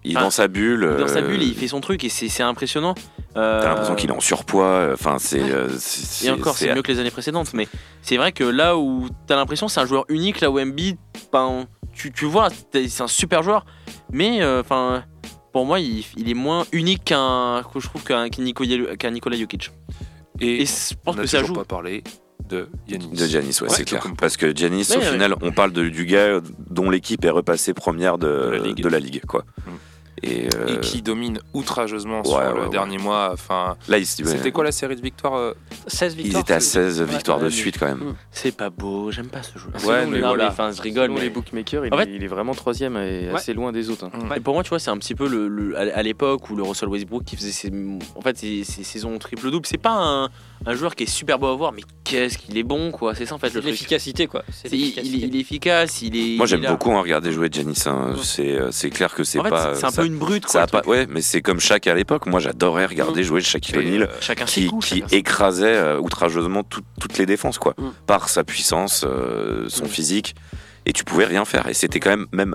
Il 0.04 0.12
est 0.16 0.20
dans 0.20 0.30
sa 0.30 0.48
bulle. 0.48 0.96
dans 0.98 1.06
sa 1.06 1.18
euh, 1.20 1.28
bulle, 1.28 1.42
et 1.42 1.46
il 1.46 1.54
fait 1.54 1.68
son 1.68 1.80
truc 1.80 2.02
et 2.02 2.08
c'est 2.08 2.42
impressionnant. 2.42 2.94
T'as 3.34 3.40
Euh, 3.40 3.64
l'impression 3.64 3.94
qu'il 3.94 4.10
est 4.10 4.14
en 4.14 4.20
surpoids. 4.20 4.64
euh, 4.66 4.94
Enfin, 4.94 5.18
c'est. 5.18 5.40
euh, 5.40 5.68
Et 6.24 6.30
encore, 6.30 6.56
c'est 6.56 6.74
mieux 6.74 6.82
que 6.82 6.90
les 6.92 6.98
années 6.98 7.10
précédentes. 7.10 7.54
Mais 7.54 7.66
c'est 8.02 8.16
vrai 8.16 8.32
que 8.32 8.44
là 8.44 8.76
où 8.76 9.08
t'as 9.26 9.36
l'impression 9.36 9.66
que 9.66 9.72
c'est 9.72 9.80
un 9.80 9.86
joueur 9.86 10.04
unique, 10.08 10.40
là 10.40 10.50
où 10.50 10.58
Embiid, 10.60 10.96
ben, 11.32 11.66
tu, 11.94 12.10
tu 12.12 12.24
vois, 12.26 12.48
c'est 12.72 13.00
un 13.00 13.06
super 13.08 13.42
joueur. 13.42 13.64
Mais 14.10 14.42
euh, 14.42 14.60
enfin, 14.60 15.04
pour 15.52 15.66
moi, 15.66 15.80
il, 15.80 16.04
il 16.16 16.28
est 16.30 16.34
moins 16.34 16.64
unique 16.72 17.04
qu'un, 17.04 17.62
que 17.72 17.80
je 17.80 17.86
trouve 17.88 18.02
qu'un 18.04 18.28
qu'un 18.28 18.42
Nikola, 18.42 19.36
Jokic. 19.36 19.70
Et, 20.40 20.62
Et 20.62 20.66
je 20.66 20.94
pense 21.04 21.14
on 21.16 21.18
a 21.18 21.22
que 21.22 21.26
ça 21.28 21.40
toujours 21.40 21.54
joue. 21.56 21.60
pas 21.62 21.66
parlé 21.66 22.02
de 22.48 22.68
Yanis. 22.88 23.08
De 23.08 23.26
Giannis, 23.26 23.58
ouais, 23.60 23.68
Ouais, 23.68 23.74
c'est 23.76 23.84
clair. 23.84 24.02
Parce 24.18 24.36
que 24.36 24.54
Giannis, 24.54 24.86
Ouais, 24.90 24.96
au 24.96 25.00
ouais. 25.00 25.12
final, 25.12 25.34
on 25.42 25.52
parle 25.52 25.72
de- 25.72 25.88
du 25.88 26.06
gars 26.06 26.40
dont 26.70 26.90
l'équipe 26.90 27.24
est 27.24 27.30
repassée 27.30 27.72
première 27.74 28.18
de, 28.18 28.26
De 28.26 28.50
la 28.50 28.58
Ligue. 28.58 28.82
de 28.82 28.88
la 28.88 28.98
ligue, 28.98 29.22
quoi. 29.26 29.44
Mm. 29.66 29.70
Et, 30.24 30.48
euh, 30.54 30.76
Et 30.76 30.80
qui 30.80 31.02
domine 31.02 31.40
outrageusement 31.52 32.18
ouais, 32.20 32.24
sur 32.28 32.36
ouais, 32.38 32.52
le 32.54 32.60
ouais. 32.62 32.68
dernier 32.68 32.98
mois. 32.98 33.30
Enfin, 33.32 33.76
là, 33.88 33.98
ils, 33.98 34.06
c'était 34.06 34.52
quoi 34.52 34.62
la 34.62 34.70
série 34.70 34.94
de 34.94 35.00
victoires 35.00 35.34
euh 35.34 35.52
16 35.88 36.14
Ils 36.16 36.22
victoires. 36.22 36.42
étaient 36.42 36.52
à 36.54 36.60
c'est- 36.60 36.90
16 36.90 37.00
Ouais, 37.00 37.06
victoires 37.06 37.38
de 37.40 37.48
suite 37.48 37.78
quand 37.78 37.86
même. 37.86 38.14
C'est 38.30 38.56
pas 38.56 38.70
beau, 38.70 39.10
j'aime 39.10 39.26
pas 39.28 39.42
ce 39.42 39.58
joueur. 39.58 39.74
Ouais, 39.84 40.06
mais 40.06 40.20
voilà. 40.20 40.48
enfin, 40.48 40.70
je 40.70 40.80
rigole. 40.80 41.04
Selon 41.06 41.14
mais- 41.14 41.20
les 41.22 41.30
bookmakers, 41.30 41.86
il, 41.86 41.92
En 41.94 41.98
est, 41.98 42.04
fait- 42.04 42.10
il 42.14 42.22
est 42.22 42.28
vraiment 42.28 42.54
troisième 42.54 42.96
et 42.96 43.28
Ouais. 43.28 43.34
assez 43.34 43.52
loin 43.52 43.72
des 43.72 43.90
autres. 43.90 44.04
hein. 44.04 44.10
Mm. 44.30 44.36
Et 44.36 44.40
pour 44.40 44.54
moi, 44.54 44.62
tu 44.62 44.68
vois, 44.68 44.78
c'est 44.78 44.90
un 44.90 44.98
petit 44.98 45.14
peu 45.16 45.26
le, 45.28 45.48
le- 45.48 45.76
à 45.78 46.02
l'époque 46.02 46.48
où 46.50 46.54
le 46.56 46.62
Russell 46.62 46.88
Westbrook 46.88 47.24
qui 47.24 47.36
faisait 47.36 47.50
ses, 47.50 47.72
en 48.14 48.20
fait, 48.20 48.38
ses, 48.38 48.62
ses 48.64 48.84
saisons 48.84 49.18
triple 49.18 49.50
double. 49.50 49.66
C'est 49.66 49.76
pas 49.78 49.90
un, 49.94 50.28
un 50.66 50.74
joueur 50.74 50.94
qui 50.94 51.04
est 51.04 51.10
super 51.10 51.38
beau 51.38 51.46
à 51.48 51.56
voir, 51.56 51.72
mais 51.72 51.82
qu'est-ce 52.04 52.38
qu'il 52.38 52.56
est 52.58 52.62
bon, 52.62 52.90
quoi. 52.90 53.14
C'est 53.14 53.26
ça 53.26 53.34
en 53.34 53.38
fait 53.38 53.48
C'est 53.48 53.54
le 53.56 53.60
truc. 53.62 53.72
l'efficacité, 53.72 54.26
quoi. 54.26 54.44
C'est 54.50 54.68
C'est- 54.68 54.70
de 54.70 54.76
il, 54.76 54.80
l'efficacité. 54.80 55.16
il 55.16 55.24
est, 55.24 55.28
il 55.28 55.36
est 55.36 55.40
efficace, 55.40 56.02
il 56.02 56.16
est. 56.16 56.36
Moi, 56.36 56.46
j'aime 56.46 56.64
beaucoup 56.66 56.92
hein, 56.92 57.00
regarder 57.00 57.32
jouer 57.32 57.48
Giannis. 57.50 57.82
hein. 57.86 58.14
C'est 58.22 58.52
euh, 58.52 58.70
c'est 58.70 58.90
clair 58.90 59.14
que 59.14 59.24
c'est 59.24 59.38
En 59.38 59.44
fait, 59.44 59.50
pas. 59.50 59.74
c'est- 59.74 59.80
c'est 59.80 59.86
un 59.86 59.90
ça- 59.90 60.02
peu 60.02 60.06
une 60.08 60.18
brute, 60.18 60.46
ça 60.46 60.50
quoi. 60.50 60.60
a 60.60 60.64
le 60.66 60.70
pas, 60.70 60.80
truc. 60.82 60.90
ouais, 60.90 61.06
mais 61.08 61.20
c'est 61.22 61.40
comme 61.42 61.60
Shaq 61.60 61.86
à 61.86 61.94
l'époque. 61.94 62.26
Moi, 62.26 62.40
j'adorais 62.40 62.86
regarder 62.86 63.22
jouer 63.24 63.40
Shaquille 63.40 63.74
et, 63.76 63.78
O'Neal, 63.78 64.02
euh, 64.04 64.06
Chacun 64.20 64.46
ses 64.46 64.60
qui, 64.62 64.66
coups. 64.68 64.86
qui 64.88 64.94
chacun 64.96 65.08
ses- 65.08 65.16
écrasait 65.16 65.66
euh, 65.66 65.98
outrageusement 65.98 66.62
tout- 66.62 66.82
toutes 67.00 67.18
les 67.18 67.26
défenses, 67.26 67.58
quoi, 67.58 67.74
Mm. 67.78 67.88
par 68.06 68.28
sa 68.28 68.44
puissance, 68.44 69.04
euh, 69.06 69.66
son 69.68 69.84
Mm. 69.84 69.88
physique, 69.88 70.34
et 70.86 70.92
tu 70.92 71.04
pouvais 71.04 71.24
rien 71.26 71.44
faire. 71.44 71.68
Et 71.68 71.74
c'était 71.74 72.00
quand 72.00 72.10
même 72.10 72.26
même 72.32 72.54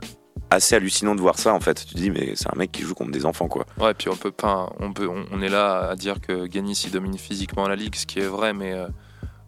assez 0.49 0.75
hallucinant 0.75 1.15
de 1.15 1.21
voir 1.21 1.37
ça, 1.39 1.53
en 1.53 1.59
fait. 1.59 1.85
Tu 1.85 1.93
te 1.93 1.97
dis, 1.99 2.09
mais 2.09 2.33
c'est 2.35 2.47
un 2.53 2.57
mec 2.57 2.71
qui 2.71 2.83
joue 2.83 2.93
contre 2.93 3.11
des 3.11 3.25
enfants, 3.25 3.47
quoi. 3.47 3.65
Ouais, 3.79 3.93
puis 3.93 4.09
on 4.09 4.15
peut 4.15 4.31
pas, 4.31 4.69
on 4.79 4.93
peut, 4.93 5.07
on, 5.07 5.25
on 5.31 5.41
est 5.41 5.49
là 5.49 5.89
à 5.89 5.95
dire 5.95 6.21
que 6.21 6.49
Giannis 6.49 6.83
il 6.85 6.91
domine 6.91 7.17
physiquement 7.17 7.67
la 7.67 7.75
ligue, 7.75 7.95
ce 7.95 8.05
qui 8.05 8.19
est 8.19 8.25
vrai, 8.27 8.53
mais 8.53 8.71
euh, 8.73 8.87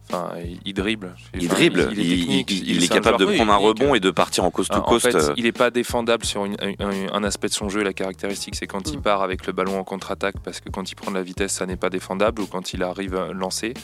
enfin, 0.08 0.32
il, 0.64 0.74
dribble. 0.74 1.14
Il 1.34 1.46
Enfin, 1.46 1.54
dribble, 1.54 1.88
il, 1.92 2.00
est 2.00 2.04
il, 2.04 2.18
technique, 2.20 2.50
il- 2.50 2.70
il 2.70 2.76
est 2.78 2.86
c'est 2.86 2.92
un 2.92 2.96
capable 2.96 3.18
de 3.18 3.34
prendre 3.34 3.52
un 3.52 3.56
rebond 3.56 3.94
et 3.94 4.00
de 4.00 4.10
partir 4.10 4.44
en 4.44 4.50
coast 4.50 4.70
to 4.70 4.76
Ah, 4.78 4.80
En 4.80 4.88
coast. 4.88 5.06
fait, 5.10 5.14
euh, 5.16 5.34
il 5.36 5.46
est 5.46 5.52
pas 5.52 5.70
défendable 5.70 6.24
sur 6.24 6.44
une- 6.44 6.56
un, 6.60 7.12
un 7.12 7.24
aspect 7.24 7.48
de 7.48 7.54
son 7.54 7.68
jeu. 7.68 7.82
La 7.82 7.92
caractéristique, 7.92 8.56
c'est 8.56 8.66
quand 8.66 8.90
il 8.90 8.98
Mm. 8.98 9.02
part 9.02 9.22
avec 9.22 9.46
le 9.46 9.52
ballon 9.52 9.78
en 9.78 9.84
contre-attaque, 9.84 10.36
parce 10.44 10.60
que 10.60 10.68
quand 10.70 10.90
il 10.90 10.94
prend 10.96 11.10
de 11.10 11.16
la 11.16 11.22
vitesse, 11.22 11.52
ça 11.52 11.66
n'est 11.66 11.76
pas 11.76 11.90
défendable, 11.90 12.42
ou 12.42 12.46
quand 12.46 12.72
il 12.72 12.82
arrive 12.82 13.14
à 13.16 13.32
lancer. 13.32 13.74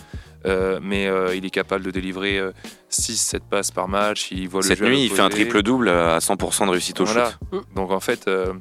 Euh, 0.46 0.78
mais 0.82 1.06
euh, 1.06 1.34
il 1.34 1.44
est 1.44 1.50
capable 1.50 1.84
de 1.84 1.90
délivrer 1.90 2.40
6-7 2.90 3.40
passes 3.50 3.70
par 3.70 3.88
match. 3.88 4.28
Il 4.30 4.48
voit 4.48 4.60
le 4.62 4.66
Cette 4.68 4.78
jeu 4.78 4.86
nuit, 4.86 5.04
il 5.04 5.10
fait 5.10 5.22
un 5.22 5.28
triple-double 5.28 5.88
à 5.88 6.18
100% 6.18 6.66
de 6.66 6.70
réussite 6.70 7.00
au 7.00 7.04
Voilà. 7.04 7.30
shoot. 7.52 7.64
Donc 7.74 7.90
en 7.90 8.00
fait, 8.00 8.28
euh, 8.28 8.52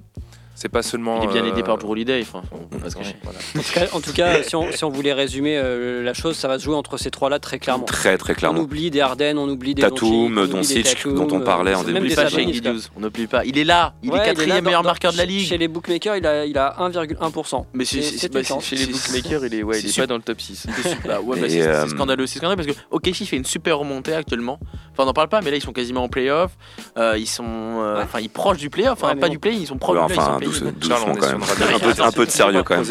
c'est 0.56 0.70
pas 0.70 0.82
seulement. 0.82 1.22
Il 1.22 1.30
est 1.30 1.34
bien 1.34 1.44
euh, 1.46 1.50
aidé 1.52 1.62
par 1.64 1.78
Drew 1.78 1.92
Holiday, 1.92 2.20
enfin, 2.22 2.42
on 2.52 2.58
peut 2.66 2.78
pas 2.80 2.90
se 2.90 2.96
ouais, 2.98 3.04
cacher. 3.04 3.16
voilà. 3.24 3.40
En 3.56 3.62
tout 3.62 3.74
cas, 3.74 3.88
en 3.94 4.00
tout 4.02 4.14
cas, 4.14 4.44
si, 4.44 4.56
on, 4.56 4.72
si 4.72 4.84
on 4.84 4.90
voulait 4.90 5.14
résumer 5.14 5.58
euh, 5.58 6.02
la 6.04 6.14
chose, 6.14 6.36
ça 6.36 6.48
va 6.48 6.58
se 6.58 6.64
jouer 6.64 6.76
entre 6.76 6.98
ces 6.98 7.12
trois-là 7.12 7.40
très 7.40 7.60
clairement. 7.60 7.86
Très, 7.86 8.18
très 8.18 8.34
On 8.34 8.36
clairement. 8.36 8.60
oublie 8.62 8.90
des 8.90 9.02
Harden, 9.02 9.38
on 9.38 9.48
oublie 9.50 9.76
des 9.76 9.82
Tatum, 9.84 9.98
Doncic, 10.00 10.10
on 10.10 10.26
oublie 10.42 10.48
des 10.48 10.54
Doncic, 10.54 10.84
Tatum, 10.96 11.16
dont 11.28 11.36
on 11.36 11.42
parlait 11.42 11.76
en 11.76 11.82
euh, 11.88 11.92
début 11.94 12.16
pas. 12.16 12.28
Gilgeous, 12.28 12.90
on 12.96 13.02
n'oublie 13.02 13.28
pas. 13.28 13.46
Il 13.46 13.58
est 13.58 13.64
là, 13.64 13.94
il 14.02 14.12
Ouais, 14.12 14.20
est 14.20 14.24
quatrième 14.24 14.64
meilleur 14.64 14.82
dans- 14.82 14.90
marqueur 14.90 15.12
de 15.14 15.18
la 15.18 15.26
ligue. 15.26 15.46
Chez 15.48 15.58
les 15.58 15.68
bookmakers, 15.68 16.16
il 16.18 16.26
a, 16.26 16.46
il 16.46 16.58
a 16.58 16.76
1,1%. 16.80 17.66
Mais 17.74 17.84
bah. 17.84 18.60
Chez 18.62 18.76
les 18.78 18.86
bookmakers, 18.88 19.46
il 19.46 19.54
est, 19.54 19.64
ouais, 19.64 19.78
il 19.78 19.82
C'est 19.82 19.88
est 19.88 19.92
sûr. 19.92 20.04
pas 20.04 20.08
dans 20.08 20.16
le 20.18 20.22
top 20.22 20.40
6. 20.42 20.68
Bah 21.06 21.20
ouais, 21.22 21.40
bah 21.40 21.48
Et, 21.48 21.50
c'est 21.50 21.62
c'est 21.62 21.68
euh, 21.68 21.88
scandaleux, 21.88 22.28
c'est 22.28 22.40
scandaleux 22.40 22.64
parce 22.64 22.78
que 22.78 22.82
OKC 22.92 23.26
fait 23.26 23.38
une 23.38 23.46
super 23.46 23.78
remontée 23.80 24.14
actuellement. 24.14 24.60
Enfin, 24.92 25.04
on 25.04 25.06
n'en 25.06 25.14
parle 25.14 25.30
pas, 25.30 25.42
mais 25.42 25.52
là 25.52 25.58
ils 25.58 25.62
sont 25.64 25.74
quasiment 25.74 26.04
en 26.04 26.08
playoff. 26.10 26.52
Euh, 26.98 27.16
ils 27.18 27.28
sont, 27.28 27.44
euh, 27.46 28.02
enfin, 28.04 28.20
ils 28.20 28.30
proches 28.30 28.58
du 28.58 28.70
playoff. 28.70 29.04
Enfin, 29.04 29.16
pas 29.16 29.30
du 29.30 29.40
play, 29.40 29.54
ils 29.56 29.68
sont 29.68 29.78
proches 29.78 30.00
du 30.08 30.14
play. 30.14 30.45
Doucement 30.72 30.98
quand 31.20 31.28
même. 31.32 31.42
Un 31.76 31.80
peu, 31.80 32.02
un 32.04 32.12
peu 32.12 32.26
de 32.26 32.32
sérieux 32.32 32.64
quand 32.64 32.76
même. 32.76 32.84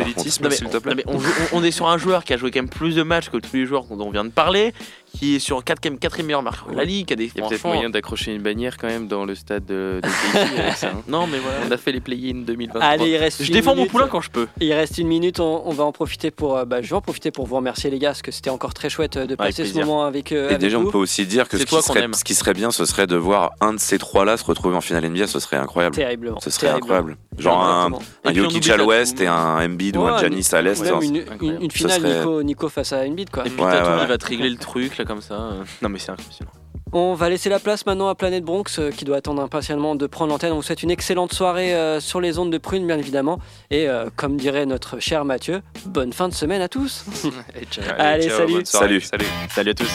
Non, 0.85 0.95
mais, 0.97 1.05
on- 1.53 1.59
on 1.59 1.65
est 1.65 1.71
sur 1.71 1.89
un 1.89 1.99
joueur 1.99 2.25
qui 2.25 2.33
a 2.33 2.37
joué 2.37 2.51
quand 2.51 2.61
même 2.61 2.69
plus 2.69 2.95
de 2.97 3.03
matchs 3.03 3.29
que 3.31 3.37
tous 3.39 3.55
les 3.55 3.67
joueurs 3.67 3.85
dont 3.85 3.99
on 4.07 4.11
vient 4.11 4.25
de 4.25 4.31
parler, 4.31 4.73
qui 5.17 5.37
est 5.37 5.39
sur 5.39 5.63
4 5.63 5.81
quatrième 5.99 6.27
meilleur 6.27 6.43
marqueur 6.43 6.73
de 6.73 6.77
la 6.77 6.85
ligue, 6.85 7.07
qui 7.07 7.13
a 7.13 7.17
des 7.17 7.31
Il 7.35 7.41
y 7.41 7.45
a 7.45 7.49
peut-être 7.49 7.65
moyen 7.65 7.89
d'accrocher 7.89 8.35
une 8.35 8.43
bannière 8.43 8.77
quand 8.77 8.89
même 8.89 9.07
dans 9.07 9.25
le 9.25 9.35
stade 9.35 9.65
de, 9.65 10.01
de 10.03 10.39
avec 10.61 10.75
ça. 10.75 10.89
hein. 10.89 11.03
Non, 11.09 11.27
mais 11.27 11.39
voilà. 11.39 11.59
On 11.69 11.71
a 11.71 11.77
fait 11.77 11.93
les 11.93 12.01
play-in 12.01 12.39
2023. 12.45 12.83
Allez, 12.83 13.11
il 13.11 13.17
reste 13.17 13.43
Je 13.45 13.53
défends 13.53 13.75
mon 13.77 13.87
poulain 13.87 14.09
quand 14.09 14.21
je 14.21 14.31
peux. 14.31 14.49
Il 14.61 14.73
reste 14.73 14.99
une 14.99 15.07
minute, 15.09 15.39
on, 15.41 15.63
on 15.67 15.71
va 15.73 15.85
en 15.85 15.93
profiter 15.93 16.31
pour, 16.31 16.57
euh, 16.57 16.65
bah, 16.65 16.83
je 16.83 16.89
vais 16.91 16.97
en 16.97 17.01
profiter 17.01 17.31
pour 17.31 17.47
vous 17.47 17.57
remercier 17.57 17.91
les 17.91 17.99
gars, 17.99 18.09
parce 18.11 18.23
que 18.23 18.33
c'était 18.33 18.51
encore 18.51 18.75
très 18.75 18.91
chouette 18.91 19.17
euh, 19.17 19.27
de 19.27 19.35
passer 19.37 19.65
ce 19.65 19.75
moment 19.79 20.05
avec, 20.05 20.33
euh, 20.33 20.45
Et 20.47 20.49
avec 20.49 20.59
déjà, 20.59 20.79
vous. 20.79 20.89
on 20.89 20.91
peut 20.91 20.99
aussi 20.99 21.27
dire 21.27 21.49
que 21.49 21.59
ce 21.59 21.65
qui, 21.65 21.81
serait, 21.83 22.01
aime. 22.03 22.15
ce 22.15 22.25
qui 22.25 22.35
serait 22.35 22.55
bien, 22.55 22.71
ce 22.73 22.85
serait 22.85 23.07
de 23.07 23.17
voir 23.17 23.53
un 23.61 23.75
de 23.75 23.79
ces 23.81 23.99
trois-là 23.99 24.37
se 24.37 24.45
retrouver 24.45 24.77
en 24.77 24.81
finale 24.81 25.09
NBA. 25.09 25.27
Ce 25.29 25.39
serait 25.39 25.57
incroyable. 25.57 25.95
Terriblement. 25.95 26.41
Ce 26.41 26.51
serait 26.51 26.67
terriblement. 26.67 26.95
incroyable. 26.97 27.17
Genre 27.39 27.63
un, 27.63 27.87
Exactement. 27.87 28.01
un 28.25 28.35
Jokic 28.35 28.71
à 28.71 28.77
l'ouest 28.77 29.21
et 29.21 29.27
un 29.27 29.65
Embiid 29.65 29.97
ou 29.97 30.03
un 30.03 30.19
Giannis 30.19 30.49
à 30.53 30.63
l'est. 30.63 30.81
Hein. 30.87 31.01
une, 31.41 31.71
finale 31.71 32.01
serait- 32.01 32.19
Nico, 32.19 32.43
Nico 32.43 32.69
face 32.69 32.93
à 32.93 33.01
Embiid 33.05 33.31
quoi. 33.31 33.45
Et 33.47 33.51
puis 33.51 33.61
Ouais, 33.63 33.71
Tatum, 33.73 33.87
ouais, 33.93 33.97
ouais. 33.99 34.03
il 34.05 34.09
va 34.09 34.19
te 34.19 34.27
régler 34.27 34.51
le 34.51 34.57
truc 34.57 35.01
là 35.05 35.09
comme 35.09 35.21
ça. 35.21 35.35
euh. 35.35 35.65
Non, 35.83 35.89
mais 35.89 35.99
c'est 35.99 36.11
impressionnant. 36.11 36.51
On 36.97 37.15
va 37.15 37.29
laisser 37.29 37.49
la 37.49 37.59
place 37.59 37.87
maintenant 37.87 38.09
à 38.09 38.15
Planète 38.15 38.45
Bronx 38.45 38.79
euh, 38.79 38.91
qui 38.91 39.05
doit 39.05 39.17
attendre 39.17 39.43
impatiemment 39.43 39.97
de 39.97 40.07
prendre 40.07 40.31
l'antenne. 40.31 40.53
On 40.53 40.57
vous 40.57 40.63
souhaite 40.63 40.83
une 40.85 40.93
excellente 40.93 41.33
soirée 41.33 41.75
euh, 41.75 41.99
sur 41.99 42.21
les 42.21 42.39
ondes 42.39 42.53
de 42.53 42.59
Prune 42.59 42.87
bien 42.87 42.99
évidemment. 42.99 43.41
Et 43.71 43.89
euh, 43.89 44.07
comme 44.15 44.37
dirait 44.37 44.65
notre 44.65 45.01
cher 45.01 45.25
Mathieu, 45.25 45.63
bonne 45.87 46.13
fin 46.13 46.29
de 46.29 46.35
semaine 46.35 46.63
à 46.63 46.69
tous. 46.69 47.05
Et 47.61 47.65
ciao. 47.67 47.85
Allez, 47.99 48.29
ciao, 48.29 48.39
salut. 48.39 48.65
Salut. 48.65 49.01
Salut. 49.01 49.27
Salut 49.51 49.71
à 49.71 49.75
tous. 49.75 49.91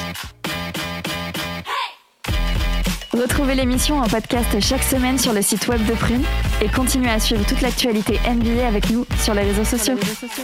Retrouvez 3.14 3.56
l'émission 3.56 4.00
en 4.00 4.08
podcast 4.08 4.60
chaque 4.60 4.84
semaine 4.84 5.18
sur 5.18 5.34
le 5.34 5.42
site 5.42 5.68
web 5.68 5.84
de 5.86 5.94
Prune 5.94 6.24
et 6.62 6.68
continuez 6.68 7.10
à 7.10 7.20
suivre 7.20 7.46
toute 7.46 7.62
l'actualité 7.62 8.20
NBA 8.30 8.68
avec 8.68 8.90
nous 8.90 9.06
sur 9.22 9.34
les 9.34 9.44
réseaux 9.44 9.64
sociaux. 9.64 9.96
Sur 9.98 10.06
les 10.06 10.10
réseaux 10.10 10.28
sociaux. 10.28 10.44